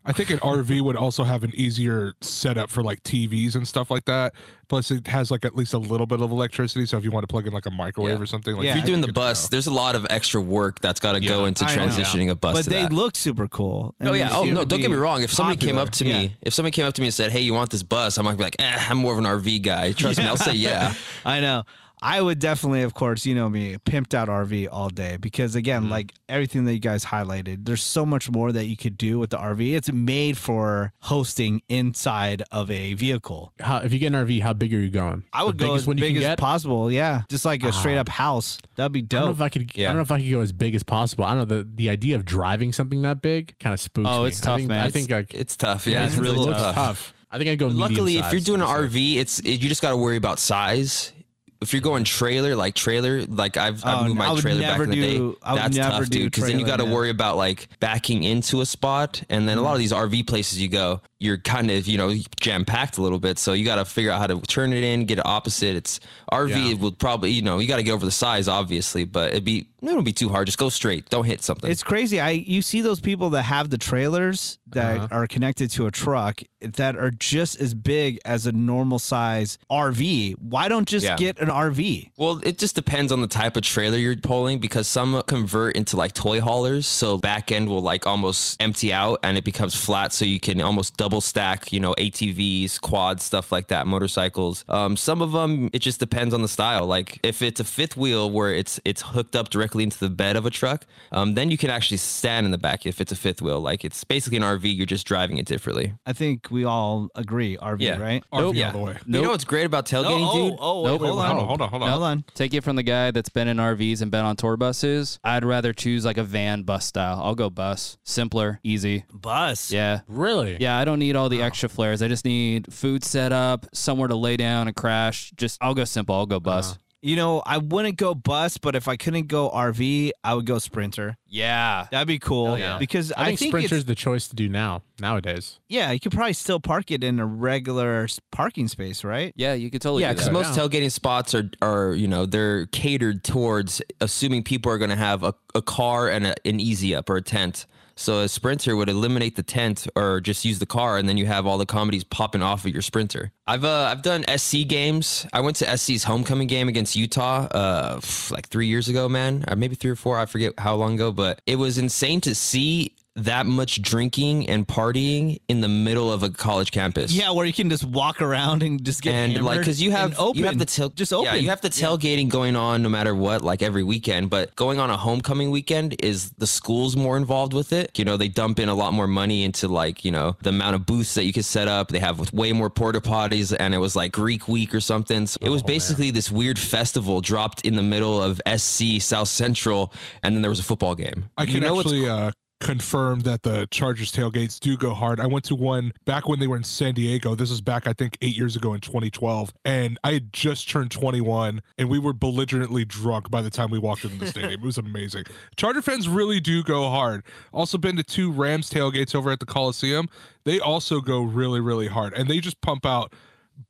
I 0.09 0.13
think 0.13 0.31
an 0.31 0.39
RV 0.39 0.83
would 0.83 0.95
also 0.95 1.25
have 1.25 1.43
an 1.43 1.51
easier 1.57 2.15
setup 2.21 2.71
for 2.71 2.81
like 2.81 3.03
TVs 3.03 3.57
and 3.57 3.67
stuff 3.67 3.91
like 3.91 4.05
that. 4.05 4.35
Plus, 4.69 4.93
it 4.93 5.05
has 5.09 5.33
like 5.33 5.45
at 5.45 5.57
least 5.57 5.75
a 5.75 5.79
little 5.79 6.07
bit 6.07 6.21
of 6.21 6.31
electricity. 6.31 6.87
So 6.87 6.97
if 6.97 7.03
you 7.03 7.11
want 7.11 7.25
to 7.25 7.27
plug 7.27 7.45
in 7.49 7.53
like 7.53 7.67
a 7.67 7.73
microwave 7.73 8.13
Yeah. 8.19 8.23
or 8.23 8.27
something, 8.27 8.55
like 8.55 8.67
Yeah. 8.67 8.71
If 8.71 8.77
you're 8.77 8.87
doing 8.87 9.01
the 9.01 9.13
bus, 9.13 9.49
go. 9.49 9.57
there's 9.57 9.67
a 9.67 9.73
lot 9.73 9.97
of 9.97 10.07
extra 10.09 10.41
work 10.41 10.79
that's 10.81 11.01
got 11.01 11.15
to 11.15 11.21
go 11.21 11.47
into 11.47 11.65
I 11.65 11.75
know. 11.75 11.87
transitioning 11.89 12.31
a 12.31 12.37
bus 12.37 12.55
but 12.55 12.63
to 12.65 12.71
they 12.71 12.83
that. 12.83 12.93
look 12.93 13.17
super 13.17 13.49
cool. 13.49 13.97
Oh 14.01 14.13
yeah. 14.13 14.29
Oh 14.31 14.45
no, 14.45 14.65
don't 14.65 14.81
get 14.81 14.93
me 14.93 14.97
wrong. 14.97 15.25
If 15.25 15.33
somebody 15.33 15.57
came 15.57 15.77
up 15.77 15.91
to 15.91 16.05
popular. 16.05 16.21
me, 16.29 16.37
if 16.41 16.55
somebody 16.55 16.71
came 16.71 16.87
up 16.87 16.95
to 16.95 17.01
me 17.01 17.09
and 17.09 17.15
said, 17.15 17.33
"Hey, 17.33 17.41
you 17.41 17.53
want 17.55 17.71
this 17.71 17.83
bus?" 17.83 18.17
I'm 18.17 18.27
like, 18.27 18.39
like 18.39 18.55
eh, 18.61 18.87
I'm 18.89 18.99
more 18.99 19.13
of 19.13 19.19
an 19.19 19.25
RV 19.25 19.61
guy. 19.63 19.91
Trust 19.91 20.19
me, 20.21 20.25
I'll 20.29 20.37
say 20.37 20.53
yeah. 20.55 20.95
I 21.25 21.41
know. 21.41 21.65
I 22.03 22.21
would 22.21 22.39
definitely, 22.39 22.83
of 22.83 22.93
course, 22.95 23.25
you 23.25 23.35
know 23.35 23.49
me, 23.49 23.77
pimped 23.79 24.13
out 24.15 24.29
RV 24.29 24.69
all 24.71 24.91
day 24.91 25.17
because 25.17 25.55
again, 25.55 25.83
Mm-hmm. 25.85 25.91
like 25.91 26.13
everything 26.29 26.65
that 26.67 26.75
you 26.75 26.79
guys 26.79 27.05
highlighted, 27.07 27.65
there's 27.65 27.83
so 27.83 28.05
much 28.05 28.31
more 28.31 28.53
that 28.53 28.67
you 28.67 28.77
could 28.77 28.99
do 28.99 29.19
with 29.19 29.31
the 29.31 29.39
RV. 29.39 29.75
It's 29.75 29.91
made 29.91 30.37
for 30.37 30.93
hosting 31.01 31.63
inside 31.69 32.43
of 32.53 32.71
a 32.71 32.95
vehicle. 32.95 33.53
How, 33.61 33.79
if 33.79 33.93
you 33.93 33.99
get 33.99 34.13
an 34.13 34.27
RV, 34.27 34.43
how 34.43 34.53
big 34.53 34.75
are 34.75 34.79
you 34.79 34.91
going? 34.91 35.25
I 35.33 35.43
would 35.45 35.57
the 35.59 35.65
go 35.65 35.69
biggest 35.69 35.83
as 35.85 35.87
one 35.89 35.97
you 35.99 36.03
big 36.03 36.15
can 36.15 36.23
as 36.23 36.29
get? 36.31 36.39
possible. 36.39 36.93
Yeah, 36.93 37.23
just 37.31 37.45
like 37.45 37.65
a 37.65 37.73
straight 37.73 37.97
Ah. 37.97 38.01
up 38.03 38.09
house. 38.09 38.59
That'd 38.77 38.93
be 38.93 39.01
I 39.01 39.03
don't 39.03 39.21
know 39.21 39.27
dope. 39.29 39.37
if 39.37 39.41
I 39.43 39.49
could. 39.49 39.71
I 39.77 39.83
don't 39.85 39.97
know 39.97 40.03
if 40.03 40.11
I 40.13 40.21
could 40.21 40.31
go 40.31 40.41
as 40.41 40.53
big 40.53 40.75
as 40.75 40.83
possible. 40.83 41.25
I 41.25 41.35
don't 41.35 41.49
know 41.49 41.57
the 41.63 41.69
the 41.75 41.89
idea 41.91 42.17
of 42.17 42.25
driving 42.25 42.73
something 42.73 43.01
that 43.03 43.23
big 43.23 43.59
kind 43.59 43.73
of 43.73 43.81
spooks 43.81 44.09
Oh, 44.11 44.23
me. 44.23 44.29
it's 44.29 44.43
I 44.43 44.45
tough, 44.45 44.57
think, 44.59 44.69
man. 44.69 44.85
I 44.87 44.91
think 44.91 45.11
like 45.11 45.33
It's 45.35 45.57
tough. 45.57 45.87
Yeah, 45.87 46.01
Yeah, 46.01 46.05
it's 46.05 46.15
it's 46.15 46.23
really 46.23 46.45
tough. 46.53 46.75
tough. 46.75 47.15
I 47.31 47.39
think 47.39 47.51
I'd 47.51 47.59
go. 47.59 47.67
Luckily, 47.69 48.19
if 48.19 48.31
you're 48.33 48.41
doing 48.41 48.61
an 48.61 48.67
RV, 48.67 49.17
it's 49.17 49.41
it, 49.41 49.61
you 49.63 49.69
just 49.69 49.83
got 49.83 49.91
to 49.91 49.97
worry 49.97 50.17
about 50.17 50.39
size. 50.39 51.13
If 51.61 51.73
you're 51.73 51.83
going 51.83 52.05
trailer, 52.05 52.55
like 52.55 52.75
trailer, 52.75 53.23
like 53.27 53.57
I've, 53.57 53.85
I've 53.85 53.99
Oh, 54.01 54.05
moved 54.05 54.17
my 54.19 54.39
trailer 54.41 54.61
back 54.61 54.81
in 54.81 54.91
the 54.91 54.97
day. 54.97 55.17
do- 55.17 55.37
I 55.43 55.53
would 55.55 55.63
That's 55.63 55.77
never 55.77 55.91
tough, 56.01 56.09
do 56.11 56.19
dude. 56.19 56.33
Because 56.33 56.47
then 56.49 56.59
you 56.61 56.67
got 56.67 56.77
to 56.79 56.85
worry 56.85 57.11
about 57.11 57.37
like 57.37 57.69
backing 57.81 58.25
into 58.25 58.61
a 58.61 58.67
spot, 58.67 59.23
and 59.31 59.49
then 59.49 59.57
a 59.59 59.63
lot 59.63 59.73
of 59.73 59.79
these 59.79 59.93
RV 59.93 60.27
places 60.27 60.61
you 60.61 60.69
go, 60.69 61.01
you're 61.19 61.39
kind 61.39 61.71
of 61.71 61.87
you 61.89 61.97
know 61.97 62.13
jam 62.41 62.65
packed 62.67 62.99
a 62.99 63.03
little 63.03 63.19
bit. 63.19 63.39
So 63.39 63.53
you 63.55 63.65
got 63.65 63.77
to 63.77 63.85
figure 63.87 64.11
out 64.11 64.19
how 64.21 64.27
to 64.27 64.41
turn 64.43 64.73
it 64.73 64.85
in, 64.85 65.07
get 65.07 65.19
it 65.19 65.25
opposite. 65.27 65.77
It's 65.77 65.99
RV 66.31 66.51
Yeah. 66.51 66.75
would 66.75 66.99
probably 66.99 67.31
you 67.31 67.43
know 67.43 67.59
you 67.59 67.67
got 67.69 67.77
to 67.77 67.83
get 67.83 67.93
over 67.93 68.05
the 68.05 68.11
size, 68.13 68.49
obviously, 68.49 69.05
but 69.05 69.31
it'd 69.31 69.45
be 69.45 69.67
it 69.81 69.93
won't 69.93 70.05
be 70.05 70.13
too 70.13 70.29
hard. 70.29 70.47
Just 70.47 70.59
go 70.59 70.69
straight. 70.69 71.09
Don't 71.11 71.25
hit 71.25 71.43
something. 71.43 71.71
It's 71.71 71.83
crazy. 71.83 72.21
I 72.21 72.31
you 72.31 72.61
see 72.61 72.81
those 72.83 73.01
people 73.01 73.31
that 73.31 73.43
have 73.43 73.71
the 73.71 73.79
trailers 73.79 74.59
that 74.69 74.97
Uh-huh. 74.99 75.09
are 75.11 75.27
connected 75.27 75.71
to 75.73 75.87
a 75.87 75.91
truck 75.91 76.43
that 76.75 76.97
are 76.97 77.11
just 77.11 77.61
as 77.61 77.75
big 77.75 78.19
as 78.25 78.47
a 78.47 78.53
normal 78.53 78.99
size 78.99 79.59
RV. 79.71 80.35
Why 80.41 80.69
don't 80.69 80.89
just 80.89 81.05
Yeah. 81.07 81.17
get 81.17 81.39
an 81.39 81.49
RV? 81.51 82.11
Well, 82.17 82.41
it 82.45 82.59
just 82.59 82.75
depends 82.75 83.13
on 83.13 83.21
the 83.21 83.27
type 83.27 83.57
of 83.57 83.63
trailer 83.63 83.97
you're 83.99 84.17
pulling 84.17 84.59
because 84.59 84.89
some 84.89 85.23
convert 85.27 85.77
into 85.77 85.97
like 85.97 86.13
toy 86.13 86.41
haulers. 86.41 86.87
So 86.87 87.19
back 87.19 87.53
end 87.53 87.69
will 87.69 87.83
like 87.83 88.07
almost 88.07 88.61
empty 88.61 88.93
out 88.93 89.21
and 89.23 89.37
it 89.39 89.45
becomes 89.45 89.75
flat. 89.75 90.13
So 90.13 90.25
you 90.25 90.41
can 90.41 90.61
almost 90.61 90.97
double 90.97 91.21
stack, 91.21 91.73
you 91.73 91.81
know, 91.81 91.95
ATVs, 91.99 92.81
quads, 92.81 93.23
stuff 93.25 93.53
like 93.53 93.69
that, 93.69 93.87
motorcycles. 93.87 94.65
Um, 94.69 94.97
some 94.97 95.23
of 95.23 95.33
them, 95.33 95.71
it 95.73 95.81
just 95.81 96.01
depends 96.01 96.35
on 96.35 96.43
the 96.43 96.49
style. 96.49 96.87
Like 96.87 97.19
if 97.23 97.43
it's 97.43 97.61
a 97.61 97.65
fifth 97.65 97.97
wheel 97.97 98.31
where 98.31 98.53
it's 98.55 98.81
it's 98.85 99.03
hooked 99.03 99.37
up 99.37 99.51
directly 99.51 99.85
into 99.85 99.99
the 99.99 100.11
bed 100.11 100.37
of 100.37 100.47
a 100.47 100.51
truck, 100.51 100.87
um, 101.13 101.35
then 101.35 101.51
you 101.51 101.57
can 101.59 101.71
actually 101.71 101.97
stand 101.99 102.45
in 102.47 102.53
the 102.53 102.59
back 102.59 102.87
if 102.87 103.01
it's 103.01 103.13
a 103.13 103.17
fifth 103.17 103.43
wheel. 103.43 103.61
Like 103.61 103.85
it's 103.85 104.05
basically 104.05 104.39
an 104.39 104.43
RV, 104.45 104.65
you're 104.77 104.87
just 104.87 105.07
driving 105.07 105.39
it 105.39 105.47
differently. 105.47 105.95
I 106.07 106.13
think 106.13 106.51
we 106.51 106.56
all 106.65 107.09
agree 107.15 107.57
RV, 107.57 107.81
Yeah. 107.81 107.99
right? 107.99 108.25
RV 108.33 108.55
yeah. 108.55 108.67
all 108.67 108.73
the 108.73 108.79
way. 108.79 108.97
You 109.07 109.23
know 109.23 109.31
what's 109.31 109.45
great 109.45 109.67
about 109.67 109.93
oh, 109.93 109.97
tailgating, 110.03 110.29
oh, 110.29 110.49
dude? 110.51 110.59
oh, 110.61 110.85
Nope. 110.85 111.01
wait, 111.01 111.09
hold, 111.09 111.21
Hold 111.21 111.31
on. 111.31 111.37
on, 111.39 111.47
hold 111.47 111.61
on, 111.63 111.69
hold 111.71 111.83
on. 111.83 111.91
Hold 111.91 112.03
on. 112.03 112.25
Take 112.35 112.55
it 112.55 112.63
from 112.65 112.77
the 112.77 112.83
guy 112.83 113.11
that's 113.11 113.29
been 113.29 113.49
in 113.49 113.57
RVs 113.59 114.03
and 114.03 114.11
been 114.11 114.25
on 114.25 114.37
tour 114.37 114.57
buses. 114.57 115.19
I'd 115.25 115.45
rather 115.45 115.73
choose 115.73 116.05
like 116.05 116.19
a 116.19 116.25
van 116.25 116.63
bus 116.63 116.87
style. 116.87 117.21
I'll 117.23 117.35
go 117.35 117.51
bus. 117.51 117.99
Simpler, 118.05 118.61
easy. 118.63 119.05
Bus. 119.13 119.71
Yeah. 119.71 120.01
really. 120.09 120.57
Yeah, 120.61 120.79
I 120.79 120.85
don't 120.85 120.99
need 120.99 121.17
all 121.17 121.29
the 121.29 121.43
extra 121.43 121.69
flares. 121.69 122.03
I 122.03 122.09
just 122.09 122.25
need 122.25 122.73
food 122.73 123.05
set 123.05 123.33
up, 123.33 123.67
somewhere 123.73 124.09
to 124.09 124.17
lay 124.17 124.37
down 124.37 124.67
and 124.69 124.77
crash. 124.77 125.33
Just 125.37 125.59
I'll 125.63 125.75
go 125.75 125.85
simple. 125.85 126.15
I'll 126.15 126.27
go 126.27 126.41
bus. 126.41 126.71
Uh-huh. 126.73 126.79
You 127.07 127.15
know, 127.15 127.41
I 127.47 127.59
wouldn't 127.59 127.99
go 127.99 128.15
bus, 128.17 128.59
but 128.59 128.75
if 128.75 128.89
I 128.89 128.97
couldn't 128.97 129.29
go 129.29 129.49
RV, 129.51 130.11
I 130.25 130.35
would 130.35 130.45
go 130.45 130.59
Sprinter. 130.59 131.17
Yeah. 131.29 131.87
That'd 131.93 132.09
be 132.09 132.19
cool. 132.19 132.59
yeah. 132.59 132.79
Because 132.79 133.13
I 133.13 133.27
think, 133.27 133.39
think 133.39 133.51
Sprinter's 133.53 133.79
it's, 133.79 133.85
the 133.87 133.95
choice 133.95 134.27
to 134.27 134.35
do 134.35 134.49
now 134.49 134.83
nowadays. 135.01 135.61
yeah, 135.69 135.93
you 135.93 136.01
could 136.01 136.11
probably 136.11 136.33
still 136.33 136.59
park 136.59 136.91
it 136.91 137.05
in 137.05 137.21
a 137.21 137.27
regular 137.27 138.09
parking 138.33 138.67
space, 138.67 139.05
right? 139.05 139.33
Yeah, 139.37 139.55
you 139.55 139.71
could 139.71 139.83
totally 139.83 140.03
Yeah, 140.03 140.15
because 140.15 140.31
most 140.31 140.57
Yeah. 140.57 140.65
tailgating 140.65 140.91
spots 140.91 141.33
are 141.35 141.49
are 141.63 141.93
you 141.95 142.09
know 142.09 142.27
they're 142.27 142.67
catered 142.67 143.23
towards 143.23 143.81
assuming 144.01 144.43
people 144.43 144.73
are 144.73 144.79
going 144.79 144.91
to 144.91 144.97
have 144.97 145.23
a, 145.23 145.33
a 145.55 145.63
car 145.63 146.09
and 146.09 146.27
a, 146.27 146.35
an 146.45 146.59
easy 146.59 146.93
up 146.95 147.09
or 147.09 147.17
a 147.17 147.23
tent. 147.23 147.67
So 147.97 148.21
a 148.21 148.29
sprinter 148.29 148.77
would 148.77 148.89
eliminate 148.91 149.37
the 149.37 149.43
tent 149.43 149.87
or 149.97 150.21
just 150.21 150.45
use 150.45 150.59
the 150.59 150.67
car, 150.67 150.99
and 150.99 151.09
then 151.09 151.17
you 151.17 151.27
have 151.27 151.47
all 151.47 151.57
the 151.57 151.67
comedies 151.67 152.05
popping 152.05 152.43
off 152.43 152.65
of 152.67 152.73
your 152.73 152.83
sprinter. 152.83 153.33
I've 153.47 153.65
uh, 153.65 153.89
I've 153.91 154.03
done 154.03 154.25
SC 154.37 154.67
games. 154.67 155.27
I 155.33 155.41
went 155.41 155.57
to 155.57 155.77
SC's 155.77 156.05
homecoming 156.05 156.47
game 156.47 156.69
against 156.69 156.95
Utah 156.95 157.47
uh 157.47 158.01
like 158.31 158.49
three 158.49 158.67
years 158.67 158.89
ago, 158.89 159.09
man, 159.09 159.45
or 159.49 159.57
maybe 159.57 159.75
three 159.77 159.91
or 159.91 159.97
four. 159.97 160.19
I 160.19 160.27
forget 160.27 160.53
how 160.59 160.75
long 160.77 160.95
ago, 160.95 161.11
but 161.11 161.41
it 161.47 161.57
was 161.57 161.79
insane 161.79 162.21
to 162.23 162.35
see 162.35 162.95
that 163.17 163.47
much 163.47 163.81
drinking 163.81 164.49
and 164.49 164.69
partying 164.69 165.41
in 165.49 165.63
the 165.63 165.69
middle 165.69 166.13
of 166.13 166.23
a 166.23 166.29
college 166.31 166.71
campus. 166.71 167.13
Yeah, 167.13 167.31
where 167.31 167.47
you 167.47 167.53
can 167.53 167.71
just 167.71 167.85
walk 167.85 168.21
around 168.21 168.63
and 168.63 168.85
just 168.85 169.03
get 169.03 169.15
and 169.15 169.45
like 169.45 169.59
because 169.61 169.83
you 169.83 169.91
have 169.91 170.19
open. 170.19 170.39
you 170.39 170.47
have 170.47 170.59
the 170.59 170.67
tail 170.67 170.91
just 170.91 171.13
open. 171.13 171.25
yeah 171.27 171.35
you 171.35 171.49
have 171.49 171.61
the 171.63 171.71
tailgating 171.71 172.29
going 172.29 172.57
on 172.57 172.83
no 172.83 172.89
matter 172.89 173.15
what 173.15 173.43
like 173.43 173.63
every 173.63 173.83
weekend 173.83 174.29
but 174.29 174.55
going 174.55 174.79
on 174.79 174.91
a 174.91 174.97
homecoming 174.97 175.51
weekend 175.51 175.97
is 176.03 176.31
the 176.33 176.47
school's 176.47 176.95
more 176.97 177.17
involved 177.17 177.55
with 177.55 177.73
it. 177.73 177.99
You 177.99 178.05
know 178.05 178.17
they 178.17 178.29
dump 178.29 178.59
in 178.59 178.69
a 178.69 178.75
lot 178.75 178.93
more 178.93 179.07
money 179.07 179.45
into 179.45 179.67
like 179.69 180.05
you 180.05 180.11
know 180.11 180.37
the 180.43 180.51
amount 180.51 180.75
of 180.75 180.85
booths 180.85 181.15
that 181.15 181.25
you 181.25 181.33
can 181.33 181.43
set 181.43 181.69
up. 181.69 181.89
They 181.89 181.99
have 182.01 182.33
way 182.33 182.53
more 182.53 182.69
porta 182.71 183.01
potties 183.01 183.57
and 183.59 183.75
it 183.75 183.79
was 183.79 183.97
like 183.97 184.13
greek 184.13 184.47
week 184.47 184.75
or 184.75 184.81
something. 184.81 185.27
So 185.27 185.39
it 185.41 185.49
was 185.49 185.63
basically 185.63 186.11
this 186.11 186.31
weird 186.31 186.59
festival 186.59 187.21
dropped 187.23 187.63
in 187.63 187.77
the 187.77 187.83
middle 187.83 188.23
of 188.23 188.41
sc 188.59 189.01
south 189.01 189.29
central 189.29 189.93
and 190.23 190.35
then 190.35 190.43
there 190.43 190.51
was 190.51 190.61
a 190.61 190.65
football 190.65 190.95
game. 190.95 191.31
I 191.39 191.45
You 191.45 191.55
can 191.55 191.63
know 191.63 191.75
what's 191.75 191.87
actually 191.87 192.09
uh, 192.09 192.31
confirm 192.61 193.21
that 193.21 193.43
the 193.43 193.69
Chargers 193.71 194.11
tailgates 194.13 194.59
do 194.59 194.77
go 194.77 194.95
hard. 194.95 195.21
I 195.21 195.27
went 195.27 195.45
to 195.47 195.55
one 195.55 195.93
back 196.05 196.27
when 196.27 196.39
they 196.39 196.47
were 196.47 196.57
in 196.57 196.65
San 196.65 196.95
Diego. 196.95 197.35
This 197.35 197.51
was 197.51 197.61
back, 197.61 197.87
I 197.87 197.93
think, 197.93 198.17
eight 198.23 198.37
years 198.37 198.57
ago 198.57 198.73
in 198.73 198.81
2012. 198.81 199.53
And 199.65 199.99
I 200.03 200.13
had 200.13 200.33
just 200.33 200.69
turned 200.69 200.91
21 200.91 201.61
and 201.77 201.89
we 201.89 201.99
were 201.99 202.15
belligerently 202.15 202.85
drunk 202.85 203.31
by 203.31 203.43
the 203.43 203.51
time 203.51 203.71
we 203.71 203.79
walked 203.79 204.05
into 204.05 204.19
the 204.19 204.27
stadium. 204.27 204.53
It 204.53 204.63
was 204.63 204.79
amazing. 204.79 205.25
Charger 205.57 205.83
fans 205.83 206.09
really 206.09 206.41
do 206.41 206.63
go 206.63 206.89
hard. 206.89 207.25
Also, 207.53 207.77
been 207.77 207.97
to 207.97 208.03
two 208.03 208.33
Rams 208.33 208.71
tailgates 208.71 209.15
over 209.15 209.31
at 209.31 209.41
the 209.41 209.47
Coliseum. 209.47 210.09
They 210.45 210.59
also 210.59 211.01
go 211.01 211.21
really, 211.23 211.61
really 211.61 211.89
hard. 211.89 212.15
And 212.15 212.29
they 212.29 212.41
just 212.41 212.61
pump 212.63 212.87
out 212.87 213.13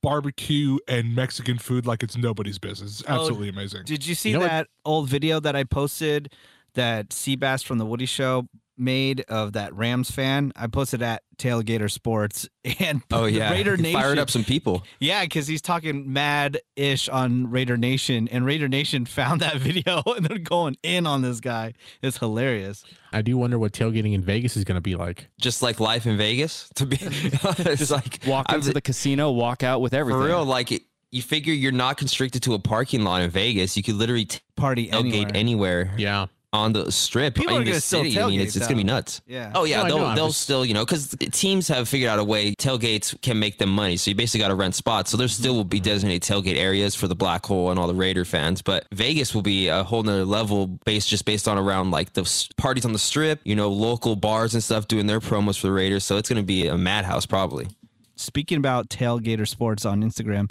barbecue 0.03 0.79
and 0.87 1.15
Mexican 1.15 1.59
food 1.59 1.87
like 1.87 2.03
it's 2.03 2.17
nobody's 2.17 2.59
business. 2.59 3.01
It's 3.01 3.11
oh, 3.11 3.15
absolutely 3.15 3.49
amazing. 3.49 3.83
Did 3.85 4.07
you 4.07 4.15
see 4.15 4.31
You 4.31 4.35
know 4.35 4.41
what- 4.41 4.49
that 4.49 4.69
old 4.85 5.09
video 5.09 5.41
that 5.41 5.57
I 5.57 5.65
posted 5.65 6.33
that 6.75 7.09
Seabass 7.09 7.65
from 7.65 7.79
the 7.79 7.87
Woody 7.87 8.07
Show 8.07 8.49
made 8.79 9.23
of 9.29 9.55
that 9.55 9.75
Rams 9.75 10.11
fan? 10.11 10.53
I 10.57 10.67
posted 10.67 11.03
at 11.03 11.23
Tailgater 11.39 11.91
Sports 11.91 12.49
and 12.79 13.03
oh 13.13 13.27
yeah 13.27 13.51
Raider 13.53 13.77
He 13.77 13.83
Nation. 13.83 14.01
fired 14.01 14.19
up 14.19 14.31
some 14.31 14.45
people 14.45 14.85
Yeah, 15.01 15.23
because 15.25 15.47
he's 15.47 15.61
talking 15.63 16.13
mad 16.13 16.59
ish 16.77 17.09
on 17.09 17.51
Raider 17.51 17.77
Nation, 17.77 18.29
and 18.29 18.45
Raider 18.47 18.69
Nation 18.69 19.05
found 19.07 19.41
that 19.43 19.57
video 19.59 20.03
and 20.07 20.25
they're 20.27 20.39
going 20.39 20.77
in 20.83 21.07
on 21.07 21.23
this 21.23 21.41
guy. 21.41 21.75
It's 22.03 22.19
hilarious. 22.19 22.85
I 23.13 23.23
do 23.23 23.37
wonder 23.37 23.59
what 23.59 23.73
tailgating 23.73 24.13
in 24.15 24.23
Vegas 24.23 24.57
is 24.57 24.65
going 24.65 24.77
to 24.77 24.81
be 24.83 24.95
like. 24.95 25.29
just 25.41 25.63
like 25.63 25.81
life 25.81 26.07
in 26.07 26.17
vegas 26.19 26.69
to 26.75 26.87
be 26.87 26.99
it's 27.01 27.91
like 27.91 28.21
walk 28.27 28.53
into 28.53 28.73
the 28.73 28.81
casino, 28.83 29.31
walk 29.31 29.63
out 29.63 29.81
with 29.81 29.95
everything. 29.95 30.21
For 30.23 30.27
real, 30.27 30.45
like 30.45 30.73
it, 30.73 30.83
you 31.13 31.23
figure 31.23 31.55
you're 31.55 31.73
not 31.73 31.97
constricted 31.97 32.43
to 32.43 32.55
a 32.55 32.59
parking 32.59 33.05
lot 33.05 33.23
in 33.23 33.31
Vegas. 33.31 33.77
You 33.77 33.83
could 33.83 33.95
literally 33.95 34.29
Party 34.57 34.89
tailgate 34.89 35.35
anywhere. 35.35 35.37
anywhere 35.37 35.95
Yeah. 35.97 36.27
On 36.57 36.73
the 36.73 36.91
strip 36.91 37.35
People 37.35 37.59
in 37.59 37.65
the 37.65 37.81
city. 37.81 38.19
I 38.21 38.27
mean, 38.27 38.41
it's, 38.41 38.57
it's 38.57 38.67
gonna 38.67 38.77
be 38.77 38.85
nuts. 38.85 39.21
Yeah. 39.27 39.53
Oh 39.55 39.65
yeah, 39.65 39.83
No, 39.83 39.89
they'll 39.89 39.99
know, 39.99 40.15
they'll 40.15 40.27
just- 40.29 40.41
still 40.41 40.65
you 40.65 40.75
know 40.75 40.85
because 40.85 41.15
teams 41.33 41.69
have 41.69 41.89
figured 41.89 42.09
out 42.09 42.19
a 42.19 42.25
way 42.25 42.55
tailgates 42.55 43.21
can 43.23 43.39
make 43.39 43.59
them 43.59 43.71
money. 43.71 43.97
So 43.97 44.11
you 44.11 44.15
basically 44.15 44.41
got 44.41 44.49
to 44.49 44.55
rent 44.55 44.75
spots. 44.75 45.11
So 45.11 45.17
there 45.17 45.29
still 45.29 45.55
will 45.55 45.65
be 45.65 45.79
mm-hmm. 45.79 45.85
designated 45.85 46.23
tailgate 46.23 46.57
areas 46.57 46.95
for 46.95 47.09
the 47.09 47.15
Black 47.15 47.45
Hole 47.47 47.71
and 47.71 47.79
all 47.79 47.87
the 47.87 47.95
Raider 47.95 48.25
fans. 48.25 48.63
But 48.63 48.87
Vegas 48.93 49.35
will 49.35 49.43
be 49.43 49.69
a 49.69 49.85
whole 49.85 50.03
nother 50.03 50.25
level 50.25 50.67
based 50.67 51.09
just 51.09 51.25
based 51.25 51.47
on 51.47 51.59
around 51.59 51.91
like 51.91 52.15
the 52.15 52.25
parties 52.57 52.85
on 52.85 52.93
the 52.93 52.99
strip. 52.99 53.41
You 53.45 53.55
know, 53.55 53.69
local 53.69 54.17
bars 54.17 54.55
and 54.55 54.63
stuff 54.63 54.89
doing 54.89 55.07
their 55.07 55.21
promos 55.21 55.59
for 55.59 55.69
the 55.69 55.73
Raiders. 55.73 56.05
So 56.05 56.17
it's 56.17 56.29
gonna 56.29 56.43
be 56.43 56.67
a 56.67 56.77
madhouse 56.77 57.27
probably. 57.27 57.69
Speaking 58.17 58.57
about 58.57 58.89
Tailgater 58.89 59.47
Sports 59.47 59.85
on 59.85 60.03
Instagram, 60.03 60.51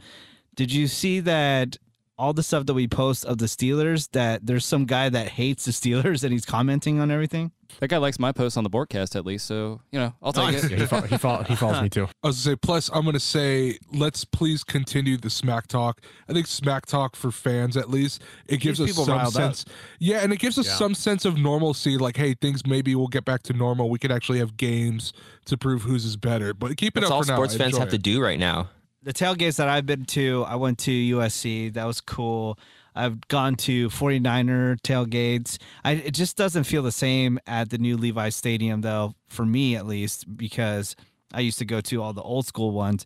did 0.55 0.71
you 0.71 0.87
see 0.87 1.19
that 1.21 1.77
all 2.17 2.33
the 2.33 2.43
stuff 2.43 2.65
that 2.65 2.73
we 2.73 2.87
post 2.87 3.25
of 3.25 3.37
the 3.39 3.45
Steelers 3.45 4.09
that 4.11 4.45
there's 4.45 4.65
some 4.65 4.85
guy 4.85 5.09
that 5.09 5.29
hates 5.29 5.65
the 5.65 5.71
Steelers 5.71 6.23
and 6.23 6.31
he's 6.31 6.45
commenting 6.45 6.99
on 6.99 7.11
everything? 7.11 7.51
That 7.79 7.89
guy 7.89 7.97
likes 7.97 8.19
my 8.19 8.31
post 8.31 8.57
on 8.57 8.63
the 8.63 8.69
broadcast 8.69 9.15
at 9.17 9.25
least, 9.25 9.47
so 9.47 9.81
you 9.91 9.99
know 9.99 10.13
I'll 10.21 10.31
take 10.31 10.43
oh, 10.45 10.49
Yeah, 10.49 10.65
it. 10.65 10.71
he, 10.79 10.85
fo- 10.85 11.01
he, 11.01 11.17
fo- 11.17 11.43
he 11.43 11.55
follows 11.55 11.81
me 11.81 11.89
too. 11.89 12.03
I 12.23 12.27
was 12.27 12.45
gonna 12.45 12.53
say, 12.53 12.55
plus 12.55 12.89
I'm 12.93 13.03
gonna 13.03 13.19
say, 13.19 13.77
let's 13.91 14.23
please 14.23 14.63
continue 14.63 15.17
the 15.17 15.29
smack 15.29 15.67
talk. 15.67 15.99
I 16.29 16.33
think 16.33 16.47
smack 16.47 16.85
talk 16.85 17.15
for 17.17 17.31
fans 17.31 17.75
at 17.75 17.89
least 17.89 18.21
it 18.47 18.61
gives 18.61 18.79
us 18.79 18.89
people 18.91 19.05
some 19.05 19.17
riled 19.17 19.35
up. 19.35 19.41
sense. 19.55 19.65
Yeah, 19.99 20.19
and 20.19 20.31
it 20.31 20.39
gives 20.39 20.57
us 20.57 20.67
Yeah. 20.67 20.75
some 20.75 20.93
sense 20.95 21.25
of 21.25 21.37
normalcy. 21.37 21.97
Like, 21.97 22.15
hey, 22.15 22.35
things 22.35 22.65
maybe 22.65 22.95
will 22.95 23.07
get 23.09 23.25
back 23.25 23.43
to 23.43 23.53
normal. 23.53 23.89
We 23.89 23.99
could 23.99 24.11
actually 24.11 24.39
have 24.39 24.55
games 24.55 25.11
to 25.45 25.57
prove 25.57 25.81
whose 25.81 26.05
is 26.05 26.15
better. 26.17 26.53
But 26.53 26.77
keep 26.77 26.95
it 26.95 27.01
That's 27.01 27.11
up 27.11 27.15
all 27.17 27.23
for 27.23 27.29
now. 27.29 27.35
sports 27.35 27.55
I 27.55 27.57
fans 27.57 27.73
enjoy 27.73 27.79
have 27.79 27.89
to 27.89 27.97
do 27.97 28.21
right 28.21 28.39
now. 28.39 28.69
The 29.05 29.13
tailgates 29.13 29.57
that 29.57 29.69
I've 29.69 29.85
been 29.85 30.05
to, 30.05 30.43
I 30.47 30.55
went 30.55 30.79
to 30.79 30.91
USC. 30.91 31.71
That 31.73 31.85
was 31.85 32.01
cool. 32.01 32.57
I've 32.95 33.27
gone 33.27 33.55
to 33.57 33.89
49er 33.89 34.79
tailgates. 34.81 35.59
I, 35.83 35.91
it 35.91 36.15
just 36.15 36.35
doesn't 36.35 36.63
feel 36.63 36.81
the 36.81 36.91
same 36.91 37.37
at 37.45 37.69
the 37.69 37.77
new 37.77 37.97
Levi 37.97 38.29
Stadium, 38.29 38.81
though, 38.81 39.13
for 39.27 39.45
me 39.45 39.75
at 39.75 39.85
least, 39.85 40.35
because 40.35 40.95
I 41.31 41.41
used 41.41 41.59
to 41.59 41.65
go 41.65 41.81
to 41.81 42.01
all 42.01 42.13
the 42.13 42.23
old 42.23 42.47
school 42.47 42.71
ones. 42.71 43.05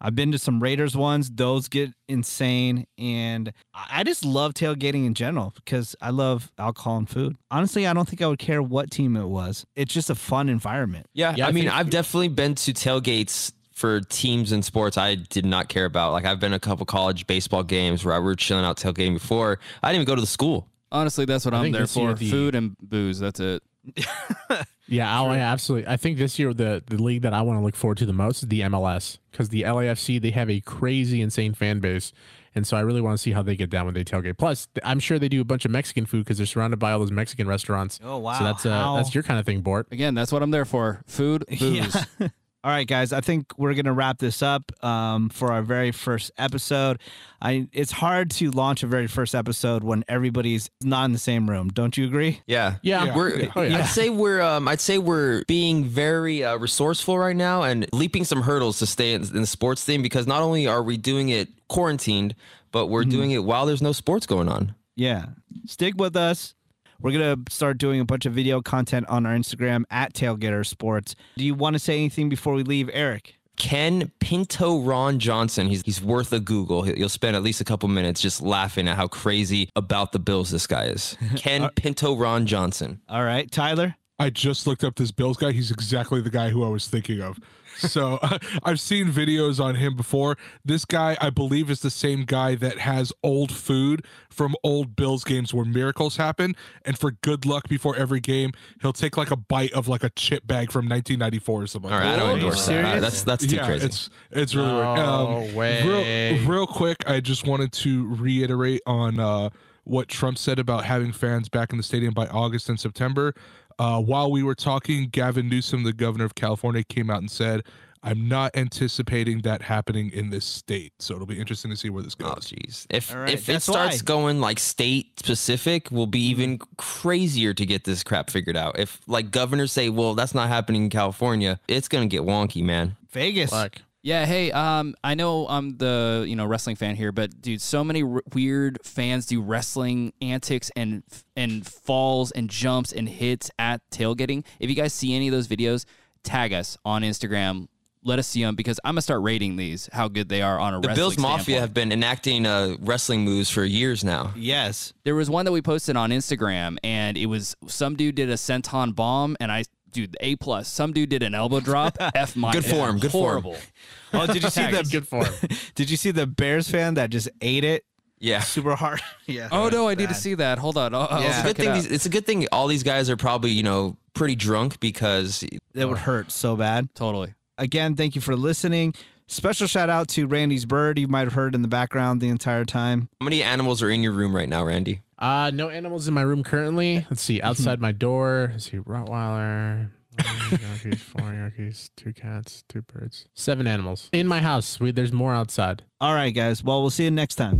I've 0.00 0.14
been 0.14 0.30
to 0.30 0.38
some 0.38 0.62
Raiders 0.62 0.96
ones. 0.96 1.28
Those 1.28 1.68
get 1.68 1.90
insane. 2.08 2.86
And 2.96 3.52
I 3.74 3.86
I 4.00 4.04
just 4.04 4.24
love 4.24 4.54
tailgating 4.54 5.04
in 5.04 5.14
general 5.14 5.52
because 5.56 5.96
I 6.00 6.10
love 6.10 6.52
alcohol 6.58 6.96
and 6.98 7.10
food. 7.10 7.36
Honestly, 7.50 7.88
I 7.88 7.92
don't 7.92 8.08
think 8.08 8.22
I 8.22 8.28
would 8.28 8.38
care 8.38 8.62
what 8.62 8.92
team 8.92 9.16
it 9.16 9.26
was. 9.26 9.66
It's 9.74 9.92
just 9.92 10.10
a 10.10 10.14
fun 10.14 10.48
environment. 10.48 11.06
Yeah, 11.12 11.34
Yeah, 11.36 11.46
I, 11.46 11.48
I 11.48 11.52
mean, 11.52 11.64
think- 11.64 11.74
I've 11.74 11.90
definitely 11.90 12.28
been 12.28 12.54
to 12.54 12.72
tailgates 12.72 13.52
for 13.80 14.00
teams 14.02 14.52
and 14.52 14.64
sports 14.64 14.98
I 14.98 15.14
did 15.14 15.46
not 15.46 15.68
care 15.68 15.86
about. 15.86 16.12
Like 16.12 16.24
I've 16.26 16.38
been 16.38 16.50
to 16.50 16.56
a 16.56 16.60
couple 16.60 16.84
college 16.86 17.26
baseball 17.26 17.62
games 17.62 18.04
where 18.04 18.14
I 18.14 18.18
were 18.18 18.36
chilling 18.36 18.64
out 18.64 18.76
tailgating 18.76 19.14
before. 19.14 19.58
I 19.82 19.88
didn't 19.88 20.02
even 20.02 20.12
go 20.12 20.14
to 20.16 20.20
the 20.20 20.26
school. 20.26 20.68
Honestly, 20.92 21.24
that's 21.24 21.44
what 21.44 21.54
I 21.54 21.64
I'm 21.64 21.72
there 21.72 21.86
for: 21.86 22.14
the- 22.14 22.30
food 22.30 22.54
and 22.54 22.76
booze. 22.78 23.18
That's 23.18 23.40
it. 23.40 23.62
Yeah, 24.90 25.08
I'll, 25.16 25.30
absolutely. 25.30 25.88
I 25.88 25.96
think 25.96 26.18
this 26.18 26.36
year 26.36 26.52
the 26.52 26.82
the 26.84 27.00
league 27.00 27.22
that 27.22 27.32
I 27.32 27.42
want 27.42 27.60
to 27.60 27.64
look 27.64 27.76
forward 27.76 27.98
to 27.98 28.06
the 28.06 28.12
most 28.12 28.42
is 28.42 28.48
the 28.48 28.62
MLS 28.62 29.18
because 29.30 29.50
the 29.50 29.62
LAFC 29.62 30.20
they 30.20 30.32
have 30.32 30.50
a 30.50 30.58
crazy 30.60 31.22
insane 31.22 31.54
fan 31.54 31.78
base, 31.78 32.12
and 32.56 32.66
so 32.66 32.76
I 32.76 32.80
really 32.80 33.00
want 33.00 33.16
to 33.16 33.22
see 33.22 33.30
how 33.30 33.40
they 33.40 33.54
get 33.54 33.70
down 33.70 33.84
when 33.84 33.94
they 33.94 34.02
tailgate. 34.02 34.36
Plus, 34.36 34.66
I'm 34.82 34.98
sure 34.98 35.20
they 35.20 35.28
do 35.28 35.40
a 35.40 35.44
bunch 35.44 35.64
of 35.64 35.70
Mexican 35.70 36.06
food 36.06 36.24
because 36.24 36.38
they're 36.38 36.46
surrounded 36.46 36.80
by 36.80 36.90
all 36.90 36.98
those 36.98 37.12
Mexican 37.12 37.46
restaurants. 37.46 38.00
Oh, 38.02 38.18
wow. 38.18 38.36
So 38.36 38.44
that's 38.44 38.66
uh, 38.66 38.96
that's 38.96 39.14
your 39.14 39.22
kind 39.22 39.38
of 39.38 39.46
thing, 39.46 39.60
Bort. 39.60 39.86
Again, 39.92 40.16
that's 40.16 40.32
what 40.32 40.42
I'm 40.42 40.50
there 40.50 40.64
for: 40.64 41.02
food, 41.06 41.44
booze. 41.60 41.96
All 42.62 42.70
right, 42.70 42.86
guys. 42.86 43.14
I 43.14 43.22
think 43.22 43.56
we're 43.56 43.72
gonna 43.72 43.94
wrap 43.94 44.18
this 44.18 44.42
up 44.42 44.70
um, 44.84 45.30
for 45.30 45.50
our 45.50 45.62
very 45.62 45.92
first 45.92 46.30
episode. 46.36 46.98
I 47.40 47.68
it's 47.72 47.90
hard 47.90 48.30
to 48.32 48.50
launch 48.50 48.82
a 48.82 48.86
very 48.86 49.06
first 49.06 49.34
episode 49.34 49.82
when 49.82 50.04
everybody's 50.08 50.68
not 50.82 51.06
in 51.06 51.12
the 51.12 51.18
same 51.18 51.48
room. 51.48 51.68
Don't 51.70 51.96
you 51.96 52.04
agree? 52.04 52.42
Yeah, 52.46 52.74
Yeah. 52.82 53.06
Yeah. 53.06 53.16
We're, 53.16 53.48
Oh, 53.56 53.62
yeah. 53.62 53.78
I'd 53.78 53.86
say 53.86 54.10
we're 54.10 54.42
um, 54.42 54.68
I'd 54.68 54.80
say 54.80 54.98
we're 54.98 55.42
being 55.44 55.84
very 55.84 56.44
uh, 56.44 56.58
resourceful 56.58 57.18
right 57.18 57.34
now 57.36 57.62
and 57.62 57.86
leaping 57.94 58.24
some 58.24 58.42
hurdles 58.42 58.78
to 58.80 58.86
stay 58.86 59.14
in, 59.14 59.22
in 59.22 59.40
the 59.40 59.46
sports 59.46 59.82
theme 59.82 60.02
because 60.02 60.26
not 60.26 60.42
only 60.42 60.66
are 60.66 60.82
we 60.82 60.98
doing 60.98 61.30
it 61.30 61.48
quarantined, 61.68 62.34
but 62.72 62.88
we're 62.88 63.04
doing 63.04 63.30
it 63.30 63.42
while 63.42 63.64
there's 63.64 63.82
no 63.82 63.92
sports 63.92 64.26
going 64.26 64.50
on. 64.50 64.74
Yeah. 64.96 65.26
Stick 65.64 65.94
with 65.96 66.14
us. 66.14 66.54
We're 67.02 67.12
gonna 67.12 67.36
start 67.48 67.78
doing 67.78 68.00
a 68.00 68.04
bunch 68.04 68.26
of 68.26 68.32
video 68.34 68.60
content 68.60 69.06
on 69.08 69.24
our 69.26 69.34
Instagram 69.34 69.84
at 69.90 70.12
Tailgater 70.12 70.66
Sports. 70.66 71.16
Do 71.36 71.44
you 71.44 71.54
want 71.54 71.74
to 71.74 71.78
say 71.80 71.94
anything 71.94 72.28
before 72.28 72.54
we 72.54 72.62
leave, 72.62 72.90
Eric? 72.92 73.36
Ken 73.56 74.10
Pinto 74.20 74.80
Ron 74.80 75.18
Johnson. 75.18 75.68
He's 75.68 75.82
he's 75.82 76.02
worth 76.02 76.32
a 76.32 76.40
Google. 76.40 76.82
He'll- 76.82 76.96
You'll 76.98 77.08
spend 77.08 77.36
at 77.36 77.42
least 77.42 77.60
a 77.60 77.64
couple 77.64 77.88
minutes 77.88 78.20
just 78.20 78.42
laughing 78.42 78.88
at 78.88 78.96
how 78.96 79.06
crazy 79.06 79.68
about 79.76 80.12
the 80.12 80.18
Bills 80.18 80.50
this 80.50 80.66
guy 80.66 80.84
is. 80.86 81.16
Ken 81.36 81.62
uh, 81.64 81.70
Pinto 81.74 82.14
Ron 82.16 82.46
Johnson. 82.46 83.00
All 83.08 83.24
right, 83.24 83.50
Tyler. 83.50 83.96
I 84.18 84.28
just 84.28 84.66
looked 84.66 84.84
up 84.84 84.96
this 84.96 85.10
Bills 85.10 85.38
guy. 85.38 85.52
He's 85.52 85.70
exactly 85.70 86.20
the 86.20 86.28
guy 86.30 86.50
who 86.50 86.62
I 86.64 86.68
was 86.68 86.86
thinking 86.86 87.22
of. 87.22 87.38
So 87.78 88.18
I've 88.62 88.80
seen 88.80 89.08
videos 89.08 89.62
on 89.62 89.76
him 89.76 89.96
before. 89.96 90.36
This 90.64 90.84
guy, 90.84 91.16
I 91.20 91.30
believe, 91.30 91.70
is 91.70 91.80
the 91.80 91.90
same 91.90 92.24
guy 92.24 92.54
that 92.56 92.78
has 92.78 93.12
old 93.22 93.52
food 93.52 94.04
from 94.28 94.54
old 94.62 94.96
Bills 94.96 95.24
games 95.24 95.52
where 95.52 95.64
miracles 95.64 96.16
happen. 96.16 96.54
And 96.84 96.98
for 96.98 97.12
good 97.12 97.46
luck 97.46 97.68
before 97.68 97.96
every 97.96 98.20
game, 98.20 98.52
he'll 98.82 98.92
take 98.92 99.16
like 99.16 99.30
a 99.30 99.36
bite 99.36 99.72
of 99.72 99.88
like 99.88 100.04
a 100.04 100.10
chip 100.10 100.46
bag 100.46 100.70
from 100.70 100.88
1994 100.88 101.62
or 101.62 101.66
something. 101.66 101.92
All 101.92 101.98
right, 101.98 102.14
I 102.14 102.16
don't 102.16 102.38
endorse 102.38 102.66
that. 102.66 102.84
All 102.84 102.92
right, 102.92 103.00
that's 103.00 103.22
that's 103.22 103.46
too 103.46 103.56
yeah, 103.56 103.66
crazy. 103.66 103.86
it's 103.86 104.10
it's 104.30 104.54
really 104.54 104.72
weird. 104.72 104.96
No 104.96 105.50
way. 105.54 106.38
Real, 106.38 106.48
real 106.48 106.66
quick, 106.66 106.98
I 107.06 107.20
just 107.20 107.46
wanted 107.46 107.72
to 107.72 108.14
reiterate 108.14 108.82
on 108.86 109.18
uh, 109.20 109.50
what 109.84 110.08
Trump 110.08 110.38
said 110.38 110.58
about 110.58 110.84
having 110.84 111.12
fans 111.12 111.48
back 111.48 111.72
in 111.72 111.76
the 111.76 111.82
stadium 111.82 112.14
by 112.14 112.26
August 112.26 112.68
and 112.68 112.78
September. 112.78 113.34
Uh, 113.80 113.98
while 113.98 114.30
we 114.30 114.42
were 114.42 114.54
talking, 114.54 115.08
Gavin 115.08 115.48
Newsom, 115.48 115.84
the 115.84 115.92
governor 115.94 116.26
of 116.26 116.34
California, 116.34 116.84
came 116.84 117.08
out 117.08 117.20
and 117.20 117.30
said, 117.30 117.62
"I'm 118.02 118.28
not 118.28 118.54
anticipating 118.54 119.40
that 119.40 119.62
happening 119.62 120.10
in 120.12 120.28
this 120.28 120.44
state." 120.44 120.92
So 120.98 121.14
it'll 121.14 121.26
be 121.26 121.38
interesting 121.40 121.70
to 121.70 121.76
see 121.78 121.88
where 121.88 122.02
this 122.02 122.14
Oh 122.20 122.34
goes. 122.34 122.48
jeez. 122.48 122.84
If 122.90 123.10
All 123.10 123.22
right, 123.22 123.30
if 123.32 123.48
it 123.48 123.62
starts 123.62 124.02
why. 124.02 124.04
going 124.04 124.38
like 124.38 124.58
state 124.58 125.18
specific, 125.18 125.88
we'll 125.90 126.06
be 126.06 126.20
even 126.26 126.58
crazier 126.76 127.54
to 127.54 127.64
get 127.64 127.84
this 127.84 128.02
crap 128.02 128.28
figured 128.28 128.54
out. 128.56 128.78
If 128.78 129.00
like 129.06 129.30
governors 129.30 129.72
say, 129.72 129.88
"Well, 129.88 130.14
that's 130.14 130.34
not 130.34 130.48
happening 130.48 130.84
in 130.84 130.90
California," 130.90 131.58
it's 131.66 131.88
gonna 131.88 132.06
get 132.06 132.20
wonky, 132.20 132.62
man. 132.62 132.96
Vegas. 133.12 133.50
Like, 133.50 133.80
Yeah, 134.02 134.24
hey, 134.24 134.50
um, 134.50 134.94
I 135.04 135.14
know 135.14 135.46
I'm 135.46 135.76
the 135.76 136.24
you 136.26 136.34
know 136.34 136.46
wrestling 136.46 136.76
fan 136.76 136.96
here, 136.96 137.12
but 137.12 137.42
dude, 137.42 137.60
so 137.60 137.84
many 137.84 138.02
r- 138.02 138.22
weird 138.32 138.78
fans 138.82 139.26
do 139.26 139.42
wrestling 139.42 140.14
antics 140.22 140.70
and 140.74 141.02
and 141.36 141.66
falls 141.66 142.30
and 142.30 142.48
jumps 142.48 142.92
and 142.92 143.08
hits 143.08 143.50
at 143.58 143.82
tailgating. 143.90 144.44
If 144.58 144.70
you 144.70 144.76
guys 144.76 144.94
see 144.94 145.14
any 145.14 145.28
of 145.28 145.32
those 145.32 145.48
videos, 145.48 145.84
tag 146.22 146.54
us 146.54 146.78
on 146.84 147.02
Instagram. 147.02 147.68
Let 148.02 148.18
us 148.18 148.26
see 148.26 148.42
them 148.42 148.56
because 148.56 148.80
I'm 148.82 148.92
gonna 148.94 149.02
start 149.02 149.20
rating 149.20 149.56
these 149.56 149.90
how 149.92 150.08
good 150.08 150.30
they 150.30 150.40
are 150.40 150.58
on 150.58 150.72
a 150.72 150.78
wrestling. 150.78 150.94
The 150.94 151.00
wrestling 151.02 151.16
Bills 151.16 151.18
Mafia 151.18 151.60
have 151.60 151.74
been 151.74 151.92
enacting 151.92 152.46
uh, 152.46 152.76
wrestling 152.80 153.26
moves 153.26 153.50
for 153.50 153.62
years 153.62 154.02
now. 154.02 154.32
Yes. 154.34 154.94
There 155.04 155.14
was 155.14 155.28
one 155.28 155.44
that 155.44 155.52
we 155.52 155.60
posted 155.60 155.96
on 155.96 156.08
Instagram, 156.08 156.78
and 156.82 157.18
it 157.18 157.26
was 157.26 157.54
some 157.66 157.96
dude 157.96 158.14
did 158.14 158.30
a 158.30 158.36
senton 158.36 158.94
bomb, 158.94 159.36
and 159.38 159.52
I 159.52 159.64
dude 159.92 160.16
A 160.20 160.36
plus. 160.36 160.68
Some 160.68 160.92
dude 160.92 161.08
did 161.10 161.22
an 161.22 161.34
elbow 161.34 161.60
drop. 161.60 161.96
F 162.14 162.36
my 162.36 162.52
Good 162.52 162.64
form, 162.64 162.98
good 162.98 163.12
form. 163.12 163.42
horrible. 163.42 163.56
Oh, 164.12 164.26
did 164.26 164.42
you 164.42 164.50
see 164.50 164.68
the 164.68 164.88
good 164.90 165.06
for 165.06 165.24
him. 165.24 165.32
Did 165.76 165.88
you 165.88 165.96
see 165.96 166.10
the 166.10 166.26
Bears 166.26 166.68
fan 166.68 166.94
that 166.94 167.10
just 167.10 167.28
ate 167.40 167.62
it 167.62 167.84
Yeah. 168.18 168.40
super 168.40 168.74
hard? 168.74 169.00
yeah. 169.28 169.48
Oh 169.52 169.68
no, 169.68 169.86
I 169.86 169.94
Bad. 169.94 170.00
need 170.00 170.08
to 170.08 170.16
see 170.16 170.34
that. 170.34 170.58
Hold 170.58 170.76
on. 170.76 170.92
I'll, 170.96 171.06
I'll 171.08 171.22
Yeah. 171.22 171.28
It's 171.28 171.38
a 171.38 171.42
good 171.44 171.56
thing. 171.56 171.68
out. 171.68 171.74
These, 171.76 171.86
it's 171.92 172.06
a 172.06 172.08
good 172.08 172.26
thing. 172.26 172.48
All 172.50 172.66
these 172.66 172.82
guys 172.82 173.08
are 173.08 173.16
probably 173.16 173.52
you 173.52 173.62
know 173.62 173.96
pretty 174.14 174.34
drunk 174.34 174.80
because 174.80 175.44
That 175.74 175.88
would 175.88 175.98
hurt 175.98 176.32
so 176.32 176.56
bad. 176.56 176.88
Totally. 176.96 177.34
Again, 177.56 177.94
thank 177.94 178.16
you 178.16 178.20
for 178.20 178.34
listening. 178.34 178.94
Special 179.28 179.68
shout 179.68 179.88
out 179.88 180.08
to 180.08 180.26
Randy's 180.26 180.64
bird. 180.64 180.98
You 180.98 181.06
might 181.06 181.20
have 181.28 181.34
heard 181.34 181.54
in 181.54 181.62
the 181.62 181.68
background 181.68 182.20
the 182.20 182.30
entire 182.30 182.64
time. 182.64 183.08
how 183.20 183.24
many 183.26 183.44
animals 183.44 183.80
are 183.80 183.90
in 183.90 184.02
your 184.02 184.10
room 184.12 184.34
right 184.34 184.48
now, 184.48 184.64
Randy? 184.64 185.02
Uh, 185.20 185.50
no 185.52 185.68
animals 185.68 186.08
in 186.08 186.14
my 186.14 186.22
room 186.22 186.42
currently. 186.42 187.06
Let's 187.10 187.20
see. 187.22 187.42
Outside 187.42 187.80
my 187.80 187.92
door, 187.92 188.48
let's 188.52 188.70
see. 188.70 188.78
Rottweiler, 188.78 189.90
one 190.16 190.24
Yorkies, 190.24 190.98
four 190.98 191.22
Yorkies, 191.22 191.90
two 191.96 192.12
cats, 192.14 192.64
two 192.68 192.82
birds, 192.82 193.26
seven 193.34 193.66
animals 193.66 194.08
in 194.12 194.26
my 194.26 194.40
house. 194.40 194.80
We, 194.80 194.92
there's 194.92 195.12
more 195.12 195.34
outside. 195.34 195.82
All 196.00 196.14
right, 196.14 196.30
guys. 196.30 196.64
Well, 196.64 196.80
we'll 196.80 196.90
see 196.90 197.04
you 197.04 197.10
next 197.10 197.34
time. 197.34 197.58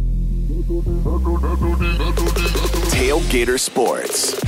Tailgater 2.90 3.58
Sports. 3.60 4.40